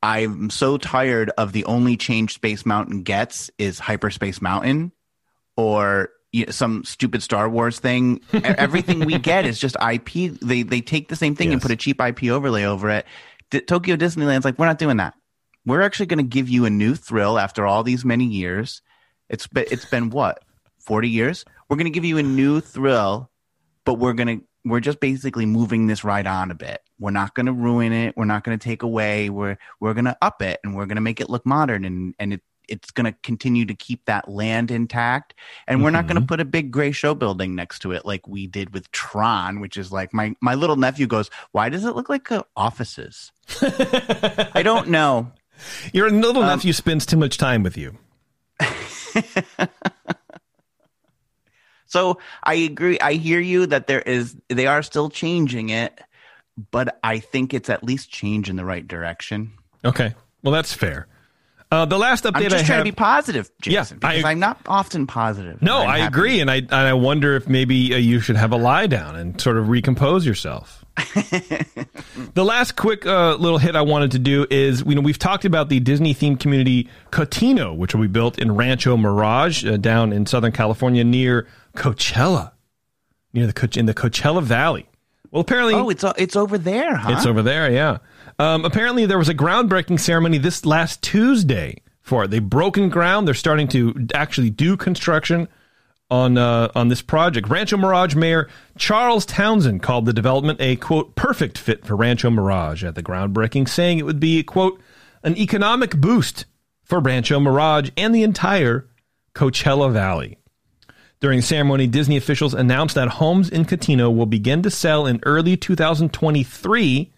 i'm 0.02 0.48
so 0.48 0.76
tired 0.76 1.30
of 1.38 1.52
the 1.52 1.64
only 1.64 1.96
change 1.96 2.35
space 2.35 2.64
mountain 2.64 3.02
gets 3.02 3.50
is 3.59 3.78
hyperspace 3.78 4.40
mountain 4.40 4.92
or 5.57 6.11
you 6.35 6.44
know, 6.46 6.50
some 6.50 6.83
stupid 6.83 7.22
Star 7.22 7.48
Wars 7.48 7.78
thing. 7.78 8.20
Everything 8.33 9.04
we 9.04 9.18
get 9.20 9.46
is 9.46 9.61
just 9.61 9.76
IP. 9.76 10.33
They 10.40 10.64
they 10.64 10.80
take 10.80 11.07
the 11.07 11.14
same 11.14 11.37
thing 11.37 11.52
and 11.52 11.62
put 11.62 11.70
a 11.70 11.76
cheap 11.76 12.00
IP 12.00 12.24
overlay 12.24 12.64
over 12.64 12.90
it. 12.90 13.07
D- 13.50 13.61
Tokyo 13.61 13.94
Disneyland's 13.94 14.44
like, 14.44 14.59
we're 14.59 14.66
not 14.66 14.78
doing 14.78 14.96
that. 14.96 15.14
We're 15.64 15.83
actually 15.83 16.07
going 16.07 16.18
to 16.18 16.24
give 16.24 16.48
you 16.48 16.64
a 16.64 16.70
new 16.70 16.96
thrill 16.96 17.38
after 17.38 17.64
all 17.64 17.85
these 17.85 18.04
many 18.04 18.24
years. 18.24 18.83
It's 19.28 19.46
been 19.46 19.66
it's 19.70 19.84
been 19.84 20.10
what 20.10 20.42
forty 20.78 21.08
years. 21.08 21.44
We're 21.68 21.76
going 21.76 21.87
to 21.87 21.90
give 21.90 22.04
you 22.04 22.18
a 22.18 22.22
new 22.22 22.60
thrill, 22.60 23.30
but 23.84 23.94
we're 23.94 24.12
going 24.12 24.40
to 24.40 24.44
we're 24.64 24.80
just 24.80 25.00
basically 25.00 25.46
moving 25.46 25.87
this 25.87 26.04
ride 26.04 26.26
on 26.26 26.50
a 26.50 26.54
bit. 26.54 26.80
We're 26.98 27.10
not 27.10 27.34
going 27.34 27.46
to 27.46 27.52
ruin 27.52 27.92
it. 27.92 28.16
We're 28.16 28.24
not 28.24 28.44
going 28.44 28.58
to 28.58 28.62
take 28.62 28.82
away. 28.82 29.30
We're 29.30 29.58
we're 29.80 29.94
going 29.94 30.06
to 30.06 30.16
up 30.22 30.42
it 30.42 30.60
and 30.64 30.74
we're 30.74 30.87
going 30.87 30.96
to 30.96 31.02
make 31.02 31.20
it 31.20 31.30
look 31.30 31.44
modern 31.44 31.84
and 31.84 32.14
and 32.18 32.34
it 32.34 32.42
it's 32.68 32.90
going 32.90 33.04
to 33.04 33.16
continue 33.22 33.64
to 33.66 33.74
keep 33.74 34.04
that 34.06 34.28
land 34.28 34.70
intact, 34.70 35.34
and 35.66 35.82
we're 35.82 35.90
not 35.90 36.06
going 36.06 36.20
to 36.20 36.26
put 36.26 36.40
a 36.40 36.44
big 36.44 36.70
gray 36.70 36.92
show 36.92 37.14
building 37.14 37.54
next 37.54 37.80
to 37.80 37.92
it 37.92 38.04
like 38.04 38.26
we 38.26 38.46
did 38.46 38.72
with 38.72 38.90
Tron, 38.90 39.60
which 39.60 39.76
is 39.76 39.92
like 39.92 40.12
my 40.14 40.34
my 40.40 40.54
little 40.54 40.76
nephew 40.76 41.06
goes, 41.06 41.30
"Why 41.52 41.68
does 41.68 41.84
it 41.84 41.94
look 41.94 42.08
like 42.08 42.30
uh, 42.30 42.42
offices?" 42.56 43.32
I 43.60 44.62
don't 44.64 44.88
know. 44.88 45.32
Your 45.92 46.10
little 46.10 46.42
nephew 46.42 46.72
spends 46.72 47.06
too 47.06 47.16
much 47.16 47.38
time 47.38 47.62
with 47.62 47.76
you. 47.76 47.98
So 51.87 52.18
I 52.42 52.55
agree. 52.55 52.98
I 52.98 53.12
hear 53.12 53.38
you 53.40 53.66
that 53.66 53.87
there 53.87 54.00
is 54.00 54.35
they 54.48 54.66
are 54.66 54.83
still 54.83 55.11
changing 55.11 55.68
it, 55.68 56.00
but 56.72 56.98
I 57.05 57.20
think 57.20 57.55
it's 57.55 57.70
at 57.70 57.85
least 57.85 58.11
change 58.11 58.50
in 58.50 58.57
the 58.57 58.64
right 58.64 58.87
direction. 58.87 59.53
Okay. 59.85 60.14
Well, 60.42 60.53
that's 60.53 60.72
fair. 60.72 61.07
Uh, 61.70 61.85
the 61.85 61.98
last 61.98 62.24
update 62.24 62.37
I'm 62.37 62.42
just 62.50 62.55
I 62.64 62.66
trying 62.66 62.77
have. 62.79 62.87
to 62.87 62.92
be 62.92 62.96
positive, 62.96 63.50
Yeah, 63.64 63.81
Jason, 63.83 63.98
because 63.98 64.24
I- 64.24 64.31
I'm 64.31 64.38
not 64.40 64.61
often 64.66 65.07
positive. 65.07 65.61
no, 65.62 65.79
I 65.79 65.98
happy. 65.98 66.09
agree, 66.16 66.40
and 66.40 66.50
I 66.50 66.57
and 66.57 66.72
I 66.72 66.92
wonder 66.94 67.37
if 67.37 67.48
maybe 67.48 67.94
uh, 67.94 67.98
you 67.98 68.18
should 68.20 68.37
have 68.37 68.53
a 68.53 68.57
lie 68.57 68.87
down 68.87 69.14
and 69.16 69.40
sort 69.40 69.57
of 69.57 69.68
recompose 69.68 70.27
yourself. 70.27 70.84
The 70.96 72.44
last 72.44 72.76
quick 72.76 73.07
uh, 73.07 73.35
little 73.37 73.59
hit 73.59 73.76
I 73.76 73.83
wanted 73.83 74.12
to 74.12 74.18
do 74.18 74.46
is 74.50 74.83
you 74.87 74.94
know 74.94 75.00
we've 75.00 75.18
talked 75.18 75.44
about 75.44 75.68
the 75.68 75.80
Disney 75.80 76.14
themed 76.14 76.40
community 76.40 76.88
Cotino, 77.11 77.76
which 77.76 77.94
will 77.94 78.02
be 78.02 78.09
built 78.09 78.38
in 78.38 78.54
Rancho 78.54 78.96
Mirage 78.96 79.64
uh, 79.64 79.76
down 79.76 80.12
in 80.12 80.26
Southern 80.26 80.52
California 80.52 81.04
near 81.04 81.46
Coachella, 81.76 82.52
near 83.33 83.46
the 83.46 83.52
Coach 83.52 83.76
in 83.76 83.87
the 83.87 83.94
Coachella 83.94 84.42
Valley. 84.42 84.87
Well, 85.30 85.40
apparently, 85.40 85.74
Oh, 85.74 85.88
it's 85.88 86.04
o- 86.04 86.14
it's 86.16 86.37
over 86.37 86.59
there, 86.59 86.94
huh? 86.96 87.12
It's 87.16 87.26
over 87.26 87.42
there, 87.42 87.70
yeah. 87.70 87.98
Um, 88.38 88.64
apparently, 88.64 89.07
there 89.07 89.18
was 89.18 89.28
a 89.28 89.35
groundbreaking 89.35 90.00
ceremony 90.00 90.38
this 90.38 90.64
last 90.64 91.02
Tuesday 91.02 91.83
for 92.02 92.24
it. 92.24 92.30
They've 92.30 92.42
broken 92.42 92.88
ground. 92.88 93.26
They're 93.26 93.35
starting 93.35 93.68
to 93.68 94.07
actually 94.14 94.50
do 94.50 94.76
construction 94.76 95.48
on 96.10 96.38
uh, 96.38 96.70
on 96.74 96.88
this 96.88 97.02
project. 97.02 97.48
Rancho 97.48 97.76
Mirage 97.76 98.14
Mayor 98.14 98.48
Charles 98.76 99.26
Townsend 99.26 99.82
called 99.82 100.06
the 100.06 100.12
development 100.12 100.60
a 100.60 100.76
quote 100.76 101.14
perfect 101.14 101.58
fit 101.58 101.84
for 101.84 101.96
Rancho 101.96 102.30
Mirage 102.30 102.84
at 102.84 102.94
the 102.94 103.02
groundbreaking, 103.02 103.68
saying 103.68 103.98
it 103.98 104.04
would 104.06 104.20
be 104.20 104.42
quote 104.42 104.80
an 105.22 105.36
economic 105.36 105.96
boost 105.96 106.44
for 106.82 107.00
Rancho 107.00 107.40
Mirage 107.40 107.90
and 107.96 108.14
the 108.14 108.22
entire 108.22 108.88
Coachella 109.34 109.92
Valley. 109.92 110.38
During 111.20 111.38
the 111.38 111.46
ceremony, 111.46 111.86
Disney 111.86 112.18
officials 112.18 112.52
announced 112.52 112.94
that 112.96 113.08
homes 113.08 113.48
in 113.48 113.64
Cotino 113.64 114.14
will 114.14 114.26
begin 114.26 114.62
to 114.62 114.70
sell 114.70 115.06
in 115.06 115.20
early 115.24 115.56
2023, 115.56 117.12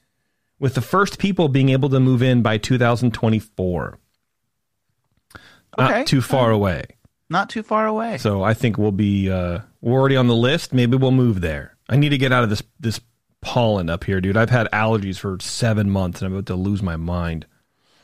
with 0.61 0.75
the 0.75 0.81
first 0.81 1.19
people 1.19 1.49
being 1.49 1.71
able 1.71 1.89
to 1.89 1.99
move 1.99 2.23
in 2.23 2.41
by 2.41 2.57
2024. 2.57 3.99
Okay. 5.79 5.99
Not 5.99 6.07
too 6.07 6.23
far 6.23 6.53
away. 6.53 6.85
Not 7.29 7.51
too 7.51 7.63
far 7.63 7.87
away. 7.87 8.19
So 8.19 8.43
I 8.43 8.55
think 8.55 8.79
we'll 8.79 8.93
be 8.93 9.31
uh, 9.31 9.61
we're 9.81 9.99
already 9.99 10.17
on 10.17 10.27
the 10.29 10.37
list. 10.37 10.73
Maybe 10.73 10.97
we'll 10.97 11.11
move 11.11 11.41
there. 11.41 11.77
I 11.89 11.97
need 11.97 12.11
to 12.11 12.19
get 12.19 12.33
out 12.33 12.45
of 12.45 12.51
this 12.51 12.63
this 12.81 13.01
pollen 13.41 13.89
up 13.91 14.05
here, 14.05 14.21
dude. 14.21 14.37
I've 14.37 14.51
had 14.51 14.69
allergies 14.73 15.19
for 15.19 15.39
seven 15.41 15.91
months, 15.91 16.21
and 16.21 16.27
I'm 16.27 16.33
about 16.35 16.47
to 16.47 16.57
lose 16.57 16.83
my 16.83 16.97
mind. 16.97 17.47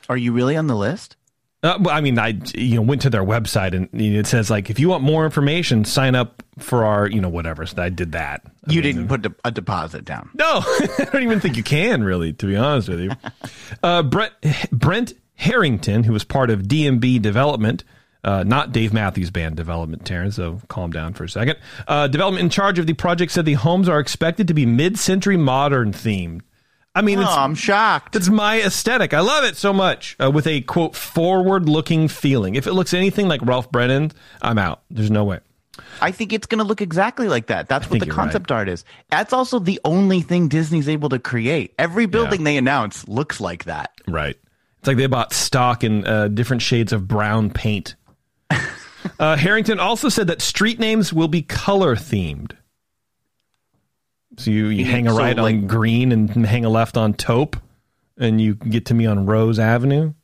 Are 0.09 0.17
you 0.17 0.33
really 0.33 0.57
on 0.57 0.67
the 0.67 0.77
list? 0.77 1.17
Uh, 1.65 1.79
well, 1.81 1.95
I 1.97 2.01
mean, 2.01 2.19
I 2.19 2.39
you 2.55 2.75
know 2.77 2.83
went 2.83 3.03
to 3.03 3.11
their 3.11 3.23
website 3.23 3.73
and 3.73 3.89
it 3.93 4.27
says 4.27 4.51
like 4.51 4.69
if 4.69 4.81
you 4.81 4.89
want 4.89 5.05
more 5.05 5.25
information, 5.25 5.85
sign 5.85 6.17
up 6.17 6.43
for 6.59 6.85
our 6.85 7.09
you 7.09 7.21
know 7.21 7.29
whatever. 7.29 7.65
So 7.67 7.81
I 7.81 7.89
did 7.89 8.13
that. 8.13 8.43
I 8.69 8.73
You 8.73 8.83
mean, 8.83 8.97
didn't 8.97 9.09
put 9.09 9.23
de- 9.23 9.35
a 9.45 9.53
deposit 9.53 10.05
down. 10.05 10.31
No, 10.35 10.45
I 10.67 11.09
don't 11.13 11.23
even 11.23 11.39
think 11.39 11.57
you 11.57 11.63
can 11.63 12.03
really, 12.03 12.33
to 12.33 12.47
be 12.47 12.57
honest 12.57 12.89
with 12.89 13.01
you. 13.01 13.11
Uh, 13.83 14.03
Brent, 14.03 14.33
Brent 14.71 15.13
Harrington, 15.35 16.05
who 16.05 16.13
was 16.13 16.23
part 16.25 16.51
of 16.51 16.63
DMB 16.63 17.21
Development, 17.23 17.83
uh, 18.25 18.45
not 18.45 18.73
Dave 18.73 18.93
Matthews 18.93 19.31
Band 19.31 19.57
Development, 19.57 20.05
Terrence, 20.05 20.37
so 20.37 20.61
calm 20.69 20.91
down 20.91 21.13
for 21.15 21.25
a 21.25 21.29
second. 21.29 21.57
Uh, 21.89 22.07
development 22.09 22.43
in 22.45 22.51
charge 22.51 22.79
of 22.79 22.87
the 22.87 22.95
project 22.95 23.33
said 23.33 23.45
the 23.45 23.55
homes 23.55 23.89
are 23.89 23.99
expected 24.01 24.49
to 24.49 24.55
be 24.55 24.67
mid 24.67 24.99
century 24.99 25.37
modern 25.37 25.93
themed. 25.93 26.43
I 26.95 27.01
mean, 27.01 27.19
Oh, 27.19 27.23
it's, 27.23 27.31
I'm 27.33 27.55
shocked. 27.55 28.15
it's 28.17 28.29
my 28.29 28.61
aesthetic. 28.61 29.15
I 29.15 29.21
love 29.21 29.45
it 29.45 29.57
so 29.57 29.73
much 29.73 30.15
uh, 30.23 30.31
with 30.31 30.47
a 30.47 30.61
quote 30.61 30.95
forward 30.95 31.67
looking 31.69 32.07
feeling. 32.07 32.55
If 32.55 32.67
it 32.67 32.75
looks 32.75 32.93
anything 32.93 33.29
like 33.29 33.41
Ralph 33.43 33.73
Brennan, 33.73 34.13
I'm 34.43 34.59
out. 34.59 34.83
There's 34.91 35.11
no 35.11 35.25
way. 35.25 35.41
I 36.03 36.11
think 36.11 36.35
it's 36.35 36.47
going 36.47 36.59
to 36.59 36.65
look 36.65 36.83
exactly 36.83 37.29
like 37.29 37.47
that. 37.47 37.67
That's 37.67 37.89
what 37.89 38.01
the 38.01 38.07
concept 38.07 38.53
art 38.53 38.69
is. 38.69 38.85
That's 39.09 39.33
also 39.33 39.59
the 39.59 39.81
only 39.87 40.21
thing 40.21 40.49
Disney's 40.49 40.87
able 40.87 41.09
to 41.09 41.19
create. 41.19 41.75
Every 41.79 42.05
building 42.05 42.45
they 42.45 42.59
announce 42.59 43.09
looks 43.09 43.41
like 43.41 43.65
that. 43.65 43.91
Right. 44.07 44.37
It's 44.81 44.87
like 44.87 44.99
they 44.99 45.07
bought 45.07 45.33
stock 45.33 45.83
in 45.85 46.07
uh, 46.07 46.29
different 46.29 46.61
shades 46.61 46.93
of 46.93 47.09
brown 47.09 47.49
paint. 47.51 47.95
Uh, 49.23 49.37
Harrington 49.37 49.79
also 49.79 50.09
said 50.09 50.27
that 50.27 50.43
street 50.43 50.81
names 50.81 51.13
will 51.13 51.29
be 51.29 51.43
color 51.43 51.95
themed. 51.95 52.57
So 54.37 54.51
you, 54.51 54.67
you 54.67 54.85
hang 54.85 55.07
a 55.07 55.11
So, 55.11 55.17
right 55.17 55.39
on 55.39 55.69
green 55.69 56.11
and 56.11 56.45
hang 56.45 56.65
a 56.65 56.69
left 56.69 56.97
on 56.97 57.15
taupe, 57.15 57.57
and 58.19 58.41
you 58.41 58.57
get 58.57 58.87
to 58.87 58.95
me 58.95 59.07
on 59.07 59.25
Rose 59.25 59.61
Avenue. 59.61 60.15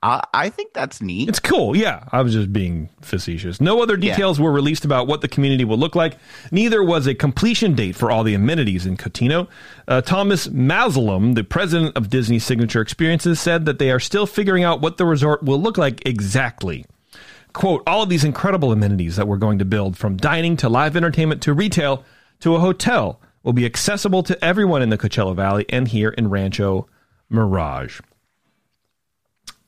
I, 0.00 0.22
I 0.32 0.48
think 0.48 0.74
that's 0.74 1.02
neat. 1.02 1.28
It's 1.28 1.40
cool. 1.40 1.76
Yeah, 1.76 2.04
I 2.12 2.22
was 2.22 2.32
just 2.34 2.52
being 2.52 2.88
facetious. 3.00 3.60
No 3.60 3.82
other 3.82 3.96
details 3.96 4.38
were 4.38 4.52
released 4.52 4.84
about 4.84 5.08
what 5.08 5.22
the 5.22 5.28
community 5.28 5.64
will 5.64 5.78
look 5.78 5.96
like. 5.96 6.16
Neither 6.52 6.84
was 6.84 7.08
a 7.08 7.16
completion 7.16 7.74
date 7.74 7.96
for 7.96 8.12
all 8.12 8.22
the 8.22 8.34
amenities 8.34 8.86
in 8.86 8.96
Cotino. 8.96 9.48
Uh, 9.88 10.02
Thomas 10.02 10.46
Mazloum, 10.46 11.34
the 11.34 11.42
president 11.42 11.96
of 11.96 12.08
Disney 12.08 12.38
Signature 12.38 12.80
Experiences, 12.80 13.40
said 13.40 13.66
that 13.66 13.80
they 13.80 13.90
are 13.90 13.98
still 13.98 14.24
figuring 14.24 14.62
out 14.62 14.80
what 14.80 14.98
the 14.98 15.04
resort 15.04 15.42
will 15.42 15.60
look 15.60 15.76
like 15.76 16.06
exactly. 16.06 16.86
Quote, 17.52 17.82
all 17.86 18.02
of 18.02 18.08
these 18.08 18.24
incredible 18.24 18.72
amenities 18.72 19.16
that 19.16 19.26
we're 19.26 19.36
going 19.36 19.58
to 19.58 19.64
build, 19.64 19.96
from 19.96 20.16
dining 20.16 20.56
to 20.58 20.68
live 20.68 20.96
entertainment 20.96 21.42
to 21.42 21.52
retail 21.52 22.04
to 22.40 22.54
a 22.54 22.60
hotel, 22.60 23.20
will 23.42 23.52
be 23.52 23.66
accessible 23.66 24.22
to 24.22 24.44
everyone 24.44 24.82
in 24.82 24.90
the 24.90 24.98
Coachella 24.98 25.34
Valley 25.34 25.66
and 25.68 25.88
here 25.88 26.10
in 26.10 26.28
Rancho 26.28 26.88
Mirage 27.28 28.00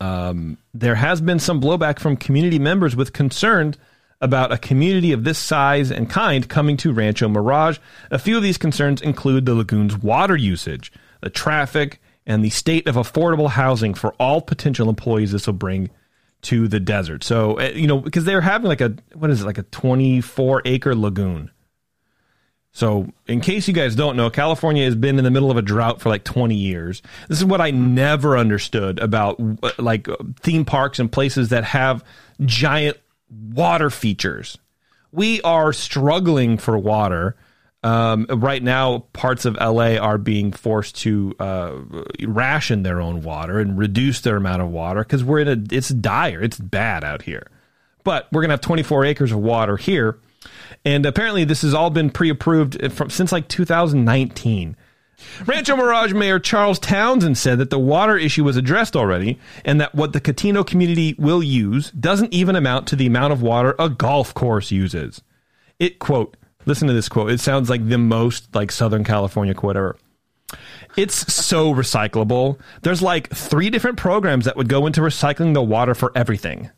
um, 0.02 0.58
there 0.74 0.96
has 0.96 1.20
been 1.20 1.38
some 1.38 1.60
blowback 1.60 2.00
from 2.00 2.16
community 2.16 2.58
members 2.58 2.96
with 2.96 3.12
concerns 3.12 3.76
about 4.20 4.50
a 4.50 4.58
community 4.58 5.12
of 5.12 5.22
this 5.22 5.38
size 5.38 5.92
and 5.92 6.10
kind 6.10 6.48
coming 6.48 6.76
to 6.78 6.92
Rancho 6.92 7.28
Mirage. 7.28 7.78
A 8.10 8.18
few 8.18 8.36
of 8.36 8.42
these 8.42 8.58
concerns 8.58 9.00
include 9.00 9.46
the 9.46 9.54
lagoon's 9.54 9.96
water 9.96 10.36
usage, 10.36 10.92
the 11.20 11.30
traffic, 11.30 12.00
and 12.26 12.44
the 12.44 12.50
state 12.50 12.88
of 12.88 12.96
affordable 12.96 13.50
housing 13.50 13.94
for 13.94 14.12
all 14.14 14.40
potential 14.40 14.88
employees 14.88 15.30
this 15.30 15.46
will 15.46 15.54
bring 15.54 15.88
to 16.42 16.68
the 16.68 16.80
desert. 16.80 17.24
So, 17.24 17.58
uh, 17.58 17.70
you 17.74 17.86
know, 17.86 17.98
because 17.98 18.24
they're 18.24 18.40
having 18.40 18.68
like 18.68 18.80
a, 18.80 18.96
what 19.14 19.30
is 19.30 19.42
it, 19.42 19.46
like 19.46 19.58
a 19.58 19.62
24 19.64 20.62
acre 20.64 20.94
lagoon. 20.94 21.50
So, 22.74 23.08
in 23.26 23.42
case 23.42 23.68
you 23.68 23.74
guys 23.74 23.94
don't 23.94 24.16
know, 24.16 24.30
California 24.30 24.84
has 24.84 24.94
been 24.94 25.18
in 25.18 25.24
the 25.24 25.30
middle 25.30 25.50
of 25.50 25.58
a 25.58 25.62
drought 25.62 26.00
for 26.00 26.08
like 26.08 26.24
20 26.24 26.54
years. 26.54 27.02
This 27.28 27.38
is 27.38 27.44
what 27.44 27.60
I 27.60 27.70
never 27.70 28.38
understood 28.38 28.98
about 28.98 29.38
uh, 29.62 29.72
like 29.78 30.08
uh, 30.08 30.16
theme 30.40 30.64
parks 30.64 30.98
and 30.98 31.12
places 31.12 31.50
that 31.50 31.64
have 31.64 32.02
giant 32.40 32.96
water 33.30 33.90
features. 33.90 34.56
We 35.12 35.42
are 35.42 35.74
struggling 35.74 36.56
for 36.56 36.78
water. 36.78 37.36
Um, 37.84 38.26
right 38.30 38.62
now, 38.62 39.00
parts 39.12 39.44
of 39.44 39.56
LA 39.56 39.96
are 39.96 40.18
being 40.18 40.52
forced 40.52 40.96
to 40.98 41.34
uh, 41.40 41.72
ration 42.20 42.84
their 42.84 43.00
own 43.00 43.22
water 43.22 43.58
and 43.58 43.76
reduce 43.76 44.20
their 44.20 44.36
amount 44.36 44.62
of 44.62 44.70
water 44.70 45.02
because 45.02 45.24
we're 45.24 45.40
in 45.40 45.48
a 45.48 45.74
it's 45.74 45.88
dire, 45.88 46.40
it's 46.40 46.58
bad 46.58 47.02
out 47.02 47.22
here. 47.22 47.48
But 48.04 48.28
we're 48.30 48.42
gonna 48.42 48.52
have 48.52 48.60
24 48.60 49.04
acres 49.04 49.32
of 49.32 49.38
water 49.38 49.76
here, 49.76 50.18
and 50.84 51.04
apparently 51.04 51.44
this 51.44 51.62
has 51.62 51.74
all 51.74 51.90
been 51.90 52.10
pre-approved 52.10 52.92
from 52.92 53.10
since 53.10 53.32
like 53.32 53.48
2019. 53.48 54.76
Rancho 55.46 55.76
Mirage 55.76 56.12
Mayor 56.12 56.38
Charles 56.38 56.78
Townsend 56.78 57.38
said 57.38 57.58
that 57.58 57.70
the 57.70 57.78
water 57.78 58.16
issue 58.16 58.44
was 58.44 58.56
addressed 58.56 58.96
already, 58.96 59.38
and 59.64 59.80
that 59.80 59.94
what 59.94 60.12
the 60.12 60.20
Cotino 60.20 60.66
community 60.66 61.14
will 61.18 61.42
use 61.42 61.90
doesn't 61.92 62.32
even 62.32 62.54
amount 62.54 62.86
to 62.88 62.96
the 62.96 63.06
amount 63.06 63.32
of 63.32 63.42
water 63.42 63.74
a 63.78 63.88
golf 63.88 64.34
course 64.34 64.70
uses. 64.70 65.20
It 65.78 65.98
quote, 65.98 66.36
listen 66.66 66.88
to 66.88 66.94
this 66.94 67.08
quote. 67.08 67.30
It 67.30 67.40
sounds 67.40 67.70
like 67.70 67.86
the 67.88 67.98
most 67.98 68.54
like 68.54 68.72
Southern 68.72 69.04
California 69.04 69.54
quote 69.54 69.76
ever. 69.76 69.96
It's 70.96 71.32
so 71.32 71.74
recyclable. 71.74 72.58
There's 72.82 73.00
like 73.00 73.30
three 73.30 73.70
different 73.70 73.96
programs 73.96 74.44
that 74.44 74.56
would 74.56 74.68
go 74.68 74.86
into 74.86 75.00
recycling 75.00 75.54
the 75.54 75.62
water 75.62 75.94
for 75.94 76.12
everything. 76.14 76.70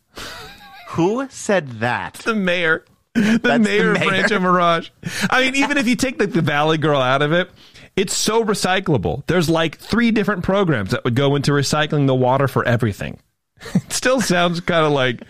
Who 0.90 1.26
said 1.28 1.80
that? 1.80 2.14
The 2.14 2.34
mayor. 2.34 2.84
The 3.14 3.40
the 3.42 3.58
mayor 3.58 3.92
of. 3.92 4.00
Rancho 4.00 4.38
Mirage. 4.38 4.90
I 5.30 5.42
mean, 5.42 5.56
even 5.56 5.76
if 5.76 5.88
you 5.88 5.96
take 5.96 6.20
like 6.20 6.32
the 6.32 6.42
Valley 6.42 6.78
Girl 6.78 7.00
out 7.00 7.22
of 7.22 7.32
it, 7.32 7.50
it's 7.96 8.14
so 8.16 8.44
recyclable. 8.44 9.24
There's 9.26 9.48
like 9.48 9.78
three 9.78 10.10
different 10.10 10.44
programs 10.44 10.90
that 10.90 11.04
would 11.04 11.14
go 11.14 11.34
into 11.36 11.52
recycling 11.52 12.06
the 12.06 12.14
water 12.14 12.48
for 12.48 12.64
everything. 12.64 13.18
It 13.74 13.92
still 13.92 14.20
sounds 14.20 14.60
kind 14.60 14.84
of 14.84 14.92
like 14.92 15.22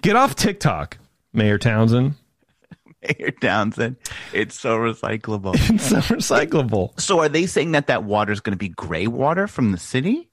get 0.00 0.16
off 0.16 0.34
TikTok, 0.34 0.96
Mayor 1.32 1.58
Townsend. 1.58 2.14
Mayor 3.18 3.30
Townsend. 3.30 3.96
It's 4.32 4.58
so 4.58 4.76
recyclable. 4.76 5.54
It's 5.74 5.88
so 5.88 5.98
recyclable. 5.98 6.98
so 7.00 7.20
are 7.20 7.28
they 7.28 7.46
saying 7.46 7.72
that 7.72 7.86
that 7.88 8.04
water 8.04 8.32
is 8.32 8.40
going 8.40 8.52
to 8.52 8.58
be 8.58 8.68
gray 8.68 9.06
water 9.06 9.46
from 9.46 9.72
the 9.72 9.78
city? 9.78 10.28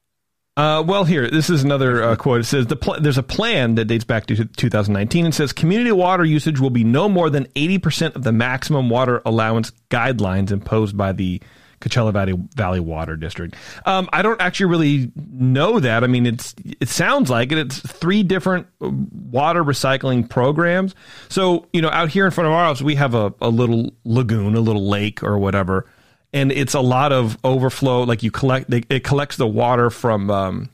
Uh, 0.58 0.82
well, 0.88 1.04
here, 1.04 1.30
this 1.30 1.50
is 1.50 1.66
another 1.66 2.02
uh, 2.02 2.16
quote. 2.16 2.40
It 2.40 2.46
says 2.46 2.68
the 2.68 2.78
pl- 2.78 3.02
there's 3.02 3.18
a 3.18 3.24
plan 3.24 3.76
that 3.76 3.86
dates 3.86 4.06
back 4.06 4.26
to 4.28 4.46
2019 4.46 5.26
and 5.26 5.36
says 5.36 5.52
community 5.52 5.92
water 5.92 6.24
usage 6.24 6.62
will 6.62 6.70
be 6.70 6.86
no 6.86 7.10
more 7.10 7.30
than 7.30 7.46
80% 7.56 8.16
of 8.16 8.24
the 8.24 8.32
maximum 8.32 8.90
water 8.90 9.22
allowance 9.26 9.74
guidelines 9.90 10.52
imposed 10.52 10.96
by 10.96 11.12
the 11.12 11.42
Coachella 11.82 12.14
Valley, 12.14 12.34
Valley 12.56 12.80
Water 12.80 13.16
District. 13.16 13.56
Um, 13.86 14.10
I 14.14 14.22
don't 14.22 14.42
actually 14.42 14.68
really 14.68 15.12
know 15.16 15.80
that. 15.80 16.04
I 16.04 16.08
mean, 16.08 16.26
it's 16.26 16.56
it 16.64 16.90
sounds 16.90 17.30
like 17.30 17.52
it. 17.52 17.58
It's 17.58 17.80
three 17.80 18.24
different 18.24 18.68
uh, 18.82 18.90
water 18.92 19.64
recycling 19.64 20.30
programs. 20.30 20.96
So 21.30 21.68
you 21.74 21.82
know, 21.82 21.90
out 21.90 22.10
here 22.10 22.26
in 22.26 22.32
front 22.32 22.48
of 22.48 22.54
our 22.54 22.66
house, 22.66 22.82
we 22.82 22.96
have 22.96 23.14
a, 23.14 23.34
a 23.42 23.50
little 23.50 23.94
lagoon, 24.04 24.56
a 24.56 24.62
little 24.62 24.88
lake, 24.88 25.24
or 25.24 25.38
whatever 25.38 25.86
and 26.34 26.52
it's 26.52 26.74
a 26.74 26.82
lot 26.82 27.14
of 27.14 27.38
overflow. 27.46 28.04
Like 28.04 28.22
you 28.22 28.30
collect, 28.30 28.72
it 28.72 29.06
collects 29.06 29.38
the 29.38 29.48
water 29.48 29.90
from 29.90 30.30
um, 30.30 30.70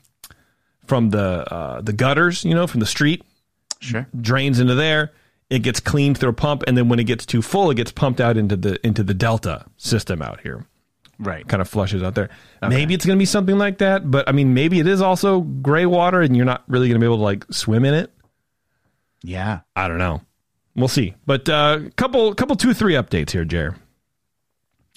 from 0.86 1.10
the 1.10 1.52
uh, 1.52 1.80
the 1.80 1.92
gutters, 1.92 2.44
you 2.44 2.54
know, 2.54 2.66
from 2.66 2.80
the 2.80 2.86
street. 2.86 3.22
Sure. 3.78 4.06
Drains 4.20 4.60
into 4.60 4.74
there. 4.74 5.12
It 5.50 5.60
gets 5.60 5.80
cleaned 5.80 6.18
through 6.18 6.30
a 6.30 6.34
pump, 6.34 6.64
and 6.66 6.76
then 6.76 6.88
when 6.88 6.98
it 6.98 7.04
gets 7.04 7.24
too 7.26 7.42
full, 7.42 7.70
it 7.70 7.76
gets 7.76 7.92
pumped 7.92 8.20
out 8.20 8.36
into 8.36 8.56
the 8.56 8.84
into 8.84 9.02
the 9.02 9.14
delta 9.14 9.66
system 9.76 10.20
out 10.20 10.40
here. 10.40 10.66
Right. 11.22 11.46
Kind 11.46 11.60
of 11.60 11.68
flushes 11.68 12.02
out 12.02 12.14
there. 12.14 12.30
Okay. 12.62 12.74
Maybe 12.74 12.94
it's 12.94 13.06
going 13.06 13.16
to 13.16 13.20
be 13.20 13.26
something 13.26 13.58
like 13.58 13.78
that, 13.78 14.10
but 14.10 14.28
I 14.28 14.32
mean, 14.32 14.54
maybe 14.54 14.80
it 14.80 14.86
is 14.86 15.00
also 15.00 15.40
gray 15.40 15.86
water, 15.86 16.20
and 16.20 16.36
you're 16.36 16.46
not 16.46 16.64
really 16.66 16.88
going 16.88 17.00
to 17.00 17.00
be 17.00 17.06
able 17.06 17.18
to 17.18 17.22
like 17.22 17.44
swim 17.52 17.84
in 17.84 17.94
it. 17.94 18.12
Yeah. 19.22 19.60
I 19.76 19.86
don't 19.88 19.98
know. 19.98 20.20
We'll 20.74 20.88
see. 20.88 21.14
But 21.26 21.48
uh, 21.48 21.80
couple 21.96 22.34
couple 22.34 22.56
two 22.56 22.74
three 22.74 22.94
updates 22.94 23.30
here, 23.30 23.44
Jer. 23.44 23.76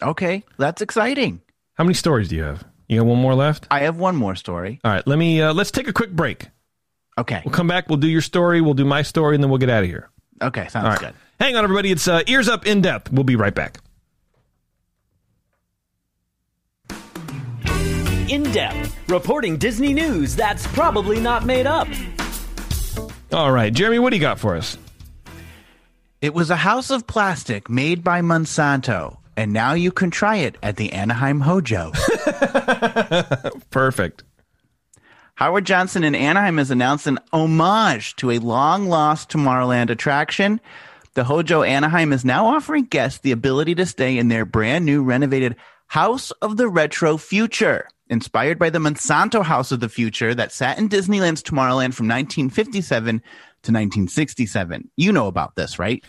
Okay, 0.02 0.44
that's 0.58 0.82
exciting. 0.82 1.42
How 1.76 1.84
many 1.84 1.94
stories 1.94 2.30
do 2.30 2.36
you 2.36 2.44
have? 2.44 2.64
You 2.88 3.00
got 3.00 3.08
one 3.08 3.20
more 3.20 3.36
left? 3.36 3.68
I 3.72 3.82
have 3.82 3.98
one 3.98 4.16
more 4.16 4.36
story. 4.36 4.80
All 4.84 4.92
right, 4.92 5.06
let 5.08 5.18
me 5.20 5.42
uh, 5.42 5.54
let's 5.54 5.72
take 5.72 5.88
a 5.88 5.94
quick 5.94 6.12
break. 6.12 6.48
Okay. 7.18 7.42
We'll 7.46 7.54
come 7.54 7.68
back, 7.68 7.90
we'll 7.90 7.98
do 7.98 8.10
your 8.10 8.22
story, 8.22 8.62
we'll 8.62 8.74
do 8.74 8.86
my 8.86 9.02
story 9.02 9.36
and 9.36 9.44
then 9.44 9.50
we'll 9.50 9.60
get 9.60 9.70
out 9.70 9.84
of 9.84 9.90
here. 9.90 10.10
Okay, 10.42 10.68
sounds 10.68 10.86
right. 10.86 11.00
good. 11.00 11.14
Hang 11.40 11.56
on 11.56 11.64
everybody, 11.64 11.92
it's 11.92 12.08
uh, 12.08 12.24
Ears 12.28 12.50
Up 12.50 12.66
in 12.66 12.82
Depth. 12.82 13.12
We'll 13.12 13.24
be 13.24 13.38
right 13.38 13.56
back. 13.56 13.78
In 18.30 18.44
Depth, 18.52 19.10
reporting 19.10 19.58
Disney 19.58 19.94
news 19.94 20.36
that's 20.36 20.66
probably 20.68 21.20
not 21.20 21.46
made 21.46 21.68
up. 21.68 21.88
All 23.32 23.52
right, 23.52 23.74
Jeremy, 23.74 24.00
what 24.00 24.12
do 24.12 24.16
you 24.16 24.22
got 24.22 24.40
for 24.40 24.56
us? 24.56 24.78
It 26.22 26.34
was 26.34 26.50
a 26.50 26.56
house 26.56 26.90
of 26.90 27.06
plastic 27.08 27.70
made 27.70 28.04
by 28.04 28.22
Monsanto 28.22 29.18
and 29.38 29.52
now 29.52 29.74
you 29.74 29.92
can 29.92 30.12
try 30.12 30.38
it 30.38 30.58
at 30.64 30.78
the 30.78 30.94
Anaheim 30.94 31.42
Hojo. 31.42 31.92
Perfect. 33.70 34.24
Howard 35.36 35.66
Johnson 35.66 36.04
in 36.06 36.16
Anaheim 36.16 36.58
has 36.58 36.72
announced 36.72 37.08
an 37.08 37.20
homage 37.34 38.16
to 38.18 38.32
a 38.32 38.40
long 38.40 38.88
lost 38.88 39.30
Tomorrowland 39.30 39.90
attraction. 39.90 40.62
The 41.14 41.26
Hojo 41.26 41.64
Anaheim 41.64 42.14
is 42.14 42.24
now 42.24 42.48
offering 42.48 42.86
guests 42.86 43.20
the 43.20 43.32
ability 43.32 43.76
to 43.76 43.86
stay 43.86 44.18
in 44.18 44.30
their 44.30 44.46
brand 44.46 44.86
new 44.86 45.04
renovated 45.04 45.58
House 45.88 46.32
of 46.42 46.58
the 46.58 46.68
Retro 46.68 47.18
Future, 47.18 47.88
inspired 48.10 48.60
by 48.60 48.70
the 48.70 48.80
Monsanto 48.80 49.44
House 49.44 49.72
of 49.72 49.80
the 49.80 49.90
Future 49.90 50.34
that 50.36 50.52
sat 50.52 50.78
in 50.78 50.90
Disneyland's 50.90 51.44
Tomorrowland 51.44 51.94
from 51.94 52.08
1957 52.08 53.20
to 53.20 53.72
1967. 53.72 54.90
You 54.96 55.12
know 55.12 55.28
about 55.28 55.56
this, 55.56 55.80
right? 55.80 56.04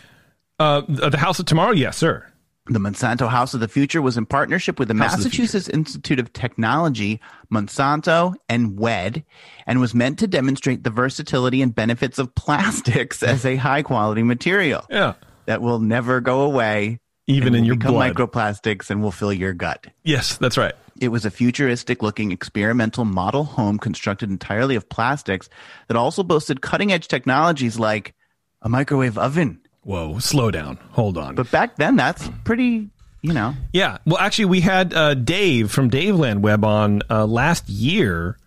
Uh, 0.59 0.81
the 0.87 1.17
House 1.17 1.39
of 1.39 1.45
Tomorrow? 1.45 1.71
Yes, 1.71 1.97
sir. 1.97 2.25
The 2.69 2.79
Monsanto 2.79 3.29
House 3.29 3.53
of 3.53 3.61
the 3.61 3.67
Future 3.69 4.01
was 4.01 4.17
in 4.17 4.25
partnership 4.25 4.77
with 4.77 4.89
the 4.89 4.95
House 4.95 5.17
Massachusetts 5.17 5.67
the 5.67 5.73
Institute 5.73 6.19
of 6.19 6.33
Technology, 6.33 7.21
Monsanto, 7.51 8.35
and 8.49 8.77
WED, 8.77 9.23
and 9.65 9.79
was 9.79 9.95
meant 9.95 10.19
to 10.19 10.27
demonstrate 10.27 10.83
the 10.83 10.89
versatility 10.89 11.61
and 11.61 11.73
benefits 11.73 12.19
of 12.19 12.35
plastics 12.35 13.23
as 13.23 13.45
a 13.45 13.55
high 13.55 13.83
quality 13.83 14.23
material. 14.23 14.85
Yeah. 14.89 15.13
That 15.45 15.61
will 15.61 15.79
never 15.79 16.19
go 16.19 16.41
away. 16.41 16.99
Even 17.27 17.55
in 17.55 17.65
your 17.65 17.75
become 17.75 17.93
blood. 17.93 18.15
microplastics 18.15 18.89
and 18.89 19.03
will 19.03 19.11
fill 19.11 19.33
your 19.33 19.53
gut. 19.53 19.87
Yes, 20.03 20.37
that's 20.37 20.57
right. 20.57 20.73
It 20.99 21.09
was 21.09 21.25
a 21.25 21.31
futuristic 21.31 22.01
looking 22.01 22.31
experimental 22.31 23.05
model 23.05 23.43
home 23.43 23.77
constructed 23.77 24.29
entirely 24.29 24.75
of 24.75 24.87
plastics 24.89 25.49
that 25.87 25.97
also 25.97 26.23
boasted 26.23 26.61
cutting 26.61 26.91
edge 26.91 27.07
technologies 27.07 27.77
like 27.77 28.15
a 28.61 28.69
microwave 28.69 29.17
oven 29.17 29.59
Whoa, 29.87 30.19
slow 30.19 30.51
down. 30.51 30.77
Hold 30.91 31.17
on. 31.17 31.35
But 31.35 31.49
back 31.49 31.77
then, 31.77 31.95
that's 31.95 32.29
pretty, 32.43 32.89
you 33.21 33.31
know. 33.31 33.53
Yeah. 33.71 33.99
Well, 34.05 34.17
actually, 34.17 34.45
we 34.45 34.59
had 34.59 34.93
uh, 34.93 35.13
Dave 35.13 35.71
from 35.71 35.89
Daveland 35.89 36.41
Web 36.41 36.65
on 36.65 37.03
uh, 37.09 37.25
last 37.25 37.69
year, 37.69 38.37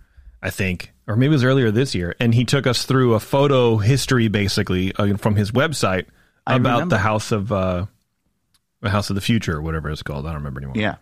I 0.43 0.51
think, 0.51 0.93
or 1.07 1.17
maybe 1.17 1.29
it 1.29 1.37
was 1.37 1.45
earlier 1.45 1.71
this 1.71 1.95
year, 1.95 2.15
and 2.21 2.35
he 2.35 2.45
took 2.45 2.67
us 2.67 2.85
through 2.85 3.15
a 3.15 3.21
photo 3.21 3.79
history, 3.79 4.29
basically, 4.29 4.93
uh, 4.97 5.17
from 5.17 5.35
his 5.35 5.51
website 5.51 6.09
about 6.47 6.91
the 6.91 6.99
House 6.99 7.33
of 7.33 7.51
uh, 7.51 7.87
the 8.81 8.91
House 8.91 9.11
of 9.11 9.15
the 9.15 9.21
Future, 9.21 9.57
or 9.57 9.63
whatever 9.63 9.91
it's 9.91 10.03
called. 10.03 10.27
I 10.27 10.31
don't 10.31 10.39
remember 10.39 10.61
anymore. 10.61 10.77
Yeah. 10.77 10.97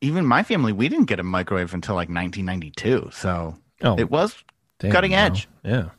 Even 0.00 0.26
my 0.26 0.42
family, 0.42 0.72
we 0.72 0.88
didn't 0.88 1.06
get 1.06 1.20
a 1.20 1.22
microwave 1.22 1.72
until 1.72 1.94
like 1.94 2.08
1992, 2.08 3.10
so 3.12 3.56
oh, 3.82 3.98
it 3.98 4.10
was 4.10 4.36
damn, 4.78 4.92
cutting 4.92 5.14
edge. 5.14 5.48
Yeah. 5.62 5.90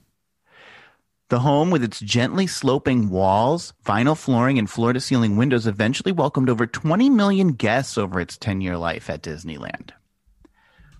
The 1.29 1.39
home, 1.39 1.71
with 1.71 1.83
its 1.83 1.99
gently 1.99 2.45
sloping 2.45 3.09
walls, 3.09 3.73
vinyl 3.83 4.15
flooring, 4.15 4.59
and 4.59 4.69
floor 4.69 4.93
to 4.93 4.99
ceiling 4.99 5.37
windows, 5.37 5.65
eventually 5.65 6.11
welcomed 6.11 6.49
over 6.49 6.67
20 6.67 7.09
million 7.09 7.53
guests 7.53 7.97
over 7.97 8.19
its 8.19 8.37
10 8.37 8.61
year 8.61 8.77
life 8.77 9.09
at 9.09 9.23
Disneyland. 9.23 9.89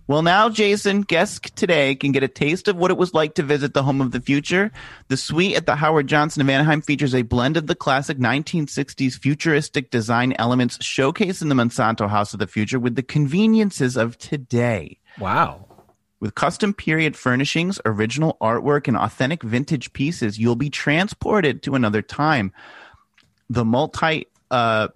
Well, 0.08 0.22
now, 0.22 0.50
Jason, 0.50 1.02
guests 1.02 1.50
today 1.56 1.96
can 1.96 2.12
get 2.12 2.22
a 2.22 2.28
taste 2.28 2.68
of 2.68 2.76
what 2.76 2.92
it 2.92 2.98
was 2.98 3.16
like 3.16 3.34
to 3.36 3.44
visit 3.44 3.74
the 3.74 3.82
home 3.82 4.02
of 4.02 4.12
the 4.12 4.22
future. 4.22 4.72
The 5.08 5.18
suite 5.18 5.56
at 5.56 5.66
the 5.66 5.76
Howard 5.76 6.06
Johnson 6.06 6.44
of 6.44 6.50
Anaheim 6.50 6.82
features 6.82 7.16
a 7.16 7.24
blend 7.24 7.58
of 7.58 7.66
the 7.66 7.74
classic 7.74 8.20
1960s 8.20 9.18
futuristic 9.18 9.90
design 9.90 10.36
elements 10.38 10.78
showcased 10.78 11.42
in 11.42 11.50
the 11.50 11.56
Monsanto 11.56 12.08
House 12.08 12.34
of 12.34 12.40
the 12.40 12.46
Future 12.46 12.80
with 12.80 12.96
the 12.96 13.02
conveniences 13.02 13.98
of 13.98 14.16
today. 14.20 15.00
Wow. 15.18 15.66
With 16.20 16.36
custom 16.36 16.76
period 16.76 17.16
furnishings, 17.16 17.80
original 17.84 18.38
artwork, 18.40 18.88
and 18.88 18.96
authentic 18.96 19.42
vintage 19.42 19.92
pieces, 19.94 20.38
you'll 20.38 20.56
be 20.56 20.70
transported 20.70 21.64
to 21.64 21.74
another 21.74 22.04
time. 22.04 22.54
The 23.50 23.66
multi 23.66 24.28
uh, 24.52 24.90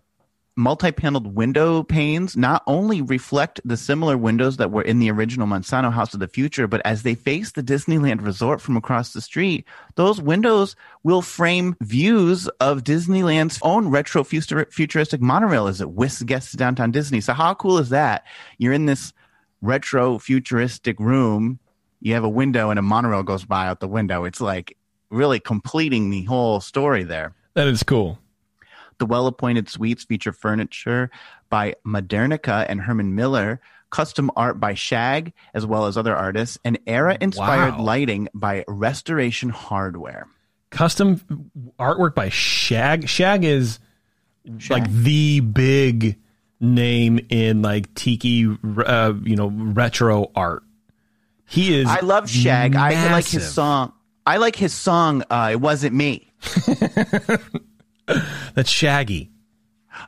multi-paneled 0.59 1.33
window 1.35 1.81
panes 1.83 2.35
not 2.35 2.61
only 2.67 3.01
reflect 3.01 3.61
the 3.63 3.77
similar 3.77 4.17
windows 4.17 4.57
that 4.57 4.71
were 4.71 4.81
in 4.81 4.99
the 4.99 5.09
original 5.09 5.47
Monsanto 5.47 5.91
House 5.91 6.13
of 6.13 6.19
the 6.19 6.27
Future, 6.27 6.67
but 6.67 6.81
as 6.85 7.03
they 7.03 7.15
face 7.15 7.51
the 7.51 7.63
Disneyland 7.63 8.23
Resort 8.23 8.61
from 8.61 8.77
across 8.77 9.13
the 9.13 9.21
street, 9.21 9.65
those 9.95 10.21
windows 10.21 10.75
will 11.03 11.21
frame 11.21 11.75
views 11.81 12.47
of 12.59 12.83
Disneyland's 12.83 13.57
own 13.61 13.87
retro 13.87 14.23
futuristic 14.23 15.21
monorail 15.21 15.67
as 15.67 15.81
it 15.81 15.91
whisks 15.91 16.23
guests 16.23 16.51
to 16.51 16.57
downtown 16.57 16.91
Disney. 16.91 17.21
So 17.21 17.33
how 17.33 17.53
cool 17.53 17.77
is 17.77 17.89
that? 17.89 18.25
You're 18.57 18.73
in 18.73 18.85
this 18.85 19.13
retro 19.61 20.19
futuristic 20.19 20.99
room. 20.99 21.59
You 22.01 22.13
have 22.13 22.23
a 22.23 22.29
window 22.29 22.69
and 22.69 22.77
a 22.77 22.83
monorail 22.83 23.23
goes 23.23 23.45
by 23.45 23.67
out 23.67 23.79
the 23.79 23.87
window. 23.87 24.25
It's 24.25 24.41
like 24.41 24.77
really 25.09 25.39
completing 25.39 26.09
the 26.09 26.23
whole 26.25 26.59
story 26.59 27.03
there. 27.03 27.33
That 27.55 27.67
is 27.67 27.81
cool. 27.81 28.19
The 28.99 29.05
well 29.05 29.27
appointed 29.27 29.69
suites 29.69 30.03
feature 30.03 30.33
furniture 30.33 31.09
by 31.49 31.75
Modernica 31.85 32.65
and 32.69 32.81
Herman 32.81 33.15
Miller, 33.15 33.59
custom 33.89 34.29
art 34.35 34.59
by 34.59 34.73
Shag, 34.73 35.33
as 35.53 35.65
well 35.65 35.85
as 35.85 35.97
other 35.97 36.15
artists, 36.15 36.57
and 36.63 36.77
era 36.85 37.17
inspired 37.19 37.77
wow. 37.77 37.81
lighting 37.81 38.29
by 38.33 38.63
Restoration 38.67 39.49
Hardware. 39.49 40.27
Custom 40.69 41.49
artwork 41.79 42.13
by 42.13 42.29
Shag. 42.29 43.07
Shag 43.09 43.43
is 43.43 43.79
Shag. 44.57 44.81
like 44.81 44.91
the 44.91 45.39
big 45.39 46.19
name 46.59 47.25
in 47.29 47.61
like 47.61 47.93
tiki, 47.95 48.47
uh, 48.85 49.13
you 49.23 49.35
know, 49.35 49.47
retro 49.47 50.31
art. 50.35 50.63
He 51.45 51.79
is. 51.79 51.87
I 51.87 52.01
love 52.01 52.29
Shag. 52.29 52.73
Massive. 52.73 52.99
I 52.99 53.11
like 53.11 53.25
his 53.25 53.51
song. 53.51 53.93
I 54.25 54.37
like 54.37 54.55
his 54.55 54.73
song. 54.73 55.23
Uh, 55.29 55.49
it 55.53 55.59
wasn't 55.59 55.95
me. 55.95 56.31
That's 58.55 58.69
Shaggy. 58.69 59.31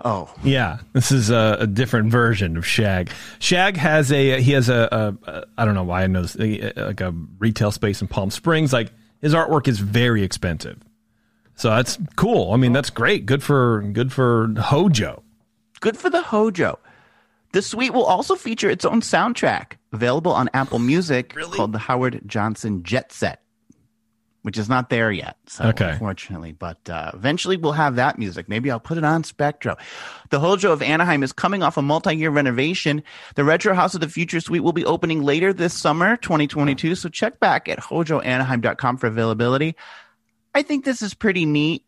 Oh 0.06 0.34
yeah, 0.44 0.80
this 0.94 1.12
is 1.12 1.30
a, 1.30 1.58
a, 1.60 1.68
different 1.68 2.12
version 2.12 2.56
of 2.56 2.66
Shag. 2.66 3.12
Shag 3.40 3.76
has 3.78 4.12
a 4.12 4.42
he 4.42 4.54
has 4.54 4.70
a, 4.70 4.88
a, 5.26 5.30
a 5.30 5.44
I 5.58 5.66
don't 5.66 5.76
know 5.76 5.84
why 5.84 6.04
I 6.04 6.08
know 6.08 6.22
this, 6.22 6.38
like 6.78 7.02
a 7.02 7.14
retail 7.40 7.72
space 7.72 8.02
in 8.02 8.08
Palm 8.08 8.32
Springs. 8.32 8.72
Like 8.72 8.92
his 9.22 9.34
artwork 9.34 9.68
is 9.68 9.80
very 9.80 10.24
expensive, 10.24 10.78
so 11.56 11.72
that's 11.72 11.98
cool. 12.16 12.54
I 12.54 12.58
mean, 12.58 12.72
that's 12.72 12.90
great. 12.90 13.26
Good 13.26 13.44
for 13.44 13.82
good 13.82 14.14
for 14.14 14.54
Hojo. 14.58 15.24
Good 15.82 15.98
for 15.98 16.10
the 16.10 16.22
Hojo. 16.22 16.80
The 17.54 17.62
suite 17.62 17.94
will 17.94 18.06
also 18.06 18.36
feature 18.36 18.70
its 18.70 18.86
own 18.86 19.02
soundtrack, 19.02 19.74
available 19.92 20.32
on 20.32 20.50
Apple 20.54 20.80
Music, 20.80 21.34
really? 21.36 21.58
called 21.58 21.74
the 21.74 21.80
Howard 21.80 22.22
Johnson 22.26 22.84
Jet 22.84 23.12
Set. 23.12 23.42
Which 24.44 24.58
is 24.58 24.68
not 24.68 24.90
there 24.90 25.12
yet. 25.12 25.38
So 25.48 25.66
Okay. 25.66 25.92
unfortunately, 25.92 26.52
but 26.52 26.90
uh, 26.90 27.12
eventually 27.14 27.58
we'll 27.58 27.74
have 27.74 27.96
that 27.98 28.18
music. 28.18 28.50
Maybe 28.50 28.72
I'll 28.72 28.80
put 28.80 28.98
it 28.98 29.04
on 29.04 29.24
Spectro. 29.24 29.78
The 30.32 30.40
Hojo 30.40 30.72
of 30.72 30.82
Anaheim 30.82 31.22
is 31.24 31.32
coming 31.32 31.62
off 31.64 31.78
a 31.78 31.82
multi-year 31.82 32.32
renovation. 32.32 33.04
The 33.36 33.44
Retro 33.44 33.74
House 33.76 33.94
of 33.94 34.02
the 34.02 34.10
Future 34.10 34.40
Suite 34.40 34.64
will 34.64 34.74
be 34.74 34.86
opening 34.86 35.22
later 35.22 35.54
this 35.54 35.74
summer, 35.74 36.18
2022. 36.18 36.96
So 36.96 37.10
check 37.10 37.40
back 37.40 37.70
at 37.70 37.80
hojoanaheim.com 37.80 38.98
for 38.98 39.08
availability. 39.08 39.76
I 40.56 40.64
think 40.64 40.86
this 40.86 41.02
is 41.02 41.14
pretty 41.14 41.46
neat. 41.46 41.86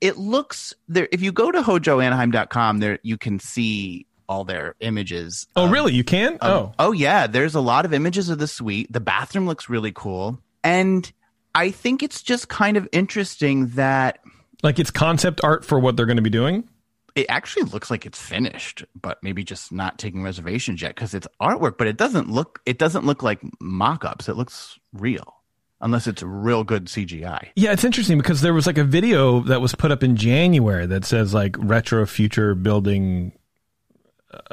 It 0.00 0.18
looks 0.18 0.74
there. 0.88 1.08
If 1.12 1.22
you 1.22 1.32
go 1.32 1.50
to 1.50 1.62
hojoanaheim.com, 1.62 2.80
there 2.80 2.98
you 3.02 3.16
can 3.16 3.38
see 3.38 4.06
all 4.28 4.44
their 4.44 4.74
images. 4.80 5.46
Oh, 5.56 5.66
of- 5.66 5.70
really? 5.70 5.92
You 5.94 6.04
can? 6.04 6.34
um, 6.40 6.52
oh, 6.52 6.72
oh 6.78 6.92
yeah. 6.92 7.26
There's 7.26 7.54
a 7.54 7.60
lot 7.60 7.84
of 7.84 7.92
images 7.94 8.28
of 8.30 8.38
the 8.38 8.46
suite. 8.48 8.92
The 8.92 9.00
bathroom 9.00 9.46
looks 9.46 9.68
really 9.68 9.92
cool. 9.92 10.40
And 10.62 11.10
I 11.54 11.70
think 11.70 12.02
it's 12.02 12.22
just 12.22 12.48
kind 12.48 12.76
of 12.76 12.88
interesting 12.92 13.68
that 13.70 14.18
like 14.62 14.78
it's 14.78 14.90
concept 14.90 15.40
art 15.44 15.64
for 15.64 15.78
what 15.78 15.96
they're 15.96 16.06
going 16.06 16.16
to 16.16 16.22
be 16.22 16.30
doing. 16.30 16.68
it 17.14 17.26
actually 17.28 17.64
looks 17.64 17.90
like 17.90 18.06
it's 18.06 18.20
finished, 18.20 18.84
but 19.00 19.22
maybe 19.22 19.44
just 19.44 19.70
not 19.70 19.98
taking 19.98 20.22
reservations 20.22 20.82
yet 20.82 20.94
because 20.94 21.14
it's 21.14 21.28
artwork, 21.40 21.78
but 21.78 21.86
it 21.86 21.96
doesn't 21.96 22.28
look 22.30 22.60
it 22.66 22.78
doesn't 22.78 23.04
look 23.06 23.22
like 23.22 23.40
mock-ups. 23.60 24.28
It 24.28 24.36
looks 24.36 24.78
real. 24.92 25.36
Unless 25.80 26.06
it's 26.06 26.22
real 26.22 26.64
good 26.64 26.86
CGI. 26.86 27.48
Yeah, 27.56 27.72
it's 27.72 27.84
interesting 27.84 28.16
because 28.16 28.40
there 28.40 28.54
was 28.54 28.66
like 28.66 28.78
a 28.78 28.84
video 28.84 29.40
that 29.40 29.60
was 29.60 29.74
put 29.74 29.92
up 29.92 30.02
in 30.02 30.16
January 30.16 30.86
that 30.86 31.04
says 31.04 31.34
like 31.34 31.56
retro 31.58 32.06
future 32.06 32.54
building 32.54 33.32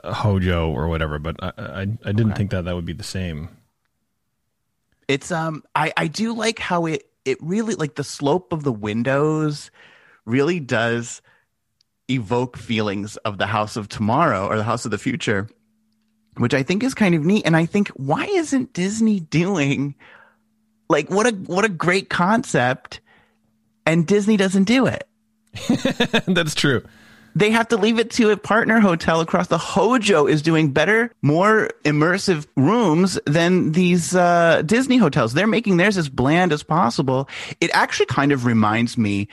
uh, 0.03 0.13
Hojo 0.13 0.69
or 0.71 0.89
whatever, 0.89 1.19
but 1.19 1.37
I 1.41 1.53
I, 1.57 1.81
I 1.81 2.11
didn't 2.11 2.33
think 2.33 2.51
that 2.51 2.65
that 2.65 2.75
would 2.75 2.85
be 2.85 2.93
the 2.93 3.03
same. 3.03 3.47
It's 5.11 5.29
um 5.29 5.63
I 5.75 5.91
I 5.97 6.07
do 6.07 6.33
like 6.33 6.57
how 6.57 6.85
it 6.85 7.05
it 7.25 7.37
really 7.41 7.75
like 7.75 7.95
the 7.95 8.03
slope 8.03 8.53
of 8.53 8.63
the 8.63 8.71
windows 8.71 9.69
really 10.23 10.61
does 10.61 11.21
evoke 12.09 12.55
feelings 12.55 13.17
of 13.17 13.37
the 13.37 13.45
house 13.45 13.75
of 13.75 13.89
tomorrow 13.89 14.47
or 14.47 14.55
the 14.55 14.63
house 14.63 14.85
of 14.85 14.91
the 14.91 14.97
future 14.97 15.49
which 16.37 16.53
I 16.53 16.63
think 16.63 16.81
is 16.81 16.93
kind 16.93 17.13
of 17.13 17.25
neat 17.25 17.45
and 17.45 17.57
I 17.57 17.65
think 17.65 17.89
why 17.89 18.23
isn't 18.23 18.71
Disney 18.71 19.19
doing 19.19 19.95
like 20.87 21.09
what 21.09 21.27
a 21.27 21.31
what 21.31 21.65
a 21.65 21.69
great 21.69 22.09
concept 22.09 23.01
and 23.85 24.07
Disney 24.07 24.37
doesn't 24.37 24.63
do 24.63 24.87
it 24.87 25.09
That's 26.25 26.55
true. 26.55 26.85
They 27.35 27.51
have 27.51 27.67
to 27.69 27.77
leave 27.77 27.99
it 27.99 28.11
to 28.11 28.29
a 28.31 28.37
partner 28.37 28.79
hotel 28.79 29.21
across 29.21 29.47
the 29.47 29.57
Hojo 29.57 30.27
is 30.27 30.41
doing 30.41 30.71
better, 30.71 31.11
more 31.21 31.69
immersive 31.83 32.45
rooms 32.55 33.19
than 33.25 33.71
these 33.71 34.15
uh, 34.15 34.61
Disney 34.65 34.97
hotels. 34.97 35.33
They're 35.33 35.47
making 35.47 35.77
theirs 35.77 35.97
as 35.97 36.09
bland 36.09 36.51
as 36.53 36.63
possible. 36.63 37.29
It 37.59 37.71
actually 37.73 38.07
kind 38.07 38.31
of 38.31 38.45
reminds 38.45 38.97
me 38.97 39.27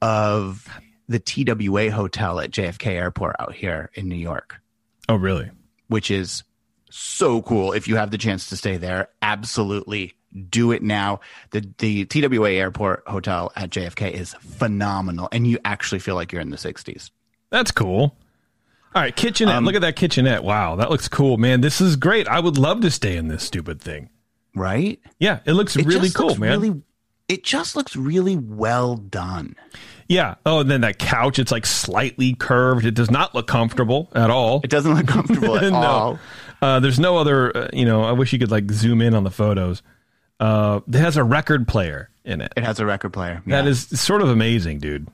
of 0.00 0.68
the 1.08 1.18
TWA 1.18 1.90
hotel 1.90 2.40
at 2.40 2.50
JFK 2.50 2.86
Airport 2.86 3.36
out 3.38 3.54
here 3.54 3.90
in 3.94 4.08
New 4.08 4.16
York, 4.16 4.60
Oh, 5.08 5.16
really? 5.16 5.50
which 5.88 6.10
is 6.10 6.42
so 6.90 7.42
cool. 7.42 7.72
If 7.72 7.88
you 7.88 7.96
have 7.96 8.10
the 8.10 8.18
chance 8.18 8.48
to 8.48 8.56
stay 8.56 8.76
there, 8.76 9.08
absolutely 9.20 10.14
do 10.48 10.72
it 10.72 10.82
now. 10.82 11.20
The 11.50 11.68
the 11.78 12.04
TWA 12.06 12.50
Airport 12.52 13.02
hotel 13.06 13.52
at 13.56 13.70
JFK 13.70 14.12
is 14.12 14.32
phenomenal, 14.34 15.28
and 15.32 15.46
you 15.46 15.58
actually 15.64 15.98
feel 15.98 16.14
like 16.14 16.32
you're 16.32 16.40
in 16.40 16.50
the 16.50 16.56
60s. 16.56 17.10
That's 17.52 17.70
cool. 17.70 18.16
All 18.94 19.00
right, 19.02 19.14
kitchenette. 19.14 19.54
Um, 19.56 19.64
Look 19.64 19.74
at 19.76 19.82
that 19.82 19.94
kitchenette. 19.96 20.42
Wow, 20.42 20.74
that 20.76 20.90
looks 20.90 21.06
cool, 21.06 21.36
man. 21.38 21.60
This 21.60 21.80
is 21.80 21.94
great. 21.96 22.26
I 22.26 22.40
would 22.40 22.58
love 22.58 22.80
to 22.80 22.90
stay 22.90 23.16
in 23.16 23.28
this 23.28 23.44
stupid 23.44 23.80
thing. 23.80 24.10
Right? 24.54 24.98
Yeah, 25.20 25.38
it 25.46 25.52
looks 25.52 25.76
It 25.76 25.86
really 25.86 26.10
cool, 26.10 26.26
looks 26.28 26.40
man. 26.40 26.60
Really, 26.60 26.82
it 27.28 27.44
just 27.44 27.76
looks 27.76 27.94
really 27.96 28.36
well 28.36 28.96
done. 28.96 29.54
Yeah. 30.08 30.34
Oh, 30.44 30.60
and 30.60 30.70
then 30.70 30.80
that 30.82 30.98
couch, 30.98 31.38
it's 31.38 31.52
like 31.52 31.64
slightly 31.64 32.34
curved. 32.34 32.84
It 32.84 32.94
does 32.94 33.10
not 33.10 33.34
look 33.34 33.46
comfortable 33.46 34.10
at 34.14 34.28
all. 34.30 34.60
It 34.64 34.68
doesn't 34.70 34.92
look 34.94 35.06
comfortable 35.06 35.56
at 35.58 35.72
No. 35.72 35.78
all. 35.78 36.18
Uh, 36.60 36.80
there's 36.80 37.00
no 37.00 37.16
other, 37.16 37.56
uh, 37.56 37.68
you 37.72 37.84
know, 37.86 38.02
I 38.04 38.12
wish 38.12 38.32
you 38.32 38.38
could 38.38 38.50
like 38.50 38.70
zoom 38.70 39.00
in 39.00 39.14
on 39.14 39.24
the 39.24 39.30
photos. 39.30 39.82
Uh, 40.38 40.80
it 40.86 40.94
has 40.96 41.16
a 41.16 41.24
record 41.24 41.66
player 41.66 42.10
in 42.24 42.40
it. 42.42 42.52
It 42.56 42.64
has 42.64 42.78
a 42.78 42.84
record 42.86 43.12
player. 43.14 43.42
That 43.46 43.64
Yeah. 43.64 43.70
is 43.70 43.88
sort 44.00 44.20
of 44.22 44.28
amazing, 44.28 44.78
dude. 44.80 45.08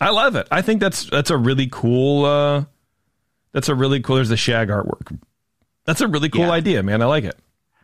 I 0.00 0.10
love 0.10 0.36
it. 0.36 0.46
I 0.50 0.62
think 0.62 0.80
that's 0.80 1.04
that's 1.10 1.30
a 1.30 1.36
really 1.36 1.68
cool. 1.70 2.24
Uh, 2.24 2.64
that's 3.52 3.68
a 3.68 3.74
really 3.74 4.00
cool. 4.00 4.16
There's 4.16 4.28
the 4.28 4.36
shag 4.36 4.68
artwork. 4.68 5.18
That's 5.84 6.00
a 6.00 6.08
really 6.08 6.28
cool 6.28 6.42
Yeah. 6.46 6.50
idea, 6.52 6.82
man. 6.82 7.02
I 7.02 7.06
like 7.06 7.24
it. 7.24 7.36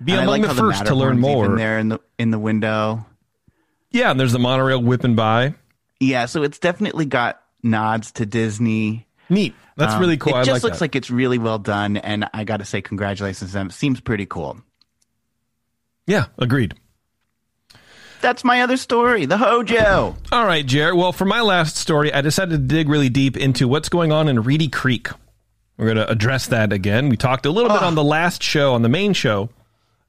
Be 0.03 0.12
And 0.12 0.23
among 0.23 0.43
like 0.43 0.51
the 0.51 0.55
first 0.55 0.87
to 0.87 0.95
learn 0.95 1.19
more. 1.21 1.57
there 1.57 1.79
in 1.79 1.89
the 1.89 2.01
in 2.19 2.31
the 2.31 2.39
window. 2.39 3.07
Yeah, 3.91 4.11
and 4.11 4.19
there's 4.21 4.33
the 4.33 4.39
monorail 4.39 4.83
whipping 4.83 5.15
by. 5.15 5.55
Yeah, 6.01 6.27
so 6.27 6.43
it's 6.43 6.59
definitely 6.59 7.07
got 7.07 7.41
nods 7.62 8.12
to 8.12 8.27
Disney. 8.27 9.07
Neat. 9.31 9.55
That's 9.77 9.95
Um, 9.95 10.01
really 10.01 10.17
cool. 10.19 10.35
It 10.35 10.41
I 10.41 10.45
just 10.45 10.53
like 10.53 10.62
looks 10.65 10.79
that. 10.79 10.85
like 10.85 10.97
it's 10.97 11.11
really 11.11 11.39
well 11.39 11.59
done, 11.59 11.97
and 11.97 12.29
I 12.35 12.45
got 12.45 12.59
to 12.59 12.65
say, 12.65 12.83
congratulations 12.83 13.51
to 13.51 13.55
them. 13.55 13.71
Seems 13.71 14.01
pretty 14.01 14.27
cool. 14.27 14.59
yeah, 16.07 16.27
agreed. 16.39 16.75
That's 18.25 18.43
my 18.43 18.62
other 18.62 18.79
story, 18.79 19.27
the 19.27 19.37
Hojo. 19.37 20.16
All 20.33 20.47
right, 20.47 20.64
Jared. 20.64 20.97
Well, 20.97 21.12
for 21.12 21.27
my 21.27 21.43
last 21.43 21.77
story, 21.77 22.11
I 22.11 22.22
decided 22.22 22.53
to 22.53 22.59
dig 22.75 22.89
really 22.89 23.11
deep 23.11 23.37
into 23.37 23.68
what's 23.68 23.91
going 23.91 24.12
on 24.12 24.29
in 24.29 24.43
Reedy 24.43 24.68
Creek. 24.68 25.09
We're 25.77 25.85
going 25.85 25.99
to 25.99 26.11
address 26.11 26.47
that 26.47 26.72
again. 26.72 27.11
We 27.11 27.18
talked 27.18 27.45
a 27.45 27.51
little 27.51 27.68
bit 27.70 27.83
on 27.83 27.95
the 27.97 28.03
last 28.03 28.43
show, 28.43 28.72
on 28.72 28.81
the 28.81 28.89
main 28.89 29.12
show, 29.12 29.51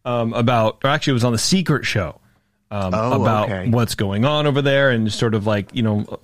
um, 0.06 0.34
about, 0.34 0.80
or 0.84 0.92
actually, 0.92 1.12
it 1.12 1.16
was 1.16 1.24
on 1.26 1.34
the 1.34 1.38
secret 1.38 1.86
show 1.86 2.22
um, 2.72 2.94
Oh, 2.94 3.22
about 3.22 3.50
okay. 3.52 3.70
what's 3.70 3.96
going 3.96 4.24
on 4.24 4.48
over 4.48 4.62
there, 4.62 4.92
and 4.92 5.12
sort 5.12 5.36
of 5.36 5.46
like 5.46 5.76
you 5.76 5.84
know, 5.84 6.20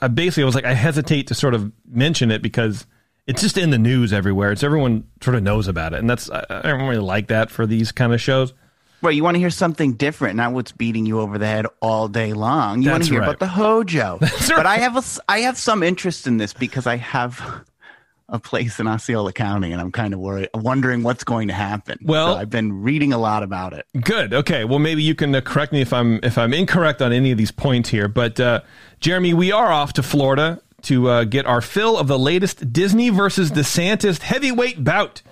I 0.00 0.06
basically 0.06 0.44
I 0.44 0.46
was 0.46 0.54
like 0.54 0.66
I 0.66 0.74
hesitate 0.74 1.26
to 1.28 1.34
sort 1.34 1.54
of 1.54 1.72
mention 1.90 2.30
it 2.30 2.42
because 2.42 2.86
it's 3.26 3.42
just 3.42 3.58
in 3.58 3.70
the 3.70 3.78
news 3.78 4.12
everywhere. 4.12 4.52
It's 4.52 4.62
everyone 4.62 5.04
sort 5.20 5.34
of 5.34 5.42
knows 5.42 5.66
about 5.66 5.94
it, 5.94 5.98
and 5.98 6.08
that's 6.08 6.30
I, 6.30 6.44
I 6.48 6.62
don't 6.62 6.82
really 6.88 6.98
like 6.98 7.26
that 7.26 7.50
for 7.50 7.66
these 7.66 7.90
kind 7.90 8.12
of 8.14 8.20
shows. 8.20 8.54
Right, 9.02 9.14
you 9.14 9.22
want 9.22 9.34
to 9.34 9.38
hear 9.38 9.50
something 9.50 9.94
different, 9.94 10.36
not 10.36 10.52
what's 10.52 10.72
beating 10.72 11.06
you 11.06 11.20
over 11.20 11.38
the 11.38 11.46
head 11.46 11.66
all 11.80 12.08
day 12.08 12.32
long. 12.32 12.82
You 12.82 12.90
want 12.90 13.04
to 13.04 13.10
hear 13.10 13.20
right. 13.20 13.28
about 13.28 13.38
the 13.38 13.46
Hojo. 13.46 14.18
That's 14.20 14.48
But 14.48 14.66
I 14.66 14.78
have 14.78 14.96
a, 14.96 15.02
I 15.30 15.40
have 15.40 15.58
some 15.58 15.82
interest 15.82 16.26
in 16.26 16.38
this 16.38 16.52
because 16.52 16.86
I 16.86 16.96
have 16.96 17.64
a 18.28 18.38
place 18.38 18.80
in 18.80 18.88
Osceola 18.88 19.32
County, 19.32 19.72
and 19.72 19.80
I'm 19.80 19.92
kind 19.92 20.14
of 20.14 20.20
worried, 20.20 20.48
wondering 20.54 21.02
what's 21.02 21.24
going 21.24 21.48
to 21.48 21.54
happen. 21.54 21.98
Well- 22.02 22.34
So 22.34 22.40
I've 22.40 22.50
been 22.50 22.82
reading 22.82 23.12
a 23.12 23.18
lot 23.18 23.42
about 23.42 23.74
it. 23.74 23.86
Good. 24.02 24.32
Okay. 24.32 24.64
Well, 24.64 24.78
maybe 24.78 25.02
you 25.02 25.14
can 25.14 25.34
uh, 25.34 25.40
correct 25.42 25.72
me 25.72 25.80
if 25.82 25.92
I'm 25.92 26.18
if 26.22 26.38
I'm 26.38 26.52
incorrect 26.54 27.02
on 27.02 27.12
any 27.12 27.30
of 27.30 27.38
these 27.38 27.52
points 27.52 27.90
here. 27.90 28.08
But 28.08 28.40
uh, 28.40 28.62
Jeremy, 29.00 29.34
we 29.34 29.52
are 29.52 29.70
off 29.70 29.92
to 29.94 30.02
Florida 30.02 30.60
to 30.82 31.08
uh, 31.08 31.24
get 31.24 31.46
our 31.46 31.60
fill 31.60 31.98
of 31.98 32.06
the 32.06 32.18
latest 32.18 32.72
Disney 32.72 33.10
versus 33.10 33.50
DeSantis 33.50 34.20
heavyweight 34.20 34.82
bout. 34.84 35.22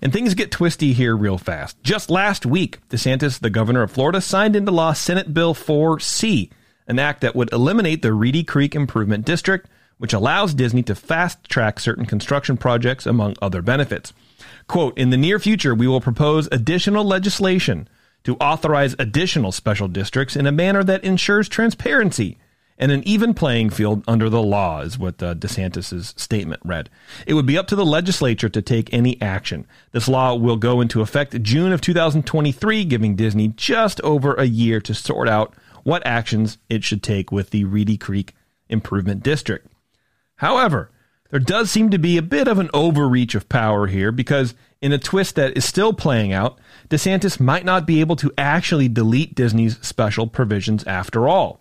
And 0.00 0.12
things 0.12 0.34
get 0.34 0.50
twisty 0.50 0.92
here 0.92 1.16
real 1.16 1.38
fast. 1.38 1.82
Just 1.82 2.10
last 2.10 2.46
week, 2.46 2.78
DeSantis, 2.88 3.40
the 3.40 3.50
governor 3.50 3.82
of 3.82 3.90
Florida, 3.90 4.20
signed 4.20 4.54
into 4.54 4.70
law 4.70 4.92
Senate 4.92 5.34
Bill 5.34 5.54
4C, 5.54 6.50
an 6.86 6.98
act 6.98 7.20
that 7.20 7.34
would 7.34 7.52
eliminate 7.52 8.02
the 8.02 8.12
Reedy 8.12 8.44
Creek 8.44 8.74
Improvement 8.74 9.24
District, 9.24 9.68
which 9.98 10.12
allows 10.12 10.54
Disney 10.54 10.82
to 10.84 10.94
fast 10.94 11.42
track 11.50 11.80
certain 11.80 12.06
construction 12.06 12.56
projects, 12.56 13.06
among 13.06 13.34
other 13.42 13.60
benefits. 13.60 14.12
Quote, 14.68 14.96
in 14.96 15.10
the 15.10 15.16
near 15.16 15.40
future, 15.40 15.74
we 15.74 15.88
will 15.88 16.00
propose 16.00 16.48
additional 16.52 17.04
legislation 17.04 17.88
to 18.22 18.36
authorize 18.36 18.94
additional 18.98 19.50
special 19.50 19.88
districts 19.88 20.36
in 20.36 20.46
a 20.46 20.52
manner 20.52 20.84
that 20.84 21.02
ensures 21.02 21.48
transparency 21.48 22.38
and 22.78 22.92
an 22.92 23.02
even 23.06 23.34
playing 23.34 23.70
field 23.70 24.04
under 24.06 24.30
the 24.30 24.42
law, 24.42 24.80
is 24.80 24.98
what 24.98 25.22
uh, 25.22 25.34
DeSantis' 25.34 26.18
statement 26.18 26.62
read. 26.64 26.88
It 27.26 27.34
would 27.34 27.46
be 27.46 27.58
up 27.58 27.66
to 27.68 27.76
the 27.76 27.84
legislature 27.84 28.48
to 28.48 28.62
take 28.62 28.92
any 28.94 29.20
action. 29.20 29.66
This 29.92 30.08
law 30.08 30.34
will 30.36 30.56
go 30.56 30.80
into 30.80 31.02
effect 31.02 31.42
June 31.42 31.72
of 31.72 31.80
2023, 31.80 32.84
giving 32.84 33.16
Disney 33.16 33.48
just 33.48 34.00
over 34.02 34.34
a 34.34 34.44
year 34.44 34.80
to 34.80 34.94
sort 34.94 35.28
out 35.28 35.54
what 35.82 36.06
actions 36.06 36.58
it 36.68 36.84
should 36.84 37.02
take 37.02 37.32
with 37.32 37.50
the 37.50 37.64
Reedy 37.64 37.96
Creek 37.96 38.34
Improvement 38.68 39.22
District. 39.22 39.66
However, 40.36 40.90
there 41.30 41.40
does 41.40 41.70
seem 41.70 41.90
to 41.90 41.98
be 41.98 42.16
a 42.16 42.22
bit 42.22 42.48
of 42.48 42.58
an 42.58 42.70
overreach 42.72 43.34
of 43.34 43.48
power 43.48 43.86
here 43.86 44.12
because, 44.12 44.54
in 44.80 44.92
a 44.92 44.98
twist 44.98 45.34
that 45.34 45.56
is 45.56 45.64
still 45.64 45.92
playing 45.92 46.32
out, 46.32 46.58
DeSantis 46.88 47.40
might 47.40 47.64
not 47.64 47.86
be 47.86 48.00
able 48.00 48.16
to 48.16 48.32
actually 48.38 48.88
delete 48.88 49.34
Disney's 49.34 49.78
special 49.86 50.26
provisions 50.26 50.84
after 50.84 51.28
all. 51.28 51.60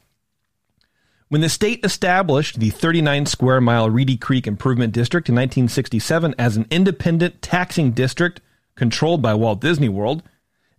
When 1.30 1.42
the 1.42 1.50
state 1.50 1.84
established 1.84 2.58
the 2.58 2.70
39 2.70 3.26
square 3.26 3.60
mile 3.60 3.90
Reedy 3.90 4.16
Creek 4.16 4.48
Improvement 4.48 4.94
District 4.94 5.28
in 5.28 5.36
1967 5.36 6.34
as 6.40 6.56
an 6.56 6.66
independent 6.72 7.42
taxing 7.42 7.92
district 7.92 8.40
controlled 8.76 9.22
by 9.22 9.34
Walt 9.34 9.60
Disney 9.60 9.90
World, 9.90 10.24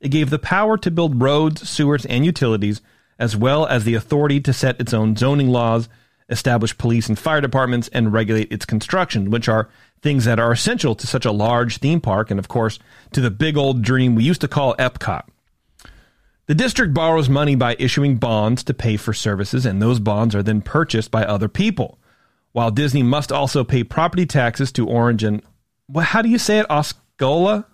it 0.01 0.09
gave 0.09 0.31
the 0.31 0.39
power 0.39 0.79
to 0.79 0.91
build 0.91 1.21
roads, 1.21 1.69
sewers, 1.69 2.07
and 2.07 2.25
utilities, 2.25 2.81
as 3.19 3.37
well 3.37 3.67
as 3.67 3.85
the 3.85 3.93
authority 3.93 4.41
to 4.41 4.55
set 4.55 4.81
its 4.81 4.95
own 4.95 5.17
zoning 5.17 5.51
laws, 5.51 5.91
establish 6.31 6.79
police 6.79 7.11
and 7.11 7.19
fire 7.19 7.43
departments, 7.43 7.89
and 7.89 8.15
regulate 8.15 8.51
its 8.51 8.65
construction, 8.65 9.31
which 9.31 9.51
are 9.51 9.69
things 10.01 10.25
that 10.25 10.41
are 10.41 10.53
essential 10.53 10.95
to 10.95 11.07
such 11.07 11.27
a 11.27 11.33
large 11.33 11.77
theme 11.77 12.01
park 12.01 12.31
and, 12.31 12.39
of 12.39 12.49
course, 12.49 12.79
to 13.13 13.21
the 13.21 13.31
big 13.31 13.59
old 13.59 13.83
dream 13.83 14.15
we 14.15 14.25
used 14.25 14.41
to 14.41 14.49
call 14.49 14.75
Epcot. 14.77 15.25
The 16.49 16.55
district 16.55 16.95
borrows 16.95 17.29
money 17.29 17.57
by 17.57 17.77
issuing 17.79 18.17
bonds 18.17 18.65
to 18.65 18.75
pay 18.75 18.97
for 18.97 19.13
services, 19.13 19.67
and 19.67 19.83
those 19.83 20.01
bonds 20.01 20.35
are 20.35 20.43
then 20.43 20.63
purchased 20.63 21.11
by 21.11 21.23
other 21.23 21.47
people. 21.47 21.99
While 22.53 22.71
Disney 22.71 23.03
must 23.03 23.31
also 23.31 23.65
pay 23.65 23.85
property 23.85 24.25
taxes 24.25 24.73
to 24.73 24.89
Orange 24.89 25.23
and, 25.23 25.43
well, 25.89 26.07
how 26.07 26.23
do 26.23 26.31
you 26.31 26.39
say 26.39 26.59
it? 26.59 26.71
Osceola? 26.71 27.67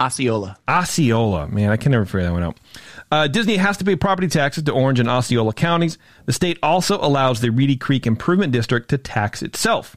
Osceola. 0.00 0.56
Osceola. 0.68 1.46
Man, 1.46 1.70
I 1.70 1.76
can 1.76 1.92
never 1.92 2.04
figure 2.04 2.24
that 2.24 2.32
one 2.32 2.42
out. 2.42 2.58
Uh, 3.12 3.28
Disney 3.28 3.58
has 3.58 3.76
to 3.76 3.84
pay 3.84 3.94
property 3.94 4.26
taxes 4.26 4.64
to 4.64 4.72
Orange 4.72 4.98
and 4.98 5.08
Osceola 5.08 5.52
counties. 5.52 5.96
The 6.26 6.32
state 6.32 6.58
also 6.64 6.98
allows 6.98 7.40
the 7.40 7.50
Reedy 7.50 7.76
Creek 7.76 8.08
Improvement 8.08 8.52
District 8.52 8.90
to 8.90 8.98
tax 8.98 9.40
itself, 9.40 9.96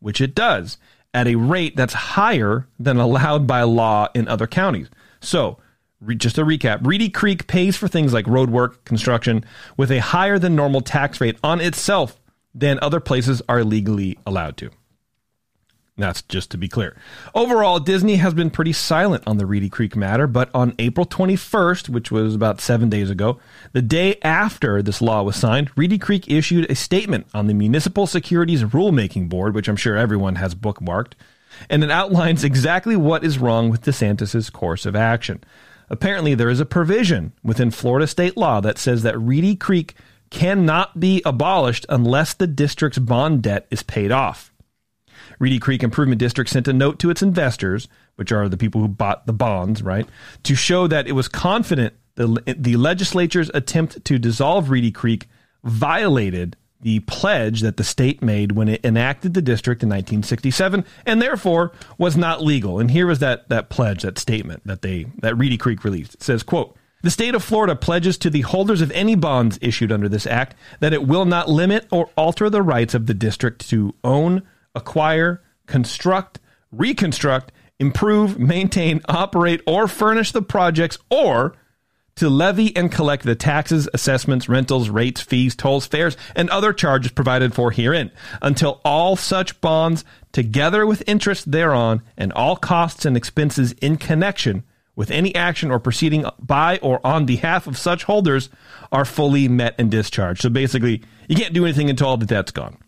which 0.00 0.22
it 0.22 0.34
does, 0.34 0.78
at 1.12 1.28
a 1.28 1.34
rate 1.34 1.76
that's 1.76 1.92
higher 1.92 2.66
than 2.78 2.96
allowed 2.96 3.46
by 3.46 3.64
law 3.64 4.08
in 4.14 4.28
other 4.28 4.46
counties. 4.46 4.88
So, 5.20 5.58
re- 6.04 6.14
just 6.14 6.38
a 6.38 6.44
recap 6.44 6.86
Reedy 6.86 7.08
Creek 7.08 7.46
pays 7.46 7.76
for 7.76 7.88
things 7.88 8.12
like 8.12 8.26
road 8.26 8.50
work, 8.50 8.84
construction, 8.84 9.44
with 9.76 9.90
a 9.90 9.98
higher 9.98 10.38
than 10.38 10.54
normal 10.54 10.80
tax 10.80 11.20
rate 11.20 11.38
on 11.42 11.60
itself 11.60 12.20
than 12.54 12.78
other 12.80 13.00
places 13.00 13.42
are 13.48 13.64
legally 13.64 14.18
allowed 14.26 14.56
to. 14.58 14.70
That's 15.96 16.22
just 16.22 16.50
to 16.50 16.58
be 16.58 16.66
clear. 16.66 16.96
Overall, 17.36 17.78
Disney 17.78 18.16
has 18.16 18.34
been 18.34 18.50
pretty 18.50 18.72
silent 18.72 19.22
on 19.28 19.36
the 19.36 19.46
Reedy 19.46 19.68
Creek 19.68 19.94
matter, 19.94 20.26
but 20.26 20.50
on 20.52 20.74
April 20.80 21.06
21st, 21.06 21.88
which 21.88 22.10
was 22.10 22.34
about 22.34 22.60
seven 22.60 22.88
days 22.88 23.10
ago, 23.10 23.38
the 23.72 23.82
day 23.82 24.18
after 24.22 24.82
this 24.82 25.00
law 25.00 25.22
was 25.22 25.36
signed, 25.36 25.70
Reedy 25.76 25.98
Creek 25.98 26.28
issued 26.28 26.68
a 26.68 26.74
statement 26.74 27.28
on 27.32 27.46
the 27.46 27.54
Municipal 27.54 28.08
Securities 28.08 28.64
Rulemaking 28.64 29.28
Board, 29.28 29.54
which 29.54 29.68
I'm 29.68 29.76
sure 29.76 29.96
everyone 29.96 30.34
has 30.34 30.56
bookmarked, 30.56 31.12
and 31.70 31.84
it 31.84 31.92
outlines 31.92 32.42
exactly 32.42 32.96
what 32.96 33.22
is 33.22 33.38
wrong 33.38 33.70
with 33.70 33.82
DeSantis' 33.82 34.52
course 34.52 34.86
of 34.86 34.96
action. 34.96 35.44
Apparently, 35.90 36.34
there 36.34 36.50
is 36.50 36.60
a 36.60 36.66
provision 36.66 37.32
within 37.42 37.70
Florida 37.70 38.06
state 38.06 38.36
law 38.36 38.60
that 38.60 38.78
says 38.78 39.02
that 39.02 39.18
Reedy 39.18 39.56
Creek 39.56 39.94
cannot 40.30 40.98
be 40.98 41.22
abolished 41.24 41.86
unless 41.88 42.34
the 42.34 42.46
district's 42.46 42.98
bond 42.98 43.42
debt 43.42 43.66
is 43.70 43.82
paid 43.82 44.10
off. 44.10 44.52
Reedy 45.38 45.58
Creek 45.58 45.82
Improvement 45.82 46.18
District 46.18 46.50
sent 46.50 46.68
a 46.68 46.72
note 46.72 46.98
to 47.00 47.10
its 47.10 47.22
investors, 47.22 47.88
which 48.16 48.32
are 48.32 48.48
the 48.48 48.56
people 48.56 48.80
who 48.80 48.88
bought 48.88 49.26
the 49.26 49.32
bonds, 49.32 49.82
right, 49.82 50.08
to 50.42 50.54
show 50.54 50.86
that 50.86 51.06
it 51.06 51.12
was 51.12 51.28
confident 51.28 51.94
the, 52.16 52.42
the 52.56 52.76
legislature's 52.76 53.50
attempt 53.54 54.04
to 54.04 54.18
dissolve 54.18 54.70
Reedy 54.70 54.90
Creek 54.92 55.28
violated 55.64 56.56
the 56.84 57.00
pledge 57.00 57.62
that 57.62 57.78
the 57.78 57.82
state 57.82 58.22
made 58.22 58.52
when 58.52 58.68
it 58.68 58.84
enacted 58.84 59.32
the 59.32 59.40
district 59.40 59.82
in 59.82 59.88
1967 59.88 60.84
and 61.06 61.20
therefore 61.20 61.72
was 61.96 62.14
not 62.14 62.42
legal. 62.42 62.78
And 62.78 62.90
here 62.90 63.06
was 63.06 63.20
that, 63.20 63.48
that 63.48 63.70
pledge, 63.70 64.02
that 64.02 64.18
statement 64.18 64.62
that 64.66 64.82
they 64.82 65.06
that 65.20 65.36
Reedy 65.36 65.56
Creek 65.56 65.82
released. 65.82 66.14
It 66.14 66.22
says, 66.22 66.42
quote, 66.42 66.76
the 67.02 67.10
state 67.10 67.34
of 67.34 67.42
Florida 67.42 67.74
pledges 67.74 68.18
to 68.18 68.30
the 68.30 68.42
holders 68.42 68.82
of 68.82 68.90
any 68.92 69.14
bonds 69.14 69.58
issued 69.62 69.90
under 69.90 70.10
this 70.10 70.26
act 70.26 70.56
that 70.80 70.92
it 70.92 71.06
will 71.06 71.24
not 71.24 71.48
limit 71.48 71.86
or 71.90 72.10
alter 72.16 72.50
the 72.50 72.62
rights 72.62 72.92
of 72.92 73.06
the 73.06 73.14
district 73.14 73.66
to 73.70 73.94
own, 74.04 74.42
acquire, 74.74 75.42
construct, 75.66 76.38
reconstruct, 76.70 77.50
improve, 77.78 78.38
maintain, 78.38 79.00
operate, 79.08 79.62
or 79.66 79.88
furnish 79.88 80.32
the 80.32 80.42
projects, 80.42 80.98
or 81.10 81.56
to 82.16 82.28
levy 82.28 82.74
and 82.76 82.92
collect 82.92 83.24
the 83.24 83.34
taxes, 83.34 83.88
assessments, 83.92 84.48
rentals, 84.48 84.88
rates, 84.88 85.20
fees, 85.20 85.54
tolls, 85.56 85.86
fares, 85.86 86.16
and 86.36 86.48
other 86.50 86.72
charges 86.72 87.12
provided 87.12 87.54
for 87.54 87.70
herein, 87.70 88.10
until 88.40 88.80
all 88.84 89.16
such 89.16 89.60
bonds, 89.60 90.04
together 90.32 90.86
with 90.86 91.02
interest 91.06 91.50
thereon, 91.50 92.02
and 92.16 92.32
all 92.32 92.56
costs 92.56 93.04
and 93.04 93.16
expenses 93.16 93.72
in 93.80 93.96
connection 93.96 94.62
with 94.96 95.10
any 95.10 95.34
action 95.34 95.72
or 95.72 95.80
proceeding 95.80 96.24
by 96.38 96.78
or 96.78 97.04
on 97.04 97.26
behalf 97.26 97.66
of 97.66 97.76
such 97.76 98.04
holders, 98.04 98.48
are 98.92 99.04
fully 99.04 99.48
met 99.48 99.74
and 99.76 99.90
discharged. 99.90 100.40
So 100.40 100.48
basically, 100.48 101.02
you 101.28 101.34
can't 101.34 101.52
do 101.52 101.64
anything 101.64 101.90
until 101.90 102.06
all 102.06 102.16
the 102.16 102.26
debt's 102.26 102.52
gone. 102.52 102.78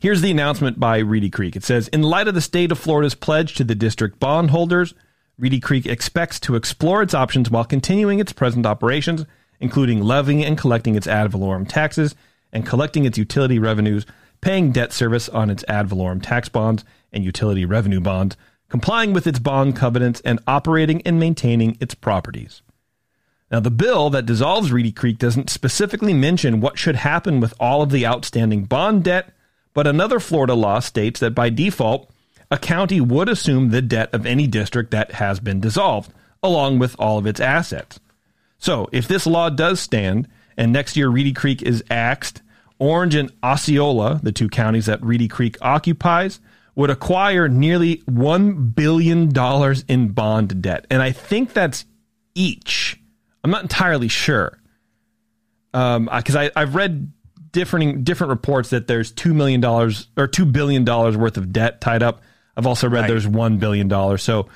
Here's 0.00 0.22
the 0.22 0.30
announcement 0.30 0.80
by 0.80 0.98
Reedy 0.98 1.30
Creek. 1.30 1.54
It 1.54 1.64
says, 1.64 1.88
in 1.88 2.02
light 2.02 2.28
of 2.28 2.34
the 2.34 2.40
state 2.40 2.72
of 2.72 2.78
Florida's 2.78 3.14
pledge 3.14 3.54
to 3.54 3.64
the 3.64 3.74
district 3.74 4.18
bondholders, 4.18 4.92
Reedy 5.38 5.60
Creek 5.60 5.86
expects 5.86 6.40
to 6.40 6.54
explore 6.54 7.02
its 7.02 7.14
options 7.14 7.50
while 7.50 7.64
continuing 7.64 8.18
its 8.18 8.32
present 8.32 8.64
operations, 8.64 9.26
including 9.60 10.02
levying 10.02 10.44
and 10.44 10.56
collecting 10.56 10.94
its 10.94 11.06
ad 11.06 11.30
valorem 11.30 11.66
taxes 11.66 12.14
and 12.52 12.66
collecting 12.66 13.04
its 13.04 13.18
utility 13.18 13.58
revenues, 13.58 14.06
paying 14.40 14.72
debt 14.72 14.92
service 14.92 15.28
on 15.28 15.50
its 15.50 15.64
ad 15.68 15.88
valorem 15.88 16.20
tax 16.20 16.48
bonds 16.48 16.84
and 17.12 17.24
utility 17.24 17.64
revenue 17.64 18.00
bonds, 18.00 18.36
complying 18.68 19.12
with 19.12 19.26
its 19.26 19.38
bond 19.38 19.76
covenants, 19.76 20.20
and 20.22 20.40
operating 20.46 21.02
and 21.02 21.20
maintaining 21.20 21.76
its 21.80 21.94
properties. 21.94 22.62
Now, 23.50 23.60
the 23.60 23.70
bill 23.70 24.10
that 24.10 24.26
dissolves 24.26 24.72
Reedy 24.72 24.90
Creek 24.90 25.18
doesn't 25.18 25.50
specifically 25.50 26.14
mention 26.14 26.60
what 26.60 26.78
should 26.78 26.96
happen 26.96 27.40
with 27.40 27.54
all 27.60 27.82
of 27.82 27.90
the 27.90 28.06
outstanding 28.06 28.64
bond 28.64 29.04
debt 29.04 29.32
but 29.76 29.86
another 29.86 30.18
Florida 30.18 30.54
law 30.54 30.78
states 30.78 31.20
that 31.20 31.34
by 31.34 31.50
default, 31.50 32.10
a 32.50 32.58
county 32.58 33.00
would 33.00 33.28
assume 33.28 33.70
the 33.70 33.82
debt 33.82 34.12
of 34.12 34.26
any 34.26 34.46
district 34.46 34.90
that 34.92 35.12
has 35.12 35.40
been 35.40 35.60
dissolved, 35.60 36.12
along 36.42 36.78
with 36.78 36.96
all 36.98 37.18
of 37.18 37.26
its 37.26 37.40
assets. 37.40 37.98
So, 38.58 38.88
if 38.92 39.06
this 39.08 39.26
law 39.26 39.50
does 39.50 39.80
stand, 39.80 40.28
and 40.56 40.72
next 40.72 40.96
year 40.96 41.08
Reedy 41.08 41.32
Creek 41.32 41.62
is 41.62 41.84
axed, 41.90 42.42
Orange 42.78 43.14
and 43.14 43.32
Osceola, 43.42 44.20
the 44.22 44.32
two 44.32 44.48
counties 44.48 44.86
that 44.86 45.02
Reedy 45.02 45.28
Creek 45.28 45.56
occupies, 45.60 46.40
would 46.74 46.90
acquire 46.90 47.48
nearly 47.48 47.98
$1 48.08 48.74
billion 48.74 49.32
in 49.88 50.08
bond 50.08 50.62
debt. 50.62 50.86
And 50.90 51.02
I 51.02 51.10
think 51.10 51.52
that's 51.52 51.86
each. 52.34 53.00
I'm 53.42 53.50
not 53.50 53.62
entirely 53.62 54.08
sure. 54.08 54.58
Because 55.72 56.36
um, 56.36 56.50
I've 56.54 56.74
read 56.74 57.12
different 57.52 58.04
different 58.04 58.30
reports 58.30 58.70
that 58.70 58.86
there's 58.86 59.10
two 59.10 59.32
million 59.32 59.62
dollars 59.62 60.08
or 60.16 60.26
two 60.26 60.44
billion 60.44 60.84
dollars 60.84 61.16
worth 61.16 61.38
of 61.38 61.52
debt 61.52 61.80
tied 61.80 62.02
up. 62.02 62.20
I've 62.56 62.66
also 62.66 62.88
read 62.88 63.02
right. 63.02 63.08
there's 63.08 63.26
one 63.26 63.58
billion 63.58 63.88
dollars. 63.88 64.22
So 64.22 64.48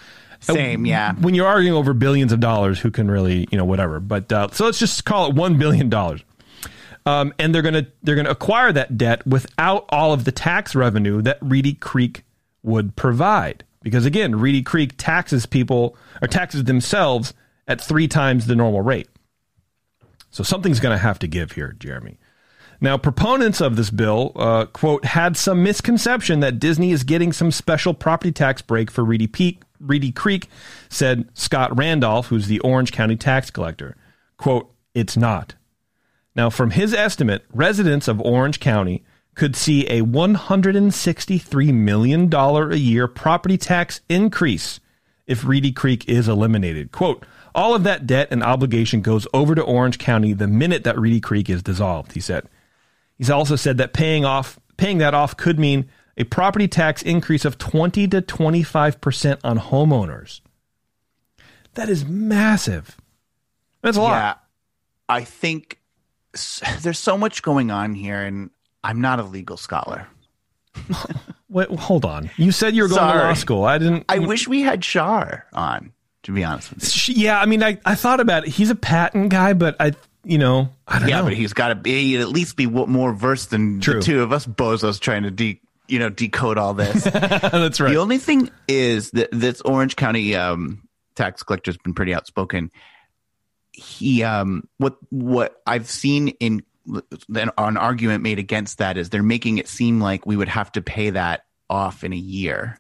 uh, 0.48 0.53
same, 0.55 0.86
yeah. 0.86 1.14
When 1.14 1.34
you're 1.34 1.46
arguing 1.46 1.76
over 1.76 1.92
billions 1.92 2.32
of 2.32 2.40
dollars, 2.40 2.78
who 2.80 2.90
can 2.90 3.11
really, 3.11 3.46
you 3.51 3.59
know, 3.59 3.64
whatever. 3.64 4.01
But 4.01 4.32
uh, 4.32 4.48
so 4.53 4.64
let's 4.64 4.78
just 4.78 5.05
call 5.05 5.28
it 5.28 5.34
one 5.34 5.59
billion 5.59 5.88
dollars. 5.88 6.22
Um, 7.07 7.32
and 7.38 7.55
they're 7.55 7.62
gonna 7.62 7.86
they're 8.03 8.16
gonna 8.16 8.30
acquire 8.30 8.72
that 8.72 8.96
debt 8.98 9.26
without 9.26 9.86
all 9.88 10.12
of 10.12 10.24
the 10.24 10.32
tax 10.32 10.74
revenue 10.74 11.22
that 11.22 11.38
Reedy 11.40 11.74
Creek 11.74 12.22
would 12.62 12.96
provide. 12.96 13.64
Because 13.82 14.05
again, 14.05 14.36
Reedy 14.36 14.62
Creek 14.62 14.94
taxes 14.98 15.46
people 15.46 15.96
or 16.20 16.28
taxes 16.28 16.64
themselves 16.64 17.32
at 17.66 17.80
three 17.80 18.09
times 18.09 18.46
the 18.46 18.57
normal 18.57 18.82
rate. 18.82 19.09
So 20.30 20.42
something's 20.42 20.80
going 20.80 20.94
to 20.94 21.03
have 21.03 21.18
to 21.20 21.26
give 21.26 21.53
here, 21.53 21.74
Jeremy. 21.78 22.18
Now, 22.80 22.96
proponents 22.96 23.60
of 23.60 23.76
this 23.76 23.90
bill, 23.90 24.32
uh, 24.36 24.64
quote, 24.66 25.04
had 25.04 25.36
some 25.36 25.62
misconception 25.62 26.40
that 26.40 26.58
Disney 26.58 26.92
is 26.92 27.04
getting 27.04 27.32
some 27.32 27.50
special 27.50 27.92
property 27.92 28.32
tax 28.32 28.62
break 28.62 28.90
for 28.90 29.04
Reedy, 29.04 29.26
Peak, 29.26 29.62
Reedy 29.78 30.10
Creek, 30.12 30.48
said 30.88 31.28
Scott 31.34 31.76
Randolph, 31.76 32.28
who's 32.28 32.46
the 32.46 32.60
Orange 32.60 32.90
County 32.90 33.16
tax 33.16 33.50
collector. 33.50 33.96
Quote, 34.38 34.72
it's 34.94 35.16
not. 35.16 35.54
Now, 36.34 36.48
from 36.48 36.70
his 36.70 36.94
estimate, 36.94 37.44
residents 37.52 38.08
of 38.08 38.20
Orange 38.20 38.60
County 38.60 39.04
could 39.34 39.56
see 39.56 39.86
a 39.86 40.02
$163 40.02 41.74
million 41.74 42.32
a 42.34 42.76
year 42.76 43.06
property 43.06 43.58
tax 43.58 44.00
increase 44.08 44.80
if 45.26 45.44
Reedy 45.44 45.70
Creek 45.70 46.08
is 46.08 46.28
eliminated. 46.28 46.92
Quote, 46.92 47.26
all 47.54 47.74
of 47.74 47.84
that 47.84 48.06
debt 48.06 48.28
and 48.30 48.42
obligation 48.42 49.02
goes 49.02 49.26
over 49.34 49.54
to 49.54 49.62
Orange 49.62 49.98
County 49.98 50.32
the 50.32 50.46
minute 50.46 50.84
that 50.84 50.98
Reedy 50.98 51.20
Creek 51.20 51.50
is 51.50 51.62
dissolved, 51.62 52.12
he 52.12 52.20
said. 52.20 52.48
He's 53.20 53.28
also 53.28 53.54
said 53.54 53.76
that 53.76 53.92
paying 53.92 54.24
off 54.24 54.58
paying 54.78 54.96
that 54.96 55.12
off 55.12 55.36
could 55.36 55.58
mean 55.58 55.90
a 56.16 56.24
property 56.24 56.66
tax 56.66 57.02
increase 57.02 57.44
of 57.44 57.58
20 57.58 58.08
to 58.08 58.22
25% 58.22 59.38
on 59.44 59.58
homeowners. 59.58 60.40
That 61.74 61.90
is 61.90 62.06
massive. 62.06 62.98
That's 63.82 63.98
a 63.98 64.00
lot. 64.00 64.12
Yeah. 64.12 64.34
I 65.14 65.24
think 65.24 65.80
there's 66.80 66.98
so 66.98 67.18
much 67.18 67.42
going 67.42 67.70
on 67.70 67.94
here 67.94 68.22
and 68.22 68.48
I'm 68.82 69.02
not 69.02 69.20
a 69.20 69.24
legal 69.24 69.58
scholar. 69.58 70.08
Wait, 71.50 71.68
hold 71.68 72.06
on. 72.06 72.30
You 72.38 72.52
said 72.52 72.74
you 72.74 72.84
were 72.84 72.88
going 72.88 73.00
Sorry. 73.00 73.20
to 73.20 73.26
law 73.26 73.34
school. 73.34 73.64
I 73.64 73.76
didn't. 73.76 74.06
I 74.08 74.20
wish 74.20 74.48
we 74.48 74.62
had 74.62 74.82
Shar 74.82 75.44
on. 75.52 75.92
To 76.22 76.32
be 76.32 76.42
honest 76.42 76.70
with 76.70 77.08
you. 77.08 77.14
Yeah, 77.16 77.38
I 77.38 77.44
mean, 77.44 77.62
I, 77.62 77.78
I 77.84 77.94
thought 77.94 78.20
about 78.20 78.46
it. 78.46 78.50
He's 78.50 78.70
a 78.70 78.74
patent 78.74 79.28
guy, 79.28 79.52
but 79.52 79.76
I 79.78 79.92
you 80.24 80.38
know, 80.38 80.68
I 80.86 80.98
don't 80.98 81.08
yeah, 81.08 81.18
know. 81.18 81.24
but 81.24 81.34
he's 81.34 81.52
got 81.52 81.68
to 81.68 81.74
be 81.74 82.16
at 82.16 82.28
least 82.28 82.56
be 82.56 82.66
more 82.66 83.12
versed 83.12 83.50
than 83.50 83.80
True. 83.80 83.94
the 83.94 84.00
two 84.00 84.22
of 84.22 84.32
us 84.32 84.46
bozos 84.46 85.00
trying 85.00 85.22
to 85.22 85.30
de- 85.30 85.60
you 85.88 85.98
know 85.98 86.08
decode 86.08 86.58
all 86.58 86.74
this. 86.74 87.04
That's 87.04 87.80
right. 87.80 87.90
The 87.90 87.98
only 87.98 88.18
thing 88.18 88.50
is 88.68 89.10
that 89.12 89.30
this 89.32 89.60
Orange 89.62 89.96
County 89.96 90.34
um, 90.36 90.86
tax 91.14 91.42
collector 91.42 91.70
has 91.70 91.78
been 91.78 91.94
pretty 91.94 92.14
outspoken. 92.14 92.70
He 93.72 94.22
um, 94.22 94.68
what 94.78 94.96
what 95.10 95.60
I've 95.66 95.88
seen 95.88 96.28
in 96.28 96.62
an, 96.86 97.50
an 97.56 97.76
argument 97.76 98.22
made 98.22 98.38
against 98.38 98.78
that 98.78 98.96
is 98.96 99.10
they're 99.10 99.22
making 99.22 99.58
it 99.58 99.68
seem 99.68 100.00
like 100.00 100.26
we 100.26 100.36
would 100.36 100.48
have 100.48 100.72
to 100.72 100.82
pay 100.82 101.10
that 101.10 101.44
off 101.68 102.04
in 102.04 102.12
a 102.12 102.16
year. 102.16 102.78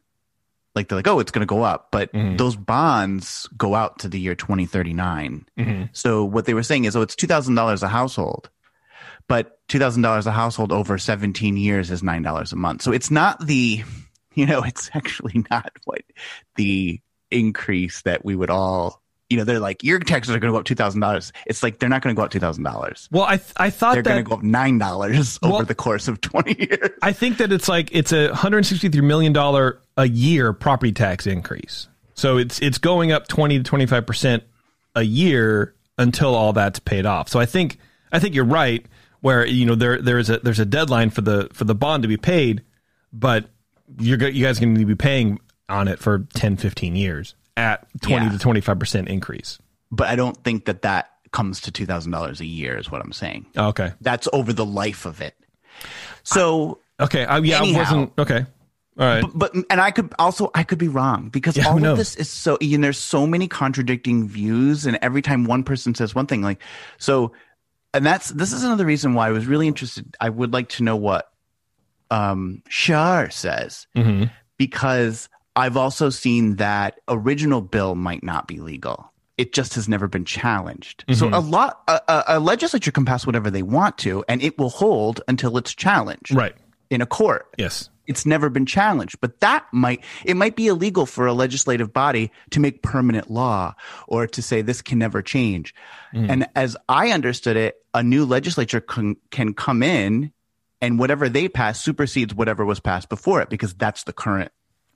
Like 0.74 0.88
they're 0.88 0.98
like, 0.98 1.08
oh, 1.08 1.18
it's 1.18 1.32
going 1.32 1.40
to 1.40 1.46
go 1.46 1.62
up, 1.62 1.88
but 1.90 2.12
Mm-hmm. 2.12 2.36
those 2.36 2.56
bonds 2.56 3.48
go 3.56 3.74
out 3.74 3.98
to 4.00 4.08
the 4.08 4.20
year 4.20 4.34
2039. 4.34 5.46
Mm-hmm. 5.58 5.82
So 5.92 6.24
what 6.24 6.44
they 6.46 6.54
were 6.54 6.62
saying 6.62 6.84
is, 6.84 6.94
oh, 6.96 7.02
it's 7.02 7.16
two 7.16 7.26
thousand 7.26 7.54
dollars 7.56 7.82
a 7.82 7.88
household, 7.88 8.50
but 9.28 9.58
two 9.68 9.78
thousand 9.78 10.02
dollars 10.02 10.26
a 10.26 10.32
household 10.32 10.72
over 10.72 10.98
17 10.98 11.56
years 11.56 11.90
is 11.90 12.02
nine 12.02 12.22
dollars 12.22 12.52
a 12.52 12.56
month. 12.56 12.82
So 12.82 12.92
it's 12.92 13.10
not 13.10 13.44
the, 13.46 13.82
you 14.34 14.46
know, 14.46 14.62
it's 14.62 14.90
actually 14.94 15.44
not 15.50 15.72
what 15.84 16.02
the 16.56 17.00
increase 17.30 18.02
that 18.02 18.24
we 18.24 18.34
would 18.34 18.50
all, 18.50 18.99
you 19.30 19.36
know, 19.36 19.44
they're 19.44 19.60
like, 19.60 19.84
your 19.84 20.00
taxes 20.00 20.34
are 20.34 20.40
going 20.40 20.50
to 20.50 20.54
go 20.54 20.58
up 20.58 20.64
two 20.64 20.74
thousand 20.74 21.00
dollars. 21.00 21.32
It's 21.46 21.62
like 21.62 21.78
they're 21.78 21.88
not 21.88 22.02
going 22.02 22.14
to 22.14 22.18
go 22.18 22.24
up 22.24 22.32
two 22.32 22.40
thousand 22.40 22.64
dollars. 22.64 23.08
Well, 23.12 23.22
I 23.22 23.36
th- 23.36 23.52
I 23.56 23.70
thought 23.70 23.94
They're 23.94 24.02
going 24.02 24.24
to 24.24 24.28
go 24.28 24.34
up 24.34 24.42
nine 24.42 24.76
dollars 24.78 25.38
over 25.42 25.64
the 25.64 25.74
course 25.74 26.08
of 26.08 26.20
20 26.20 26.56
years. 26.58 26.90
I 27.00 27.12
think 27.12 27.38
that 27.38 27.52
it's 27.52 27.68
like 27.68 27.90
it's 27.92 28.12
a 28.12 28.26
163 28.28 29.00
million 29.00 29.32
dollar 29.32 29.80
a 29.96 30.08
year 30.08 30.52
property 30.52 30.92
tax 30.92 31.26
increase. 31.26 31.88
So 32.14 32.36
it's 32.38 32.60
it's 32.60 32.78
going 32.78 33.12
up 33.12 33.28
20 33.28 33.58
to 33.58 33.64
25 33.64 34.04
percent 34.04 34.42
a 34.96 35.02
year 35.02 35.74
until 35.96 36.34
all 36.34 36.52
that's 36.52 36.80
paid 36.80 37.06
off. 37.06 37.28
So 37.28 37.38
I 37.38 37.46
think 37.46 37.78
I 38.10 38.18
think 38.18 38.34
you're 38.34 38.44
right. 38.44 38.84
Where 39.20 39.46
you 39.46 39.64
know 39.64 39.76
there 39.76 40.02
there 40.02 40.18
is 40.18 40.28
a 40.28 40.38
there's 40.38 40.58
a 40.58 40.66
deadline 40.66 41.10
for 41.10 41.20
the 41.20 41.48
for 41.52 41.64
the 41.64 41.74
bond 41.74 42.02
to 42.02 42.08
be 42.08 42.16
paid, 42.16 42.62
but 43.12 43.44
you're 43.98 44.18
you 44.28 44.44
guys 44.44 44.58
are 44.58 44.62
going 44.62 44.76
to 44.76 44.84
be 44.84 44.94
paying 44.96 45.38
on 45.68 45.86
it 45.86 46.00
for 46.00 46.26
10 46.34 46.56
15 46.56 46.96
years 46.96 47.36
at 47.60 47.86
20 48.02 48.26
Yeah. 48.26 48.32
to 48.32 48.38
25 48.38 48.78
percent 48.78 49.08
increase. 49.08 49.58
but 49.92 50.08
I 50.08 50.16
don't 50.16 50.36
think 50.44 50.64
that 50.66 50.82
that 50.82 51.10
comes 51.32 51.60
to 51.62 51.70
two 51.70 51.86
thousand 51.86 52.10
dollars 52.12 52.40
a 52.40 52.46
year. 52.46 52.76
Is 52.78 52.90
what 52.90 53.00
I'm 53.02 53.12
saying. 53.12 53.46
Oh, 53.56 53.68
Okay. 53.68 53.92
That's 54.00 54.26
over 54.32 54.52
the 54.52 54.64
life 54.66 55.04
of 55.06 55.20
it. 55.20 55.34
So, 56.22 56.80
Okay. 56.98 57.24
I, 57.24 57.38
yeah, 57.38 57.58
Anyhow. 57.58 57.76
I 57.78 57.82
wasn't 57.82 58.12
okay. 58.18 58.46
All 58.98 59.06
right. 59.06 59.24
but 59.34 59.54
and 59.70 59.80
I 59.80 59.90
could 59.92 60.12
also 60.18 60.50
I 60.54 60.62
could 60.64 60.78
be 60.78 60.88
wrong 60.88 61.28
because 61.30 61.56
Yeah, 61.56 61.62
who 61.64 61.68
all 61.70 61.78
knows? 61.78 61.92
of 61.92 61.98
this 61.98 62.16
is 62.16 62.28
so. 62.28 62.58
You 62.60 62.76
know, 62.78 62.82
there's 62.82 62.98
so 62.98 63.26
many 63.26 63.48
contradicting 63.48 64.28
views, 64.28 64.84
and 64.86 64.98
every 65.00 65.22
time 65.22 65.44
one 65.44 65.62
person 65.62 65.94
says 65.94 66.14
one 66.14 66.26
thing, 66.26 66.42
like 66.42 66.60
so, 66.98 67.32
and 67.94 68.04
that's 68.04 68.28
this 68.30 68.52
is 68.52 68.62
another 68.64 68.84
reason 68.84 69.14
why 69.14 69.28
I 69.28 69.30
was 69.30 69.46
really 69.46 69.66
interested. 69.68 70.16
I 70.20 70.28
would 70.28 70.52
like 70.52 70.68
to 70.70 70.82
know 70.82 70.96
what 70.96 71.30
um 72.10 72.62
Shar 72.68 73.30
says 73.30 73.86
Mm-hmm. 73.96 74.24
because 74.58 75.28
I've 75.60 75.76
also 75.76 76.10
seen 76.10 76.56
that 76.56 77.00
original 77.08 77.60
bill 77.60 77.94
might 77.94 78.22
not 78.24 78.48
be 78.48 78.58
legal. 78.60 79.12
It 79.38 79.52
just 79.52 79.74
has 79.74 79.88
never 79.88 80.06
been 80.08 80.24
challenged. 80.24 81.04
So 81.12 81.26
Mm-hmm. 81.26 81.34
a 81.34 81.40
lot, 81.40 81.82
a, 81.88 82.00
a, 82.08 82.24
a 82.28 82.40
legislature 82.40 82.90
can 82.90 83.04
pass 83.04 83.26
whatever 83.26 83.50
they 83.50 83.62
want 83.62 83.96
to, 83.98 84.24
and 84.28 84.42
it 84.42 84.58
will 84.58 84.68
hold 84.70 85.22
until 85.28 85.56
it's 85.56 85.74
challenged 85.74 86.34
Right. 86.34 86.54
in 86.90 87.00
a 87.00 87.06
court. 87.06 87.46
Yes. 87.56 87.88
It's 88.06 88.26
never 88.26 88.50
been 88.50 88.66
challenged, 88.66 89.20
but 89.20 89.38
that 89.40 89.64
might 89.72 90.02
it 90.24 90.36
might 90.36 90.56
be 90.56 90.66
illegal 90.66 91.06
for 91.06 91.26
a 91.26 91.32
legislative 91.32 91.92
body 91.92 92.32
to 92.50 92.58
make 92.58 92.82
permanent 92.82 93.30
law 93.30 93.74
or 94.08 94.26
to 94.26 94.42
say 94.42 94.62
this 94.62 94.82
can 94.82 94.98
never 94.98 95.22
change. 95.22 95.74
And 96.12 96.48
as 96.56 96.76
I 96.88 97.10
understood 97.12 97.56
it, 97.56 97.76
a 97.94 98.02
new 98.02 98.24
legislature 98.24 98.80
can, 98.80 99.16
can 99.30 99.54
come 99.54 99.82
in 99.84 100.32
and 100.82 100.98
whatever 100.98 101.28
they 101.28 101.46
pass 101.48 101.80
supersedes 101.80 102.34
whatever 102.34 102.64
was 102.64 102.80
passed 102.80 103.08
before 103.08 103.40
it 103.42 103.48
because 103.48 103.74
that's 103.74 104.02
the 104.04 104.12
current 104.12 104.50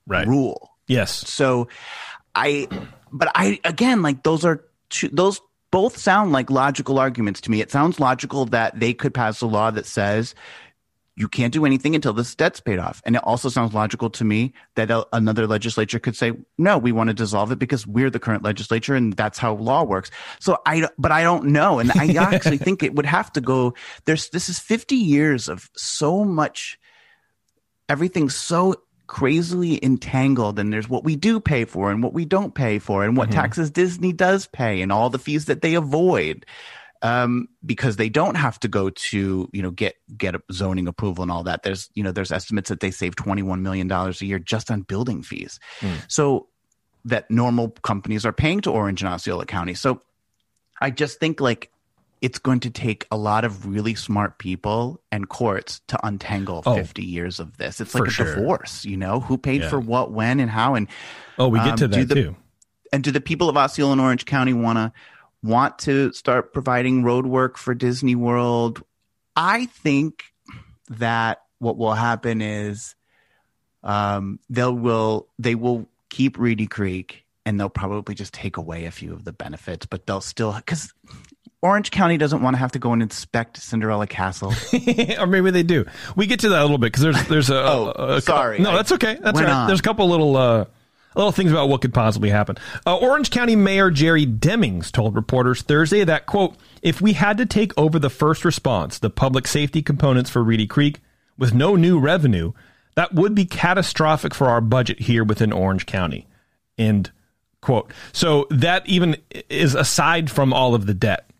Right. 0.06 0.26
rule. 0.26 0.70
Yes. 0.86 1.28
So 1.30 1.68
I, 2.34 2.68
but 3.12 3.30
I, 3.34 3.58
again, 3.64 4.02
like 4.02 4.22
those 4.22 4.44
are 4.44 4.64
two, 4.90 5.08
those 5.08 5.40
both 5.70 5.96
sound 5.96 6.32
like 6.32 6.50
logical 6.50 6.98
arguments 6.98 7.40
to 7.42 7.50
me. 7.50 7.60
It 7.60 7.70
sounds 7.70 7.98
logical 7.98 8.46
that 8.46 8.78
they 8.78 8.94
could 8.94 9.14
pass 9.14 9.40
a 9.40 9.46
law 9.46 9.70
that 9.70 9.86
says 9.86 10.34
you 11.16 11.28
can't 11.28 11.52
do 11.52 11.64
anything 11.64 11.94
until 11.94 12.12
this 12.12 12.34
debt's 12.34 12.60
paid 12.60 12.78
off. 12.78 13.00
And 13.04 13.14
it 13.14 13.22
also 13.24 13.48
sounds 13.48 13.72
logical 13.72 14.10
to 14.10 14.24
me 14.24 14.52
that 14.74 14.90
a, 14.90 15.06
another 15.12 15.46
legislature 15.46 16.00
could 16.00 16.16
say, 16.16 16.32
no, 16.58 16.76
we 16.76 16.90
want 16.90 17.08
to 17.08 17.14
dissolve 17.14 17.52
it 17.52 17.58
because 17.58 17.86
we're 17.86 18.10
the 18.10 18.18
current 18.18 18.42
legislature 18.42 18.94
and 18.94 19.12
that's 19.12 19.38
how 19.38 19.54
law 19.54 19.84
works. 19.84 20.10
So 20.40 20.58
I, 20.66 20.88
but 20.98 21.12
I 21.12 21.22
don't 21.22 21.46
know. 21.46 21.78
And 21.78 21.92
I 21.92 22.06
actually 22.34 22.58
think 22.58 22.82
it 22.82 22.94
would 22.94 23.06
have 23.06 23.32
to 23.34 23.40
go, 23.40 23.74
there's, 24.06 24.28
this 24.30 24.48
is 24.48 24.58
50 24.58 24.96
years 24.96 25.48
of 25.48 25.70
so 25.76 26.24
much 26.24 26.78
everything's 27.88 28.34
so 28.34 28.74
crazily 29.06 29.78
entangled 29.84 30.58
and 30.58 30.72
there's 30.72 30.88
what 30.88 31.04
we 31.04 31.16
do 31.16 31.38
pay 31.40 31.64
for 31.64 31.90
and 31.90 32.02
what 32.02 32.12
we 32.12 32.24
don't 32.24 32.54
pay 32.54 32.78
for 32.78 33.04
and 33.04 33.16
what 33.16 33.30
taxes 33.30 33.70
Disney 33.70 34.12
does 34.12 34.46
pay 34.46 34.80
and 34.80 34.90
all 34.90 35.10
the 35.10 35.18
fees 35.18 35.44
that 35.44 35.62
they 35.62 35.74
avoid 35.74 36.46
um, 37.02 37.48
because 37.64 37.96
they 37.96 38.08
don't 38.08 38.36
have 38.36 38.58
to 38.60 38.68
go 38.68 38.88
to 38.88 39.48
you 39.52 39.62
know 39.62 39.70
get 39.70 39.94
get 40.16 40.34
zoning 40.50 40.88
approval 40.88 41.22
and 41.22 41.30
all 41.30 41.42
that. 41.44 41.62
There's 41.62 41.90
you 41.94 42.02
know 42.02 42.12
there's 42.12 42.32
estimates 42.32 42.70
that 42.70 42.80
they 42.80 42.90
save 42.90 43.14
21 43.14 43.62
million 43.62 43.88
dollars 43.88 44.22
a 44.22 44.26
year 44.26 44.38
just 44.38 44.70
on 44.70 44.82
building 44.82 45.22
fees. 45.22 45.60
So 46.08 46.48
that 47.04 47.30
normal 47.30 47.68
companies 47.82 48.24
are 48.24 48.32
paying 48.32 48.62
to 48.62 48.70
Orange 48.70 49.02
and 49.02 49.12
Osceola 49.12 49.44
County. 49.44 49.74
So 49.74 50.00
I 50.80 50.90
just 50.90 51.20
think 51.20 51.42
like 51.42 51.70
it's 52.24 52.38
going 52.38 52.60
to 52.60 52.70
take 52.70 53.06
a 53.10 53.18
lot 53.18 53.44
of 53.44 53.66
really 53.66 53.94
smart 53.94 54.38
people 54.38 54.98
and 55.12 55.28
courts 55.28 55.82
to 55.88 55.98
untangle 56.06 56.62
Oh, 56.64 56.74
50 56.74 57.04
years 57.04 57.38
of 57.38 57.58
this. 57.58 57.82
It's 57.82 57.94
like 57.94 58.08
a 58.08 58.10
sure. 58.10 58.34
divorce, 58.34 58.82
you 58.86 58.96
know, 58.96 59.20
who 59.20 59.36
paid 59.36 59.60
Yeah. 59.60 59.68
for 59.68 59.78
what, 59.78 60.10
when, 60.10 60.40
and 60.40 60.50
how. 60.50 60.74
And 60.74 60.88
Oh, 61.38 61.48
we 61.48 61.58
get 61.58 61.68
Um, 61.72 61.76
to 61.76 61.88
that 61.88 62.08
the- 62.08 62.14
too. 62.14 62.36
and 62.94 63.04
do 63.04 63.10
the 63.10 63.20
people 63.20 63.50
of 63.50 63.58
Osceola 63.58 63.92
and 63.92 64.00
Orange 64.00 64.24
County 64.24 64.54
want 64.54 64.78
to 64.78 64.90
want 65.42 65.78
to 65.80 66.10
start 66.14 66.54
providing 66.54 67.02
road 67.04 67.26
work 67.26 67.58
for 67.58 67.74
Disney 67.74 68.14
World? 68.14 68.82
I 69.36 69.66
think 69.66 70.24
that 70.88 71.42
what 71.58 71.76
will 71.76 71.92
happen 71.92 72.40
is 72.40 72.94
um, 73.82 74.38
they 74.48 74.64
will 74.64 75.28
they 75.38 75.54
will 75.54 75.86
keep 76.08 76.38
Reedy 76.38 76.66
Creek 76.68 77.26
and 77.44 77.60
they'll 77.60 77.68
probably 77.68 78.14
just 78.14 78.32
take 78.32 78.56
away 78.56 78.86
a 78.86 78.90
few 78.90 79.12
of 79.12 79.24
the 79.24 79.32
benefits, 79.34 79.84
but 79.84 80.06
they'll 80.06 80.22
still 80.22 80.54
because 80.54 80.94
Orange 81.64 81.90
County 81.90 82.18
doesn't 82.18 82.42
want 82.42 82.52
to 82.54 82.58
have 82.58 82.72
to 82.72 82.78
go 82.78 82.92
and 82.92 83.00
inspect 83.02 83.56
Cinderella 83.56 84.06
Castle. 84.06 84.52
or 85.18 85.26
maybe 85.26 85.50
they 85.50 85.62
do. 85.62 85.86
We 86.14 86.26
get 86.26 86.40
to 86.40 86.50
that 86.50 86.60
a 86.60 86.62
little 86.62 86.76
bit 86.76 86.92
because 86.92 87.02
there's 87.02 87.28
there's 87.28 87.50
a, 87.50 87.56
Oh, 87.64 87.92
a- 87.96 88.16
a- 88.16 88.20
sorry. 88.20 88.58
No, 88.58 88.76
that's 88.76 88.92
okay. 88.92 89.16
That's 89.18 89.40
right. 89.40 89.48
on. 89.48 89.66
There's 89.66 89.80
a 89.80 89.82
couple 89.82 90.06
little 90.06 90.36
uh, 90.36 90.66
little 91.16 91.32
things 91.32 91.50
about 91.52 91.70
what 91.70 91.80
could 91.80 91.94
possibly 91.94 92.28
happen. 92.28 92.58
Uh, 92.86 92.98
Orange 92.98 93.30
County 93.30 93.56
Mayor 93.56 93.90
Jerry 93.90 94.26
Demings 94.26 94.92
told 94.92 95.14
reporters 95.16 95.62
Thursday 95.62 96.04
that 96.04 96.26
quote 96.26 96.54
If 96.82 97.00
we 97.00 97.14
had 97.14 97.38
to 97.38 97.46
take 97.46 97.72
over 97.78 97.98
the 97.98 98.10
first 98.10 98.44
response, 98.44 98.98
the 98.98 99.08
public 99.08 99.46
safety 99.46 99.80
components 99.80 100.28
for 100.28 100.44
Reedy 100.44 100.66
Creek, 100.66 101.00
with 101.38 101.54
no 101.54 101.76
new 101.76 101.98
revenue, 101.98 102.52
that 102.94 103.14
would 103.14 103.34
be 103.34 103.46
catastrophic 103.46 104.34
for 104.34 104.48
our 104.48 104.60
budget 104.60 105.00
here 105.00 105.24
within 105.24 105.50
Orange 105.50 105.86
County. 105.86 106.26
End 106.76 107.10
quote. 107.62 107.90
So 108.12 108.46
that 108.50 108.86
even 108.86 109.16
is 109.48 109.74
aside 109.74 110.30
from 110.30 110.52
all 110.52 110.74
of 110.74 110.84
the 110.84 110.92
debt 110.92 111.30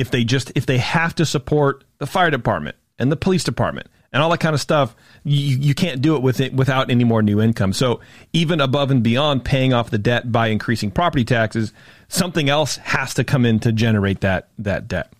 if 0.00 0.10
they 0.10 0.24
just 0.24 0.50
if 0.54 0.66
they 0.66 0.78
have 0.78 1.14
to 1.16 1.26
support 1.26 1.84
the 1.98 2.06
fire 2.06 2.30
department 2.30 2.76
and 2.98 3.12
the 3.12 3.16
police 3.16 3.44
department 3.44 3.86
and 4.12 4.22
all 4.22 4.30
that 4.30 4.40
kind 4.40 4.54
of 4.54 4.60
stuff, 4.60 4.96
you, 5.22 5.58
you 5.58 5.74
can't 5.74 6.00
do 6.00 6.16
it 6.16 6.22
with 6.22 6.40
it 6.40 6.52
without 6.52 6.90
any 6.90 7.04
more 7.04 7.22
new 7.22 7.40
income. 7.40 7.72
So 7.72 8.00
even 8.32 8.60
above 8.60 8.90
and 8.90 9.02
beyond 9.02 9.44
paying 9.44 9.72
off 9.72 9.90
the 9.90 9.98
debt 9.98 10.32
by 10.32 10.48
increasing 10.48 10.90
property 10.90 11.24
taxes, 11.24 11.72
something 12.08 12.48
else 12.48 12.76
has 12.78 13.14
to 13.14 13.24
come 13.24 13.44
in 13.44 13.60
to 13.60 13.72
generate 13.72 14.22
that 14.22 14.48
that 14.58 14.88
debt. 14.88 15.12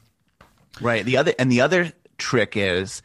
Right. 0.81 1.05
The 1.05 1.18
other 1.18 1.35
and 1.39 1.53
the 1.53 1.61
other 1.61 1.93
trick 2.16 2.57
is 2.57 3.03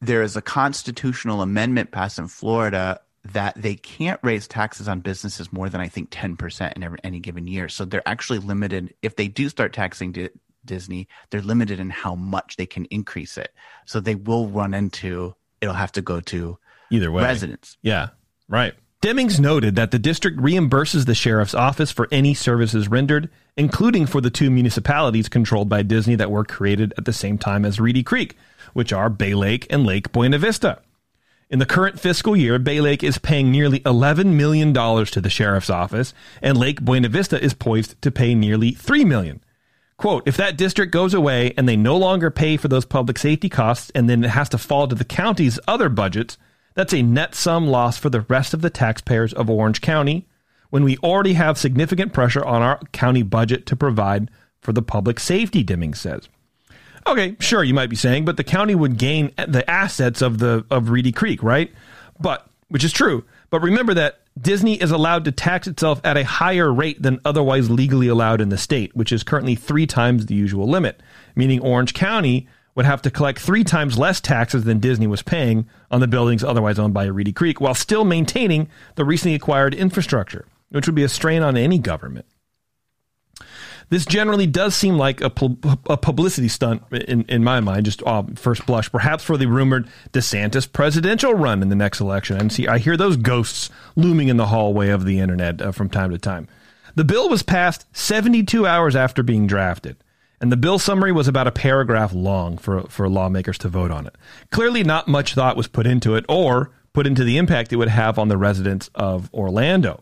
there 0.00 0.22
is 0.22 0.36
a 0.36 0.42
constitutional 0.42 1.42
amendment 1.42 1.90
passed 1.90 2.18
in 2.18 2.28
Florida 2.28 3.00
that 3.24 3.54
they 3.60 3.74
can't 3.74 4.20
raise 4.22 4.48
taxes 4.48 4.88
on 4.88 5.00
businesses 5.00 5.52
more 5.52 5.68
than 5.68 5.80
I 5.80 5.88
think 5.88 6.10
10% 6.10 6.72
in 6.74 6.82
every, 6.82 6.98
any 7.04 7.20
given 7.20 7.46
year. 7.46 7.68
So 7.68 7.84
they're 7.84 8.08
actually 8.08 8.38
limited 8.38 8.94
if 9.02 9.16
they 9.16 9.28
do 9.28 9.48
start 9.48 9.72
taxing 9.72 10.12
Di- 10.12 10.30
Disney, 10.64 11.08
they're 11.30 11.42
limited 11.42 11.80
in 11.80 11.90
how 11.90 12.14
much 12.14 12.56
they 12.56 12.66
can 12.66 12.86
increase 12.86 13.36
it. 13.36 13.52
So 13.86 14.00
they 14.00 14.14
will 14.14 14.48
run 14.48 14.74
into 14.74 15.34
it'll 15.60 15.74
have 15.74 15.92
to 15.92 16.02
go 16.02 16.20
to 16.20 16.58
Either 16.90 17.12
way. 17.12 17.22
residents. 17.22 17.76
Yeah, 17.82 18.08
right. 18.48 18.74
Demings 19.02 19.40
noted 19.40 19.76
that 19.76 19.90
the 19.92 19.98
district 19.98 20.38
reimburses 20.38 21.06
the 21.06 21.14
sheriff's 21.14 21.54
office 21.54 21.90
for 21.90 22.06
any 22.12 22.34
services 22.34 22.88
rendered, 22.88 23.30
including 23.56 24.04
for 24.04 24.20
the 24.20 24.28
two 24.28 24.50
municipalities 24.50 25.28
controlled 25.28 25.70
by 25.70 25.82
Disney 25.82 26.14
that 26.16 26.30
were 26.30 26.44
created 26.44 26.92
at 26.98 27.06
the 27.06 27.12
same 27.12 27.38
time 27.38 27.64
as 27.64 27.80
Reedy 27.80 28.02
Creek, 28.02 28.36
which 28.74 28.92
are 28.92 29.08
Bay 29.08 29.32
Lake 29.34 29.66
and 29.70 29.84
Lake 29.86 30.12
Buena 30.12 30.38
Vista. 30.38 30.80
In 31.50 31.58
the 31.58 31.66
current 31.66 31.98
fiscal 31.98 32.36
year, 32.36 32.60
Bay 32.60 32.80
Lake 32.80 33.02
is 33.02 33.18
paying 33.18 33.50
nearly 33.50 33.80
$11 33.80 34.34
million 34.34 34.72
to 34.72 35.20
the 35.20 35.28
sheriff's 35.28 35.68
office, 35.68 36.14
and 36.40 36.56
Lake 36.56 36.80
Buena 36.80 37.08
Vista 37.08 37.42
is 37.42 37.54
poised 37.54 38.00
to 38.02 38.12
pay 38.12 38.36
nearly 38.36 38.70
3 38.70 39.04
million. 39.04 39.42
Quote, 39.96 40.22
if 40.28 40.36
that 40.36 40.56
district 40.56 40.92
goes 40.92 41.12
away 41.12 41.52
and 41.56 41.68
they 41.68 41.76
no 41.76 41.96
longer 41.96 42.30
pay 42.30 42.56
for 42.56 42.68
those 42.68 42.84
public 42.84 43.18
safety 43.18 43.48
costs 43.48 43.90
and 43.96 44.08
then 44.08 44.22
it 44.22 44.30
has 44.30 44.48
to 44.50 44.58
fall 44.58 44.86
to 44.86 44.94
the 44.94 45.04
county's 45.04 45.58
other 45.66 45.88
budgets, 45.88 46.38
that's 46.74 46.94
a 46.94 47.02
net 47.02 47.34
sum 47.34 47.66
loss 47.66 47.98
for 47.98 48.10
the 48.10 48.20
rest 48.22 48.54
of 48.54 48.62
the 48.62 48.70
taxpayers 48.70 49.32
of 49.34 49.50
Orange 49.50 49.80
County 49.80 50.28
when 50.70 50.84
we 50.84 50.98
already 50.98 51.32
have 51.32 51.58
significant 51.58 52.12
pressure 52.12 52.44
on 52.44 52.62
our 52.62 52.78
county 52.92 53.24
budget 53.24 53.66
to 53.66 53.74
provide 53.74 54.30
for 54.60 54.72
the 54.72 54.82
public 54.82 55.18
safety, 55.18 55.64
Deming 55.64 55.94
says. 55.94 56.28
Okay, 57.06 57.36
sure, 57.40 57.64
you 57.64 57.74
might 57.74 57.90
be 57.90 57.96
saying, 57.96 58.24
but 58.24 58.36
the 58.36 58.44
county 58.44 58.74
would 58.74 58.98
gain 58.98 59.32
the 59.36 59.68
assets 59.68 60.22
of 60.22 60.38
the 60.38 60.64
of 60.70 60.90
Reedy 60.90 61.12
Creek, 61.12 61.42
right? 61.42 61.72
But 62.18 62.46
which 62.68 62.84
is 62.84 62.92
true. 62.92 63.24
But 63.50 63.60
remember 63.60 63.94
that 63.94 64.20
Disney 64.40 64.80
is 64.80 64.90
allowed 64.90 65.24
to 65.24 65.32
tax 65.32 65.66
itself 65.66 66.00
at 66.04 66.16
a 66.16 66.24
higher 66.24 66.72
rate 66.72 67.02
than 67.02 67.20
otherwise 67.24 67.68
legally 67.68 68.08
allowed 68.08 68.40
in 68.40 68.48
the 68.48 68.58
state, 68.58 68.94
which 68.94 69.12
is 69.12 69.24
currently 69.24 69.54
three 69.56 69.86
times 69.86 70.26
the 70.26 70.34
usual 70.34 70.68
limit, 70.68 71.02
meaning 71.34 71.60
Orange 71.60 71.94
County 71.94 72.46
would 72.76 72.86
have 72.86 73.02
to 73.02 73.10
collect 73.10 73.40
three 73.40 73.64
times 73.64 73.98
less 73.98 74.20
taxes 74.20 74.64
than 74.64 74.78
Disney 74.78 75.08
was 75.08 75.22
paying 75.22 75.68
on 75.90 76.00
the 76.00 76.06
buildings 76.06 76.44
otherwise 76.44 76.78
owned 76.78 76.94
by 76.94 77.06
Reedy 77.06 77.32
Creek, 77.32 77.60
while 77.60 77.74
still 77.74 78.04
maintaining 78.04 78.68
the 78.94 79.04
recently 79.04 79.34
acquired 79.34 79.74
infrastructure, 79.74 80.46
which 80.70 80.86
would 80.86 80.94
be 80.94 81.02
a 81.02 81.08
strain 81.08 81.42
on 81.42 81.56
any 81.56 81.78
government. 81.78 82.26
This 83.90 84.06
generally 84.06 84.46
does 84.46 84.76
seem 84.76 84.96
like 84.96 85.20
a, 85.20 85.32
a 85.88 85.96
publicity 85.96 86.46
stunt 86.46 86.82
in, 86.92 87.24
in 87.28 87.42
my 87.42 87.58
mind, 87.58 87.86
just 87.86 88.02
uh, 88.04 88.22
first 88.36 88.64
blush, 88.64 88.90
perhaps 88.90 89.24
for 89.24 89.36
the 89.36 89.46
rumored 89.46 89.88
DeSantis 90.12 90.72
presidential 90.72 91.34
run 91.34 91.60
in 91.60 91.70
the 91.70 91.76
next 91.76 92.00
election. 92.00 92.36
And 92.36 92.52
see, 92.52 92.68
I 92.68 92.78
hear 92.78 92.96
those 92.96 93.16
ghosts 93.16 93.68
looming 93.96 94.28
in 94.28 94.36
the 94.36 94.46
hallway 94.46 94.90
of 94.90 95.04
the 95.04 95.18
internet 95.18 95.60
uh, 95.60 95.72
from 95.72 95.90
time 95.90 96.12
to 96.12 96.18
time. 96.18 96.46
The 96.94 97.04
bill 97.04 97.28
was 97.28 97.42
passed 97.42 97.84
72 97.92 98.64
hours 98.64 98.94
after 98.94 99.24
being 99.24 99.48
drafted, 99.48 99.96
and 100.40 100.52
the 100.52 100.56
bill 100.56 100.78
summary 100.78 101.10
was 101.10 101.26
about 101.26 101.48
a 101.48 101.52
paragraph 101.52 102.12
long 102.12 102.58
for, 102.58 102.82
for 102.82 103.08
lawmakers 103.08 103.58
to 103.58 103.68
vote 103.68 103.90
on 103.90 104.06
it. 104.06 104.14
Clearly, 104.52 104.84
not 104.84 105.08
much 105.08 105.34
thought 105.34 105.56
was 105.56 105.66
put 105.66 105.86
into 105.88 106.14
it 106.14 106.24
or 106.28 106.70
put 106.92 107.08
into 107.08 107.24
the 107.24 107.38
impact 107.38 107.72
it 107.72 107.76
would 107.76 107.88
have 107.88 108.20
on 108.20 108.28
the 108.28 108.38
residents 108.38 108.88
of 108.94 109.32
Orlando. 109.34 110.00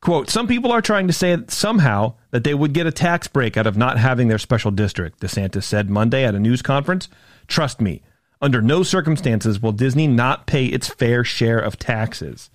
Quote, 0.00 0.30
some 0.30 0.46
people 0.46 0.70
are 0.70 0.80
trying 0.80 1.06
to 1.08 1.12
say 1.12 1.34
that 1.34 1.50
somehow 1.50 2.14
that 2.30 2.44
they 2.44 2.54
would 2.54 2.72
get 2.72 2.86
a 2.86 2.92
tax 2.92 3.26
break 3.26 3.56
out 3.56 3.66
of 3.66 3.76
not 3.76 3.98
having 3.98 4.28
their 4.28 4.38
special 4.38 4.70
district, 4.70 5.20
DeSantis 5.20 5.64
said 5.64 5.90
Monday 5.90 6.24
at 6.24 6.34
a 6.34 6.40
news 6.40 6.62
conference. 6.62 7.08
Trust 7.48 7.80
me, 7.80 8.02
under 8.40 8.62
no 8.62 8.82
circumstances 8.82 9.60
will 9.60 9.72
Disney 9.72 10.06
not 10.06 10.46
pay 10.46 10.66
its 10.66 10.88
fair 10.88 11.24
share 11.24 11.58
of 11.58 11.78
taxes. 11.78 12.50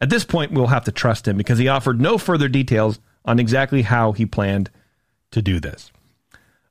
At 0.00 0.10
this 0.10 0.24
point, 0.24 0.52
we'll 0.52 0.68
have 0.68 0.84
to 0.84 0.92
trust 0.92 1.28
him 1.28 1.36
because 1.36 1.58
he 1.58 1.68
offered 1.68 2.00
no 2.00 2.16
further 2.18 2.48
details 2.48 2.98
on 3.24 3.38
exactly 3.38 3.82
how 3.82 4.12
he 4.12 4.26
planned 4.26 4.70
to 5.30 5.42
do 5.42 5.60
this. 5.60 5.92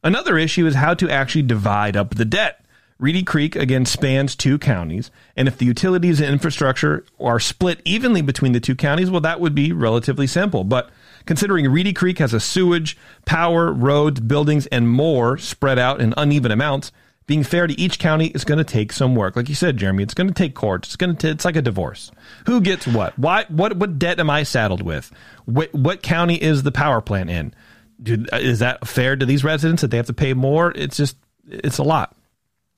Another 0.04 0.38
issue 0.38 0.66
is 0.66 0.76
how 0.76 0.96
to 0.96 1.10
actually 1.10 1.44
divide 1.44 1.96
up 1.96 2.16
the 2.16 2.26
debt. 2.26 2.66
Reedy 3.02 3.24
Creek 3.24 3.56
again 3.56 3.88
spans 3.88 4.36
two 4.36 4.60
counties, 4.60 5.10
and 5.36 5.48
if 5.48 5.58
the 5.58 5.66
utilities 5.66 6.22
and 6.22 6.32
infrastructure 6.32 7.04
are 7.20 7.40
split 7.40 7.82
evenly 7.84 8.22
between 8.22 8.52
the 8.52 8.60
two 8.60 8.76
counties, 8.76 9.10
well, 9.10 9.22
that 9.22 9.40
would 9.40 9.56
be 9.56 9.72
relatively 9.72 10.28
simple. 10.28 10.64
But 10.64 10.92
considering 11.26 11.68
Reedy 11.68 11.94
Creek 11.94 12.20
has 12.20 12.32
a 12.32 12.40
sewage, 12.40 12.96
power, 13.26 13.74
roads, 13.74 14.20
buildings, 14.20 14.68
and 14.68 14.88
more 14.88 15.40
spread 15.40 15.80
out 15.80 16.00
in 16.00 16.14
uneven 16.16 16.52
amounts, 16.52 16.92
being 17.26 17.44
fair 17.44 17.66
to 17.66 17.80
each 17.80 17.98
county 17.98 18.28
is 18.28 18.44
going 18.44 18.60
to 18.60 18.64
take 18.64 18.94
some 18.94 19.16
work. 19.16 19.36
Like 19.36 19.50
you 19.50 19.56
said, 19.56 19.78
Jeremy, 19.78 20.04
it's 20.04 20.14
going 20.14 20.28
to 20.28 20.34
take 20.34 20.54
courts. 20.54 20.90
It's 20.90 20.96
going 20.96 21.16
to. 21.16 21.30
It's 21.30 21.46
like 21.46 21.56
a 21.56 21.62
divorce. 21.64 22.12
Who 22.46 22.62
gets 22.62 22.86
what? 22.86 23.18
Why? 23.18 23.46
What? 23.48 23.78
What 23.78 23.98
debt 23.98 24.20
am 24.20 24.30
I 24.30 24.44
saddled 24.44 24.84
with? 24.84 25.12
What, 25.46 25.74
what 25.74 26.04
county 26.04 26.36
is 26.36 26.62
the 26.62 26.72
power 26.72 27.02
plant 27.02 27.32
in? 27.32 27.56
Do, 28.04 28.26
is 28.34 28.60
that 28.60 28.88
fair 28.88 29.16
to 29.16 29.26
these 29.26 29.44
residents 29.44 29.82
that 29.82 29.90
they 29.90 29.98
have 29.98 30.06
to 30.06 30.14
pay 30.14 30.36
more? 30.36 30.72
It's 30.76 30.98
just. 30.98 31.18
It's 31.48 31.80
a 31.80 31.84
lot. 31.84 32.16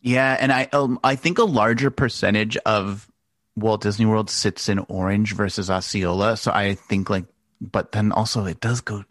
Yeah, 0.04 0.36
and 0.38 0.52
I 0.52 0.68
um, 0.74 1.00
I 1.04 1.16
think 1.16 1.40
a 1.40 1.46
larger 1.46 1.90
percentage 1.90 2.58
of 2.58 3.10
Walt 3.56 3.82
Disney 3.82 4.06
World 4.06 4.30
sits 4.30 4.68
in 4.68 4.80
Orange 4.90 5.34
versus 5.34 5.70
Osceola. 5.70 6.36
So 6.36 6.52
I 6.52 6.76
think 6.76 7.10
like, 7.10 7.26
but 7.62 7.94
then 7.94 8.12
also 8.12 8.46
it 8.46 8.60
does 8.60 8.82
go. 8.82 9.06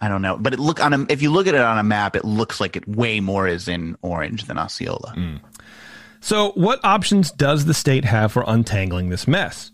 I 0.00 0.08
don't 0.08 0.20
know, 0.20 0.36
but 0.36 0.52
it 0.52 0.58
look 0.58 0.84
on 0.84 0.92
a, 0.92 1.06
if 1.08 1.22
you 1.22 1.30
look 1.30 1.46
at 1.46 1.54
it 1.54 1.60
on 1.60 1.78
a 1.78 1.84
map, 1.84 2.16
it 2.16 2.24
looks 2.24 2.60
like 2.60 2.74
it 2.74 2.88
way 2.88 3.20
more 3.20 3.46
is 3.46 3.68
in 3.68 3.96
Orange 4.02 4.46
than 4.46 4.58
Osceola. 4.58 5.14
Mm. 5.16 5.40
So, 6.20 6.50
what 6.52 6.84
options 6.84 7.30
does 7.30 7.66
the 7.66 7.74
state 7.74 8.04
have 8.04 8.32
for 8.32 8.42
untangling 8.44 9.10
this 9.10 9.28
mess? 9.28 9.70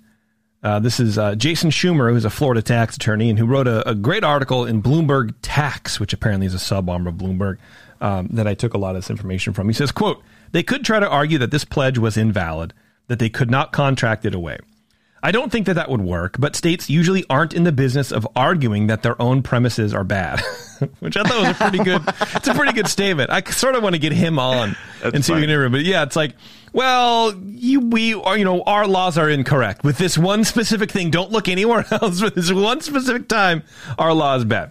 Uh, 0.62 0.80
this 0.80 1.00
is 1.00 1.16
uh, 1.16 1.34
Jason 1.34 1.70
Schumer, 1.70 2.12
who's 2.12 2.26
a 2.26 2.30
Florida 2.30 2.60
tax 2.60 2.96
attorney 2.96 3.30
and 3.30 3.38
who 3.38 3.46
wrote 3.46 3.68
a, 3.68 3.88
a, 3.88 3.94
great 3.94 4.24
article 4.24 4.66
in 4.66 4.82
Bloomberg 4.82 5.34
Tax, 5.40 6.00
which 6.00 6.12
apparently 6.12 6.46
is 6.46 6.54
a 6.54 6.58
sub 6.58 6.90
arm 6.90 7.06
of 7.06 7.14
Bloomberg, 7.14 7.58
um, 8.00 8.28
that 8.32 8.48
I 8.48 8.54
took 8.54 8.74
a 8.74 8.78
lot 8.78 8.96
of 8.96 9.02
this 9.02 9.08
information 9.08 9.52
from. 9.52 9.68
He 9.68 9.72
says, 9.72 9.92
"quote 9.92 10.22
they 10.53 10.62
could 10.62 10.84
try 10.84 11.01
to 11.01 11.09
argue 11.09 11.38
that 11.38 11.51
this 11.51 11.64
pledge 11.64 11.99
was 11.99 12.16
invalid, 12.16 12.72
that 13.09 13.18
they 13.18 13.28
could 13.28 13.51
not 13.51 13.72
contract 13.72 14.24
it 14.24 14.34
away. 14.34 14.59
I 15.20 15.32
don't 15.32 15.51
think 15.51 15.66
that 15.66 15.74
that 15.74 15.90
would 15.90 16.01
work, 16.01 16.36
but 16.38 16.55
states 16.55 16.88
usually 16.88 17.24
aren't 17.28 17.53
in 17.53 17.64
the 17.64 17.72
business 17.72 18.12
of 18.12 18.26
arguing 18.36 18.86
that 18.86 19.03
their 19.03 19.20
own 19.20 19.42
premises 19.42 19.92
are 19.92 20.05
bad, 20.05 20.40
which 21.01 21.16
I 21.16 21.24
thought 21.24 21.40
was 21.40 21.51
a 21.51 21.55
pretty 21.55 21.82
good. 21.82 22.03
it's 22.36 22.46
a 22.46 22.55
pretty 22.55 22.72
good 22.72 22.86
statement. 22.86 23.28
I 23.30 23.42
sort 23.51 23.74
of 23.74 23.82
want 23.82 23.96
to 23.96 23.99
get 23.99 24.12
him 24.12 24.38
on 24.38 24.76
That's 25.03 25.16
and 25.16 25.24
see 25.24 25.32
funny. 25.32 25.42
if 25.44 25.49
we 25.49 25.55
can 25.55 25.64
him. 25.66 25.72
But 25.72 25.80
yeah, 25.80 26.05
it's 26.05 26.14
like, 26.14 26.36
well, 26.72 27.34
you 27.34 27.80
we 27.80 28.14
are, 28.14 28.38
you 28.38 28.44
know, 28.44 28.62
our 28.62 28.86
laws 28.86 29.18
are 29.18 29.28
incorrect 29.28 29.82
with 29.82 29.99
this 29.99 30.16
one 30.16 30.44
specific 30.44 30.92
thing. 30.92 31.11
Don't 31.11 31.32
look 31.32 31.49
anywhere 31.49 31.84
else. 31.90 32.22
With 32.22 32.36
this 32.36 32.53
one 32.53 32.80
specific 32.80 33.26
time, 33.26 33.64
our 33.99 34.12
law 34.12 34.36
is 34.36 34.44
bad. 34.44 34.70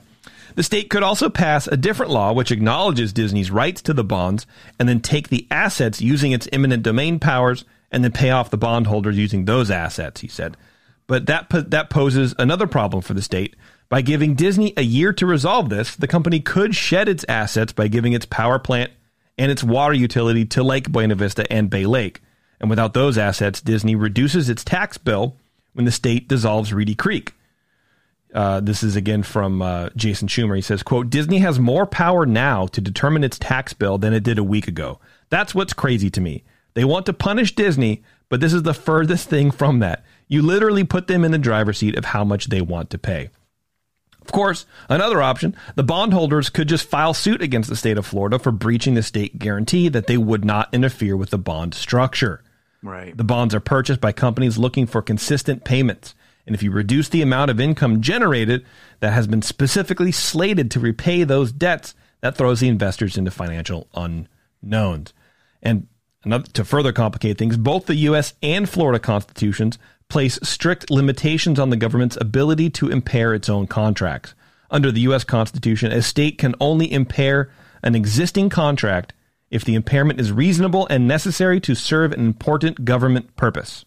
The 0.57 0.63
state 0.63 0.89
could 0.89 1.03
also 1.03 1.29
pass 1.29 1.67
a 1.67 1.77
different 1.77 2.11
law 2.11 2.33
which 2.33 2.51
acknowledges 2.51 3.13
Disney's 3.13 3.51
rights 3.51 3.79
to 3.83 3.93
the 3.93 4.03
bonds 4.03 4.47
and 4.79 4.89
then 4.89 5.01
take 5.01 5.29
the 5.29 5.45
assets 5.51 6.01
using 6.01 6.31
its 6.31 6.47
eminent 6.51 6.81
domain 6.81 7.19
powers 7.19 7.63
and 7.91 8.03
then 8.03 8.11
pay 8.11 8.31
off 8.31 8.49
the 8.49 8.57
bondholders 8.57 9.19
using 9.19 9.45
those 9.45 9.69
assets, 9.69 10.21
he 10.21 10.27
said. 10.27 10.57
But 11.05 11.27
that 11.27 11.49
that 11.69 11.91
poses 11.91 12.33
another 12.39 12.65
problem 12.65 13.03
for 13.03 13.13
the 13.13 13.21
state. 13.21 13.55
By 13.87 14.01
giving 14.01 14.33
Disney 14.33 14.73
a 14.75 14.81
year 14.81 15.13
to 15.13 15.27
resolve 15.27 15.69
this, 15.69 15.95
the 15.95 16.07
company 16.07 16.39
could 16.39 16.73
shed 16.73 17.07
its 17.07 17.23
assets 17.29 17.71
by 17.71 17.87
giving 17.87 18.13
its 18.13 18.25
power 18.25 18.57
plant 18.57 18.91
and 19.37 19.51
its 19.51 19.63
water 19.63 19.93
utility 19.93 20.43
to 20.45 20.63
Lake 20.63 20.91
Buena 20.91 21.13
Vista 21.13 21.45
and 21.53 21.69
Bay 21.69 21.85
Lake. 21.85 22.23
And 22.59 22.67
without 22.67 22.95
those 22.95 23.19
assets, 23.19 23.61
Disney 23.61 23.95
reduces 23.95 24.49
its 24.49 24.63
tax 24.63 24.97
bill 24.97 25.37
when 25.73 25.85
the 25.85 25.91
state 25.91 26.27
dissolves 26.27 26.73
Reedy 26.73 26.95
Creek. 26.95 27.35
Uh, 28.33 28.59
this 28.59 28.83
is 28.83 28.95
again 28.95 29.23
from 29.23 29.61
uh, 29.61 29.89
Jason 29.95 30.27
Schumer. 30.27 30.55
He 30.55 30.61
says, 30.61 30.83
"quote 30.83 31.09
Disney 31.09 31.39
has 31.39 31.59
more 31.59 31.85
power 31.85 32.25
now 32.25 32.67
to 32.67 32.81
determine 32.81 33.23
its 33.23 33.39
tax 33.39 33.73
bill 33.73 33.97
than 33.97 34.13
it 34.13 34.23
did 34.23 34.37
a 34.37 34.43
week 34.43 34.67
ago. 34.67 34.99
That's 35.29 35.55
what's 35.55 35.73
crazy 35.73 36.09
to 36.11 36.21
me. 36.21 36.43
They 36.73 36.83
want 36.83 37.05
to 37.07 37.13
punish 37.13 37.55
Disney, 37.55 38.03
but 38.29 38.39
this 38.39 38.53
is 38.53 38.63
the 38.63 38.73
furthest 38.73 39.29
thing 39.29 39.51
from 39.51 39.79
that. 39.79 40.03
You 40.27 40.41
literally 40.41 40.83
put 40.83 41.07
them 41.07 41.23
in 41.23 41.31
the 41.31 41.37
driver's 41.37 41.77
seat 41.79 41.97
of 41.97 42.05
how 42.05 42.23
much 42.23 42.47
they 42.47 42.61
want 42.61 42.89
to 42.91 42.97
pay." 42.97 43.29
Of 44.21 44.33
course, 44.33 44.65
another 44.89 45.21
option, 45.21 45.55
the 45.75 45.83
bondholders 45.83 46.49
could 46.49 46.67
just 46.67 46.89
file 46.89 47.13
suit 47.13 47.41
against 47.41 47.69
the 47.69 47.77
state 47.77 47.97
of 47.97 48.05
Florida 48.05 48.37
for 48.37 48.51
breaching 48.51 48.95
the 48.95 49.01
state 49.01 49.39
guarantee 49.39 49.87
that 49.87 50.07
they 50.07 50.17
would 50.17 50.43
not 50.43 50.73
interfere 50.73 51.15
with 51.15 51.29
the 51.29 51.37
bond 51.37 51.73
structure. 51.73 52.43
Right. 52.83 53.15
The 53.15 53.23
bonds 53.23 53.55
are 53.55 53.61
purchased 53.61 54.01
by 54.01 54.11
companies 54.11 54.57
looking 54.57 54.85
for 54.85 55.01
consistent 55.01 55.63
payments. 55.63 56.13
And 56.47 56.55
if 56.55 56.63
you 56.63 56.71
reduce 56.71 57.09
the 57.09 57.21
amount 57.21 57.51
of 57.51 57.59
income 57.59 58.01
generated 58.01 58.65
that 59.01 59.13
has 59.13 59.27
been 59.27 59.41
specifically 59.43 60.11
slated 60.11 60.71
to 60.71 60.79
repay 60.79 61.23
those 61.23 61.51
debts, 61.51 61.93
that 62.21 62.35
throws 62.35 62.61
the 62.61 62.69
investors 62.69 63.17
into 63.17 63.29
financial 63.29 63.87
unknowns. 63.93 65.13
And 65.61 65.87
to 66.53 66.65
further 66.65 66.93
complicate 66.93 67.37
things, 67.37 67.57
both 67.57 67.85
the 67.85 67.95
U.S. 67.95 68.33
and 68.41 68.67
Florida 68.67 68.99
constitutions 68.99 69.77
place 70.09 70.39
strict 70.41 70.89
limitations 70.89 71.59
on 71.59 71.69
the 71.69 71.77
government's 71.77 72.17
ability 72.19 72.69
to 72.71 72.89
impair 72.89 73.33
its 73.33 73.49
own 73.49 73.67
contracts. 73.67 74.33
Under 74.71 74.91
the 74.91 75.01
U.S. 75.01 75.23
Constitution, 75.23 75.91
a 75.91 76.01
state 76.01 76.37
can 76.37 76.55
only 76.59 76.91
impair 76.91 77.51
an 77.83 77.93
existing 77.93 78.49
contract 78.49 79.13
if 79.51 79.63
the 79.63 79.75
impairment 79.75 80.19
is 80.19 80.31
reasonable 80.31 80.87
and 80.89 81.07
necessary 81.07 81.59
to 81.61 81.75
serve 81.75 82.11
an 82.11 82.19
important 82.19 82.83
government 82.83 83.35
purpose. 83.35 83.85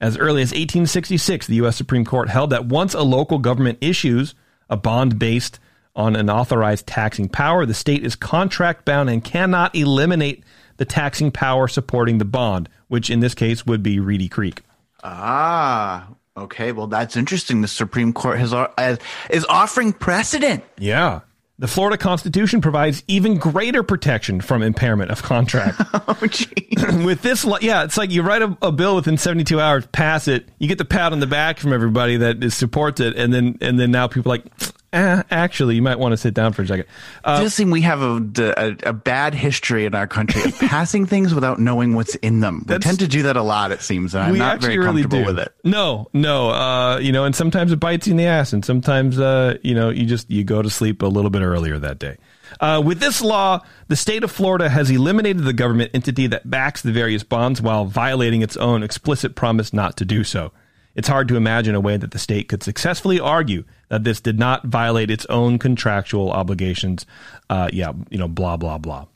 As 0.00 0.16
early 0.16 0.40
as 0.40 0.48
1866, 0.48 1.46
the 1.46 1.56
U.S. 1.56 1.76
Supreme 1.76 2.04
Court 2.06 2.30
held 2.30 2.50
that 2.50 2.66
once 2.66 2.94
a 2.94 3.02
local 3.02 3.38
government 3.38 3.78
issues 3.80 4.34
a 4.70 4.76
bond 4.76 5.18
based 5.18 5.58
on 5.94 6.16
an 6.16 6.30
authorized 6.30 6.86
taxing 6.86 7.28
power, 7.28 7.66
the 7.66 7.74
state 7.74 8.04
is 8.04 8.14
contract 8.14 8.84
bound 8.84 9.10
and 9.10 9.22
cannot 9.22 9.74
eliminate 9.74 10.44
the 10.78 10.84
taxing 10.86 11.30
power 11.30 11.68
supporting 11.68 12.18
the 12.18 12.24
bond, 12.24 12.68
which 12.88 13.10
in 13.10 13.20
this 13.20 13.34
case 13.34 13.66
would 13.66 13.82
be 13.82 14.00
Reedy 14.00 14.28
Creek. 14.28 14.62
Ah, 15.04 16.08
okay. 16.36 16.72
Well, 16.72 16.86
that's 16.86 17.16
interesting. 17.16 17.60
The 17.60 17.68
Supreme 17.68 18.14
Court 18.14 18.38
has 18.38 18.98
is 19.28 19.44
offering 19.46 19.92
precedent. 19.92 20.64
Yeah. 20.78 21.20
The 21.60 21.68
Florida 21.68 21.98
Constitution 21.98 22.62
provides 22.62 23.04
even 23.06 23.36
greater 23.36 23.82
protection 23.82 24.40
from 24.40 24.62
impairment 24.62 25.10
of 25.10 25.22
contract. 25.22 25.78
oh, 25.94 26.16
With 27.04 27.20
this, 27.20 27.46
yeah, 27.60 27.84
it's 27.84 27.98
like 27.98 28.10
you 28.10 28.22
write 28.22 28.40
a, 28.40 28.56
a, 28.62 28.72
bill 28.72 28.96
within 28.96 29.18
72 29.18 29.60
hours, 29.60 29.86
pass 29.88 30.26
it, 30.26 30.48
you 30.58 30.68
get 30.68 30.78
the 30.78 30.86
pat 30.86 31.12
on 31.12 31.20
the 31.20 31.26
back 31.26 31.58
from 31.58 31.74
everybody 31.74 32.16
that 32.16 32.42
is, 32.42 32.54
supports 32.54 32.98
it, 32.98 33.14
and 33.14 33.30
then 33.30 33.58
and 33.60 33.78
then 33.78 33.90
now 33.90 34.08
people 34.08 34.32
are 34.32 34.36
like, 34.36 34.46
eh, 34.92 35.22
actually, 35.30 35.76
you 35.76 35.82
might 35.82 35.98
want 35.98 36.12
to 36.12 36.16
sit 36.16 36.34
down 36.34 36.52
for 36.52 36.62
a 36.62 36.66
second. 36.66 36.86
Uh, 37.24 37.38
it 37.40 37.44
does 37.44 37.54
seem 37.54 37.70
we 37.70 37.82
have 37.82 38.02
a, 38.02 38.54
a, 38.56 38.90
a, 38.90 38.92
bad 38.92 39.34
history 39.34 39.84
in 39.84 39.94
our 39.94 40.06
country 40.06 40.42
of 40.42 40.58
passing 40.58 41.06
things 41.06 41.34
without 41.34 41.58
knowing 41.58 41.94
what's 41.94 42.14
in 42.16 42.40
them. 42.40 42.64
We 42.68 42.78
tend 42.78 43.00
to 43.00 43.08
do 43.08 43.22
that 43.22 43.36
a 43.36 43.42
lot, 43.42 43.72
it 43.72 43.82
seems, 43.82 44.14
and 44.14 44.24
I'm 44.24 44.38
not 44.38 44.60
very 44.60 44.76
comfortable 44.76 45.18
really 45.18 45.32
with 45.32 45.38
it. 45.38 45.54
No, 45.64 46.08
no, 46.12 46.50
uh, 46.50 46.98
you 46.98 47.12
know, 47.12 47.24
and 47.24 47.34
sometimes 47.34 47.72
it 47.72 47.80
bites 47.80 48.06
you 48.06 48.12
in 48.12 48.16
the 48.16 48.26
ass, 48.26 48.52
and 48.52 48.64
sometimes, 48.64 49.18
uh, 49.18 49.58
you 49.62 49.74
know, 49.74 49.90
you 49.90 50.06
just 50.06 50.30
you 50.30 50.44
go 50.44 50.62
to 50.62 50.70
sleep 50.70 51.02
a 51.02 51.06
little 51.06 51.30
bit 51.30 51.42
earlier 51.42 51.78
that 51.78 51.98
day. 51.98 52.16
Uh, 52.58 52.82
with 52.84 52.98
this 52.98 53.22
law, 53.22 53.60
the 53.88 53.96
state 53.96 54.24
of 54.24 54.30
Florida 54.30 54.68
has 54.68 54.90
eliminated 54.90 55.44
the 55.44 55.52
government 55.52 55.90
entity 55.94 56.26
that 56.26 56.50
backs 56.50 56.82
the 56.82 56.90
various 56.90 57.22
bonds 57.22 57.62
while 57.62 57.84
violating 57.84 58.42
its 58.42 58.56
own 58.56 58.82
explicit 58.82 59.36
promise 59.36 59.72
not 59.72 59.96
to 59.96 60.04
do 60.04 60.24
so. 60.24 60.52
It's 60.94 61.08
hard 61.08 61.28
to 61.28 61.36
imagine 61.36 61.74
a 61.74 61.80
way 61.80 61.96
that 61.96 62.10
the 62.10 62.18
state 62.18 62.48
could 62.48 62.62
successfully 62.62 63.20
argue 63.20 63.64
that 63.88 64.04
this 64.04 64.20
did 64.20 64.38
not 64.38 64.64
violate 64.66 65.10
its 65.10 65.26
own 65.26 65.58
contractual 65.58 66.30
obligations. 66.30 67.06
Uh, 67.48 67.68
yeah, 67.72 67.92
you 68.10 68.18
know, 68.18 68.28
blah 68.28 68.56
blah 68.56 68.78
blah. 68.78 69.06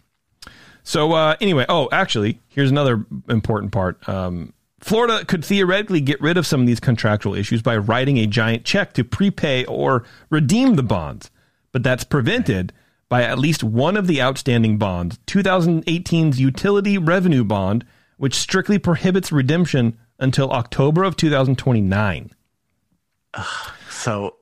So 0.83 1.13
uh, 1.13 1.37
anyway, 1.41 1.65
oh, 1.69 1.89
actually, 1.93 2.41
here's 2.49 2.71
another 2.71 3.05
important 3.29 3.73
part. 3.73 4.07
Um, 4.09 4.53
Florida 4.81 5.25
could 5.25 5.43
theoretically 5.43 6.03
get 6.03 6.21
rid 6.21 6.37
of 6.37 6.47
some 6.47 6.61
of 6.61 6.67
these 6.67 6.79
contractual 6.79 7.35
issues 7.35 7.63
by 7.63 7.77
writing 7.79 8.19
a 8.19 8.27
giant 8.27 8.65
check 8.65 8.93
to 8.93 9.03
prepay 9.03 9.65
or 9.65 10.05
redeem 10.29 10.77
the 10.77 10.83
bonds, 10.83 11.31
but 11.73 11.83
that's 11.83 12.05
prevented 12.05 12.71
by 13.09 13.23
at 13.23 13.39
least 13.39 13.65
one 13.65 13.97
of 13.97 14.07
the 14.07 14.21
outstanding 14.21 14.77
bonds, 14.77 15.19
2018's 15.27 16.39
utility 16.39 16.99
revenue 16.99 17.45
bond, 17.45 17.87
which 18.19 18.35
strictly 18.35 18.79
prohibits 18.79 19.33
redemption 19.33 19.97
until 20.25 20.51
October 20.51 21.05
of 21.05 21.17
2029. 21.17 22.31
So 23.89 24.37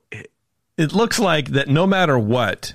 It 0.78 0.92
looks 0.92 1.18
like 1.18 1.48
that 1.50 1.68
no 1.68 1.86
matter 1.86 2.18
what, 2.18 2.74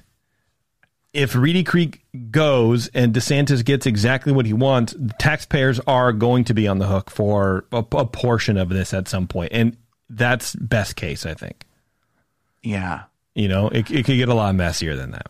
if 1.13 1.35
Reedy 1.35 1.63
Creek 1.63 2.05
goes 2.29 2.87
and 2.89 3.13
DeSantis 3.13 3.65
gets 3.65 3.85
exactly 3.87 4.31
what 4.31 4.45
he 4.45 4.53
wants, 4.53 4.95
taxpayers 5.17 5.79
are 5.87 6.13
going 6.13 6.43
to 6.45 6.53
be 6.53 6.67
on 6.67 6.77
the 6.77 6.85
hook 6.87 7.09
for 7.09 7.65
a, 7.71 7.83
a 7.91 8.05
portion 8.05 8.57
of 8.57 8.69
this 8.69 8.93
at 8.93 9.07
some 9.07 9.27
point, 9.27 9.51
and 9.51 9.75
that's 10.09 10.55
best 10.55 10.95
case, 10.95 11.25
I 11.25 11.33
think. 11.33 11.65
yeah, 12.61 13.03
You 13.33 13.47
know, 13.47 13.69
it, 13.69 13.89
it 13.89 14.05
could 14.05 14.17
get 14.17 14.29
a 14.29 14.33
lot 14.35 14.53
messier 14.55 14.95
than 14.95 15.11
that. 15.11 15.27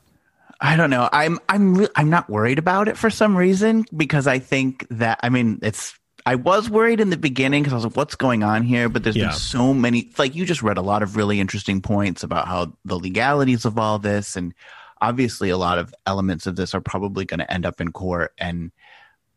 I 0.60 0.76
don't 0.76 0.90
know. 0.90 1.08
I'm 1.12 1.40
I'm 1.48 1.88
I'm 1.96 2.10
not 2.10 2.30
worried 2.30 2.58
about 2.58 2.88
it 2.88 2.98
for 2.98 3.10
some 3.10 3.38
reason 3.38 3.86
because 3.96 4.26
I 4.26 4.40
think 4.40 4.88
that 4.90 5.20
I 5.22 5.30
mean 5.30 5.60
it's 5.62 5.98
I 6.28 6.36
was 6.36 6.70
worried 6.70 7.00
in 7.00 7.10
the 7.10 7.18
beginning 7.18 7.64
because 7.64 7.74
I 7.74 7.78
was 7.78 7.86
like, 7.86 7.96
what's 7.96 8.16
going 8.16 8.44
on 8.44 8.64
here? 8.64 8.90
But 8.90 9.04
there's 9.04 9.16
Yeah. 9.16 9.28
been 9.30 9.36
so 9.38 9.74
many 9.74 10.12
like 10.18 10.36
you 10.36 10.46
just 10.46 10.62
read 10.62 10.78
a 10.78 10.82
lot 10.82 11.02
of 11.04 11.16
really 11.16 11.40
interesting 11.40 11.82
points 11.82 12.24
about 12.24 12.48
how 12.48 12.74
the 12.86 13.00
legalities 13.00 13.66
of 13.66 13.78
all 13.80 13.98
this 14.00 14.36
and 14.36 14.54
obviously 15.00 15.50
a 15.50 15.58
lot 15.58 15.78
of 15.78 15.94
elements 16.06 16.48
of 16.48 16.56
this 16.56 16.74
are 16.76 16.82
probably 16.82 17.24
going 17.24 17.40
to 17.40 17.52
end 17.52 17.66
up 17.66 17.80
in 17.80 17.92
court 17.92 18.34
and 18.38 18.72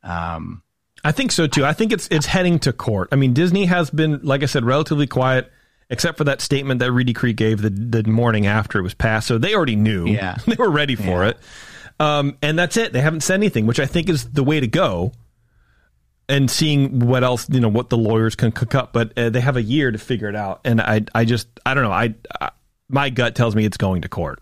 um 0.02 0.62
I 1.04 1.12
think 1.12 1.32
so 1.32 1.46
too. 1.46 1.64
I 1.64 1.72
think 1.72 1.92
it's 1.92 2.08
it's 2.10 2.26
heading 2.26 2.58
to 2.60 2.72
court. 2.74 3.08
I 3.12 3.16
mean, 3.16 3.32
Disney 3.32 3.64
has 3.64 3.88
been, 3.88 4.20
like 4.22 4.42
I 4.42 4.46
said, 4.46 4.64
relatively 4.66 5.06
quiet, 5.06 5.50
except 5.88 6.18
for 6.18 6.24
that 6.24 6.42
statement 6.42 6.80
that 6.80 6.92
Reedy 6.92 7.14
Creek 7.14 7.36
gave 7.36 7.62
the 7.62 7.70
the 7.70 8.02
morning 8.10 8.46
after 8.46 8.78
it 8.78 8.82
was 8.82 8.92
passed. 8.92 9.26
So 9.26 9.38
they 9.38 9.54
already 9.54 9.76
knew. 9.76 10.06
Yeah. 10.08 10.36
they 10.46 10.56
were 10.56 10.68
ready 10.70 10.96
for 10.96 11.24
it. 11.24 11.38
Um, 11.98 12.36
and 12.42 12.58
that's 12.58 12.76
it. 12.76 12.92
They 12.92 13.00
haven't 13.00 13.22
said 13.22 13.34
anything, 13.34 13.66
which 13.66 13.80
I 13.80 13.86
think 13.86 14.08
is 14.10 14.30
the 14.30 14.44
way 14.44 14.60
to 14.60 14.66
go. 14.66 15.12
And 16.30 16.50
seeing 16.50 17.00
what 17.00 17.24
else, 17.24 17.48
you 17.50 17.58
know, 17.60 17.68
what 17.68 17.90
the 17.90 17.98
lawyers 17.98 18.36
can 18.36 18.52
cook 18.52 18.74
up, 18.74 18.92
but 18.92 19.18
uh, 19.18 19.30
they 19.30 19.40
have 19.40 19.56
a 19.56 19.62
year 19.62 19.90
to 19.90 19.98
figure 19.98 20.28
it 20.28 20.36
out. 20.36 20.60
And 20.64 20.80
I, 20.80 21.02
I 21.14 21.24
just, 21.24 21.48
I 21.66 21.74
don't 21.74 21.82
know. 21.82 21.90
I, 21.92 22.14
I 22.40 22.50
my 22.88 23.10
gut 23.10 23.34
tells 23.34 23.54
me 23.56 23.64
it's 23.64 23.76
going 23.76 24.02
to 24.02 24.08
court. 24.08 24.40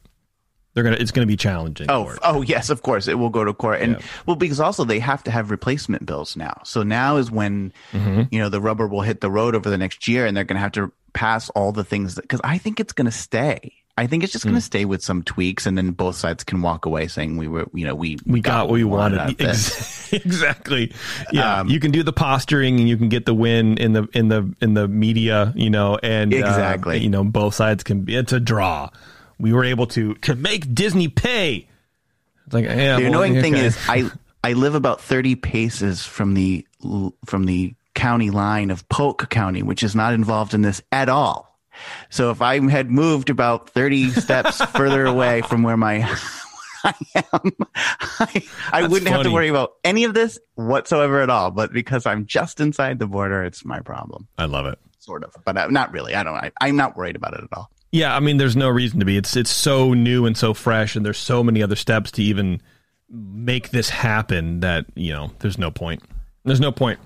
They're 0.74 0.84
gonna, 0.84 0.98
it's 1.00 1.10
gonna 1.10 1.26
be 1.26 1.36
challenging. 1.36 1.90
Oh, 1.90 2.04
court. 2.04 2.18
oh 2.22 2.42
yes, 2.42 2.70
of 2.70 2.82
course 2.82 3.08
it 3.08 3.14
will 3.14 3.30
go 3.30 3.42
to 3.42 3.52
court, 3.52 3.80
and 3.80 3.94
Yeah. 3.94 4.02
well, 4.26 4.36
because 4.36 4.60
also 4.60 4.84
they 4.84 5.00
have 5.00 5.24
to 5.24 5.30
have 5.30 5.50
replacement 5.50 6.06
bills 6.06 6.36
now. 6.36 6.60
So 6.64 6.82
now 6.84 7.16
is 7.16 7.30
when 7.32 7.72
Mm-hmm. 7.92 8.22
you 8.30 8.38
know 8.38 8.48
the 8.48 8.60
rubber 8.60 8.86
will 8.86 9.00
hit 9.00 9.20
the 9.20 9.30
road 9.30 9.56
over 9.56 9.68
the 9.70 9.78
next 9.78 10.06
year, 10.06 10.24
and 10.24 10.36
they're 10.36 10.44
going 10.44 10.56
to 10.56 10.60
have 10.60 10.72
to 10.72 10.92
pass 11.14 11.48
all 11.50 11.72
the 11.72 11.84
things 11.84 12.14
because 12.14 12.40
I 12.44 12.58
think 12.58 12.78
it's 12.78 12.92
going 12.92 13.06
to 13.06 13.10
stay. 13.10 13.72
I 13.98 14.06
think 14.06 14.22
it's 14.22 14.32
just 14.32 14.44
going 14.44 14.54
to 14.54 14.60
stay 14.60 14.84
with 14.84 15.02
some 15.02 15.24
tweaks, 15.24 15.66
and 15.66 15.76
then 15.76 15.90
both 15.90 16.14
sides 16.14 16.44
can 16.44 16.62
walk 16.62 16.86
away 16.86 17.08
saying 17.08 17.36
we 17.36 17.48
were, 17.48 17.66
you 17.74 17.84
know, 17.84 17.96
we 17.96 18.16
we 18.24 18.40
got 18.40 18.68
what 18.68 18.74
we 18.74 18.84
wanted. 18.84 19.18
of 19.18 20.08
exactly. 20.12 20.92
Yeah, 21.32 21.60
Um, 21.62 21.68
you 21.68 21.80
can 21.80 21.90
do 21.90 22.04
the 22.04 22.12
posturing 22.12 22.78
and 22.78 22.88
you 22.88 22.96
can 22.96 23.08
get 23.08 23.26
the 23.26 23.34
win 23.34 23.76
in 23.76 23.94
the 23.94 24.08
in 24.14 24.28
the 24.28 24.54
in 24.60 24.74
the 24.74 24.86
media, 24.86 25.52
you 25.56 25.68
know, 25.68 25.98
and 26.00 26.32
uh, 26.32 26.36
Exactly. 26.36 26.98
you 26.98 27.08
know, 27.08 27.24
both 27.24 27.56
sides 27.56 27.82
can 27.82 28.02
be. 28.02 28.14
It's 28.14 28.32
a 28.32 28.38
draw. 28.38 28.90
We 29.40 29.52
were 29.52 29.64
able 29.64 29.88
to 29.88 30.14
to 30.14 30.36
make 30.36 30.72
Disney 30.72 31.08
pay. 31.08 31.68
It's 32.46 32.54
like 32.54 32.66
yeah. 32.66 32.98
The 32.98 33.02
well, 33.02 33.22
annoying 33.22 33.40
thing 33.42 33.56
okay. 33.56 33.66
is, 33.66 33.76
I 33.88 34.08
I 34.44 34.52
live 34.52 34.76
about 34.76 35.00
thirty 35.00 35.34
paces 35.34 36.04
from 36.06 36.34
the 36.34 36.64
from 37.24 37.46
the 37.46 37.74
county 37.96 38.30
line 38.30 38.70
of 38.70 38.88
Polk 38.88 39.28
County, 39.28 39.64
which 39.64 39.82
is 39.82 39.96
not 39.96 40.14
involved 40.14 40.54
in 40.54 40.62
this 40.62 40.80
at 40.92 41.08
all. 41.08 41.47
So 42.10 42.30
if 42.30 42.42
I 42.42 42.60
had 42.68 42.90
moved 42.90 43.30
about 43.30 43.70
thirty 43.70 44.10
steps 44.12 44.64
further 44.66 45.06
away 45.06 45.42
from 45.42 45.62
where 45.62 45.76
my 45.76 46.04
I 46.84 46.94
am, 47.32 47.52
I, 47.74 48.42
I 48.72 48.86
wouldn't 48.86 49.10
have 49.10 49.24
to 49.24 49.30
worry 49.32 49.48
about 49.48 49.72
any 49.82 50.04
of 50.04 50.14
this 50.14 50.38
whatsoever 50.54 51.20
at 51.20 51.28
all. 51.30 51.50
But 51.50 51.72
because 51.72 52.06
I'm 52.06 52.26
just 52.26 52.60
inside 52.60 52.98
the 52.98 53.06
border, 53.06 53.42
it's 53.44 53.64
my 53.64 53.80
problem, 53.80 54.28
I 54.38 54.44
love 54.44 54.66
it. 54.66 54.78
sort 54.98 55.24
of. 55.24 55.34
But 55.44 55.56
uh, 55.56 55.66
not 55.68 55.92
really. 55.92 56.14
I 56.14 56.22
don't. 56.22 56.34
I, 56.34 56.52
I'm 56.60 56.76
not 56.76 56.96
worried 56.96 57.16
about 57.16 57.34
it 57.34 57.40
at 57.42 57.56
all. 57.56 57.70
Yeah, 57.90 58.14
I 58.14 58.20
mean, 58.20 58.36
there's 58.36 58.54
no 58.56 58.68
reason 58.68 59.00
to 59.00 59.06
be. 59.06 59.16
It's 59.16 59.34
it's 59.36 59.50
so 59.50 59.92
new 59.94 60.26
and 60.26 60.36
so 60.36 60.54
fresh, 60.54 60.94
and 60.94 61.04
there's 61.04 61.18
so 61.18 61.42
many 61.42 61.62
other 61.62 61.76
steps 61.76 62.10
to 62.12 62.22
even 62.22 62.60
make 63.10 63.70
this 63.70 63.88
happen 63.88 64.60
that 64.60 64.84
you 64.94 65.12
know 65.12 65.32
there's 65.40 65.58
no 65.58 65.70
point. 65.70 66.02
There's 66.44 66.60
no 66.60 66.70
point. 66.70 67.00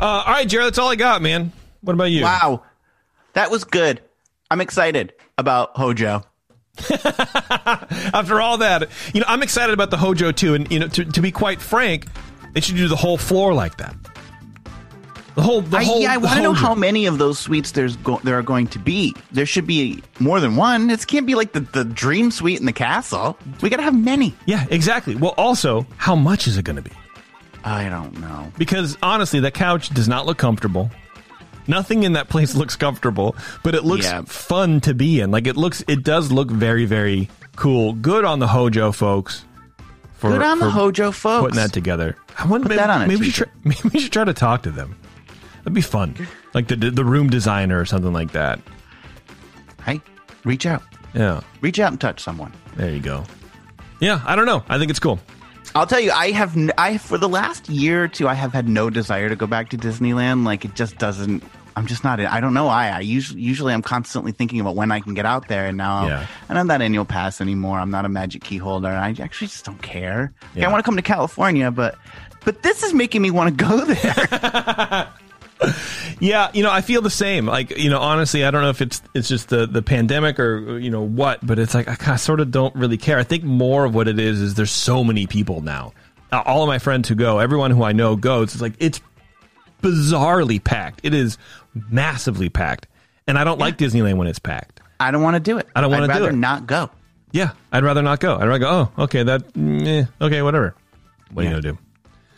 Uh, 0.00 0.04
all 0.26 0.32
right, 0.32 0.48
Jared, 0.48 0.66
that's 0.68 0.78
all 0.78 0.88
I 0.88 0.96
got, 0.96 1.22
man. 1.22 1.52
What 1.80 1.94
about 1.94 2.10
you? 2.10 2.22
Wow, 2.22 2.62
that 3.36 3.50
was 3.50 3.64
good. 3.64 4.00
I'm 4.50 4.62
excited 4.62 5.12
about 5.36 5.76
Hojo. 5.76 6.24
After 6.90 8.40
all 8.40 8.58
that, 8.58 8.88
you 9.12 9.20
know, 9.20 9.26
I'm 9.28 9.42
excited 9.42 9.72
about 9.74 9.90
the 9.90 9.98
Hojo 9.98 10.32
too, 10.32 10.54
and 10.54 10.70
you 10.72 10.78
know, 10.78 10.88
to, 10.88 11.04
to 11.04 11.20
be 11.20 11.30
quite 11.30 11.60
frank, 11.60 12.06
they 12.54 12.60
should 12.60 12.76
do 12.76 12.88
the 12.88 12.96
whole 12.96 13.18
floor 13.18 13.52
like 13.52 13.76
that. 13.76 13.94
The 15.34 15.42
whole, 15.42 15.60
the 15.60 15.76
I, 15.76 15.84
whole. 15.84 16.00
yeah, 16.00 16.14
I 16.14 16.16
want 16.16 16.36
to 16.36 16.42
know 16.42 16.54
how 16.54 16.74
many 16.74 17.04
of 17.04 17.18
those 17.18 17.38
suites 17.38 17.72
there's 17.72 17.96
go- 17.96 18.20
there 18.24 18.38
are 18.38 18.42
going 18.42 18.68
to 18.68 18.78
be. 18.78 19.14
There 19.32 19.44
should 19.44 19.66
be 19.66 20.02
more 20.18 20.40
than 20.40 20.56
one. 20.56 20.88
It 20.88 21.06
can't 21.06 21.26
be 21.26 21.34
like 21.34 21.52
the, 21.52 21.60
the 21.60 21.84
dream 21.84 22.30
suite 22.30 22.58
in 22.58 22.64
the 22.64 22.72
castle. 22.72 23.36
We 23.60 23.68
got 23.68 23.76
to 23.76 23.82
have 23.82 23.94
many. 23.94 24.34
Yeah, 24.46 24.64
exactly. 24.70 25.14
Well, 25.14 25.34
also, 25.36 25.86
how 25.98 26.16
much 26.16 26.46
is 26.46 26.56
it 26.56 26.64
going 26.64 26.76
to 26.76 26.82
be? 26.82 26.92
I 27.64 27.90
don't 27.90 28.18
know. 28.18 28.50
Because 28.56 28.96
honestly, 29.02 29.40
that 29.40 29.52
couch 29.52 29.90
does 29.90 30.08
not 30.08 30.24
look 30.24 30.38
comfortable. 30.38 30.90
Nothing 31.68 32.02
in 32.04 32.12
that 32.14 32.28
place 32.28 32.54
looks 32.60 32.76
comfortable, 32.76 33.34
but 33.62 33.74
it 33.74 33.84
looks 33.84 34.04
Yeah. 34.06 34.22
fun 34.26 34.80
to 34.82 34.94
be 34.94 35.20
in. 35.20 35.30
Like 35.30 35.46
it 35.46 35.56
looks, 35.56 35.82
it 35.88 36.02
does 36.04 36.30
look 36.32 36.50
very, 36.50 36.84
very 36.84 37.28
cool. 37.56 37.92
Good 37.92 38.24
on 38.24 38.38
the 38.38 38.46
Hojo 38.48 38.92
folks. 38.92 39.44
For, 40.14 40.30
Good 40.30 40.42
on 40.42 40.58
the 40.60 40.70
Hojo 40.70 41.10
folks. 41.12 41.42
putting 41.42 41.56
that 41.56 41.72
together. 41.72 42.16
I 42.38 42.46
wonder, 42.46 42.68
maybe, 42.68 42.78
that 42.78 42.90
on 42.90 43.02
a 43.02 43.06
maybe, 43.06 43.20
we 43.20 43.30
should 43.30 43.46
try, 43.48 43.52
maybe 43.64 43.88
we 43.92 44.00
should 44.00 44.12
try 44.12 44.24
to 44.24 44.32
talk 44.34 44.62
to 44.62 44.70
them. 44.70 44.96
That'd 45.58 45.74
be 45.74 45.80
fun, 45.82 46.14
like 46.54 46.68
the 46.68 46.76
the 46.76 47.04
room 47.04 47.28
designer 47.28 47.78
or 47.80 47.84
something 47.84 48.12
like 48.12 48.32
that. 48.32 48.60
Hey, 49.84 50.00
reach 50.44 50.64
out. 50.64 50.82
Yeah, 51.14 51.40
Reach 51.60 51.78
out 51.80 51.92
and 51.92 52.00
touch 52.00 52.20
someone. 52.22 52.52
there 52.76 52.90
you 52.90 53.00
go. 53.00 53.24
Yeah, 54.00 54.20
I 54.26 54.36
don't 54.36 54.46
know. 54.46 54.62
I 54.68 54.78
think 54.78 54.90
it's 54.90 55.00
cool. 55.00 55.18
I'll 55.74 55.86
tell 55.86 56.00
you, 56.00 56.10
I 56.10 56.30
have, 56.30 56.56
I 56.78 56.96
for 56.98 57.18
the 57.18 57.28
last 57.28 57.68
year 57.68 58.04
or 58.04 58.08
two, 58.08 58.28
I 58.28 58.34
have 58.34 58.52
had 58.52 58.68
no 58.68 58.88
desire 58.90 59.28
to 59.28 59.36
go 59.36 59.46
back 59.46 59.70
to 59.70 59.76
Disneyland. 59.76 60.44
Like 60.46 60.64
it 60.64 60.74
just 60.74 60.96
doesn't. 60.98 61.42
I'm 61.78 61.86
just 61.86 62.02
not. 62.04 62.18
I 62.20 62.40
don't 62.40 62.54
know 62.54 62.64
why. 62.64 62.88
I 62.88 63.00
usually, 63.00 63.42
usually, 63.42 63.74
I'm 63.74 63.82
constantly 63.82 64.32
thinking 64.32 64.60
about 64.60 64.76
when 64.76 64.90
I 64.90 65.00
can 65.00 65.12
get 65.12 65.26
out 65.26 65.48
there, 65.48 65.66
and 65.66 65.76
now 65.76 66.06
Yeah. 66.06 66.26
I 66.48 66.54
don't 66.54 66.56
have 66.56 66.66
that 66.68 66.80
annual 66.80 67.04
pass 67.04 67.42
anymore. 67.42 67.78
I'm 67.78 67.90
not 67.90 68.06
a 68.06 68.08
magic 68.08 68.42
key 68.42 68.56
holder. 68.56 68.88
I 68.88 69.10
actually 69.20 69.48
just 69.48 69.66
don't 69.66 69.82
care. 69.82 70.32
Like, 70.40 70.50
Yeah. 70.62 70.68
I 70.68 70.72
want 70.72 70.82
to 70.82 70.84
come 70.88 70.96
to 70.96 71.02
California, 71.02 71.70
but 71.70 71.96
but 72.46 72.62
this 72.62 72.82
is 72.82 72.94
making 72.94 73.20
me 73.20 73.30
want 73.30 73.58
to 73.58 73.64
go 73.64 73.84
there. 73.84 75.08
Yeah, 76.18 76.50
you 76.54 76.62
know, 76.62 76.70
I 76.70 76.80
feel 76.80 77.02
the 77.02 77.10
same. 77.10 77.44
Like, 77.44 77.76
you 77.76 77.90
know, 77.90 78.00
honestly, 78.00 78.44
I 78.44 78.50
don't 78.50 78.62
know 78.62 78.70
if 78.70 78.80
it's 78.80 79.02
it's 79.12 79.28
just 79.28 79.50
the 79.50 79.66
the 79.66 79.82
pandemic 79.82 80.40
or 80.40 80.78
you 80.78 80.88
know 80.90 81.02
what, 81.02 81.44
but 81.46 81.58
it's 81.58 81.74
like 81.74 82.08
I 82.08 82.16
sort 82.16 82.40
of 82.40 82.50
don't 82.50 82.74
really 82.74 82.96
care. 82.96 83.18
I 83.18 83.22
think 83.22 83.44
more 83.44 83.84
of 83.84 83.94
what 83.94 84.08
it 84.08 84.18
is 84.18 84.40
is 84.40 84.54
there's 84.54 84.70
so 84.70 85.04
many 85.04 85.26
people 85.26 85.60
now. 85.60 85.92
Uh, 86.32 86.42
All 86.46 86.62
of 86.62 86.68
my 86.68 86.78
friends 86.78 87.08
who 87.08 87.14
go, 87.16 87.38
everyone 87.38 87.70
who 87.70 87.82
I 87.82 87.92
know 87.92 88.16
goes. 88.16 88.54
It's 88.54 88.62
like 88.62 88.74
it's 88.78 89.00
bizarrely 89.82 90.62
packed. 90.62 91.00
It 91.02 91.12
is 91.12 91.36
massively 91.74 92.48
packed, 92.48 92.86
and 93.26 93.38
I 93.38 93.44
don't 93.44 93.58
like 93.58 93.76
Disneyland 93.76 94.16
when 94.16 94.26
it's 94.28 94.38
packed. 94.38 94.80
I 94.98 95.10
don't 95.10 95.22
want 95.22 95.34
to 95.34 95.40
do 95.40 95.58
it. 95.58 95.68
I 95.76 95.82
don't 95.82 95.90
wanna 95.90 96.12
do 96.12 96.24
it. 96.24 96.34
Not 96.34 96.66
go. 96.66 96.88
Yeah, 97.32 97.50
I'd 97.70 97.84
rather 97.84 98.02
not 98.02 98.20
go. 98.20 98.36
I'd 98.36 98.46
rather 98.46 98.58
go. 98.58 98.90
Oh, 98.96 99.02
okay, 99.04 99.22
that. 99.22 99.52
mm, 99.52 99.86
eh, 99.86 100.06
okay, 100.20 100.40
whatever. 100.40 100.74
What 101.32 101.42
are 101.42 101.48
you 101.48 101.50
gonna 101.50 101.62
do? 101.62 101.78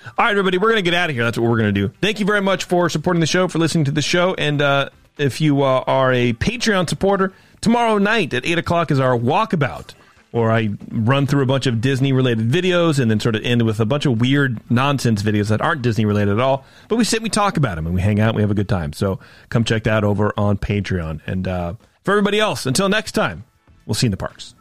All 0.06 0.24
right, 0.24 0.30
everybody, 0.30 0.58
we're 0.58 0.70
gonna 0.70 0.82
get 0.82 0.94
out 0.94 1.10
of 1.10 1.16
here. 1.16 1.24
That's 1.24 1.38
what 1.38 1.48
we're 1.48 1.58
gonna 1.58 1.72
do. 1.72 1.88
Thank 2.00 2.20
you 2.20 2.26
very 2.26 2.40
much 2.40 2.64
for 2.64 2.88
supporting 2.88 3.20
the 3.20 3.26
show, 3.26 3.48
for 3.48 3.58
listening 3.58 3.84
to 3.86 3.90
the 3.90 4.02
show, 4.02 4.34
and 4.34 4.62
uh, 4.62 4.90
if 5.16 5.40
you 5.40 5.62
uh, 5.62 5.84
are 5.86 6.12
a 6.12 6.32
Patreon 6.34 6.88
supporter, 6.88 7.32
tomorrow 7.60 7.98
night 7.98 8.32
at 8.32 8.46
eight 8.46 8.58
o'clock 8.58 8.90
is 8.90 9.00
our 9.00 9.18
walkabout, 9.18 9.94
where 10.30 10.50
I 10.50 10.70
run 10.90 11.26
through 11.26 11.42
a 11.42 11.46
bunch 11.46 11.66
of 11.66 11.80
Disney 11.80 12.12
related 12.12 12.48
videos 12.50 13.00
and 13.00 13.10
then 13.10 13.18
sort 13.18 13.34
of 13.34 13.44
end 13.44 13.62
with 13.62 13.80
a 13.80 13.86
bunch 13.86 14.06
of 14.06 14.20
weird 14.20 14.60
nonsense 14.70 15.22
videos 15.22 15.48
that 15.48 15.60
aren't 15.60 15.82
Disney 15.82 16.04
related 16.04 16.34
at 16.34 16.40
all. 16.40 16.64
But 16.88 16.96
we 16.96 17.04
sit, 17.04 17.22
we 17.22 17.30
talk 17.30 17.56
about 17.56 17.76
them, 17.76 17.86
and 17.86 17.94
we 17.94 18.00
hang 18.00 18.20
out, 18.20 18.30
and 18.30 18.36
we 18.36 18.42
have 18.42 18.50
a 18.50 18.54
good 18.54 18.68
time. 18.68 18.92
So 18.92 19.18
come 19.48 19.64
check 19.64 19.84
that 19.84 20.04
over 20.04 20.32
on 20.36 20.58
Patreon. 20.58 21.20
And 21.26 21.48
uh, 21.48 21.74
for 22.04 22.12
everybody 22.12 22.38
else, 22.38 22.66
until 22.66 22.88
next 22.88 23.12
time, 23.12 23.44
we'll 23.86 23.94
see 23.94 24.06
you 24.06 24.08
in 24.08 24.12
the 24.12 24.16
parks. 24.18 24.54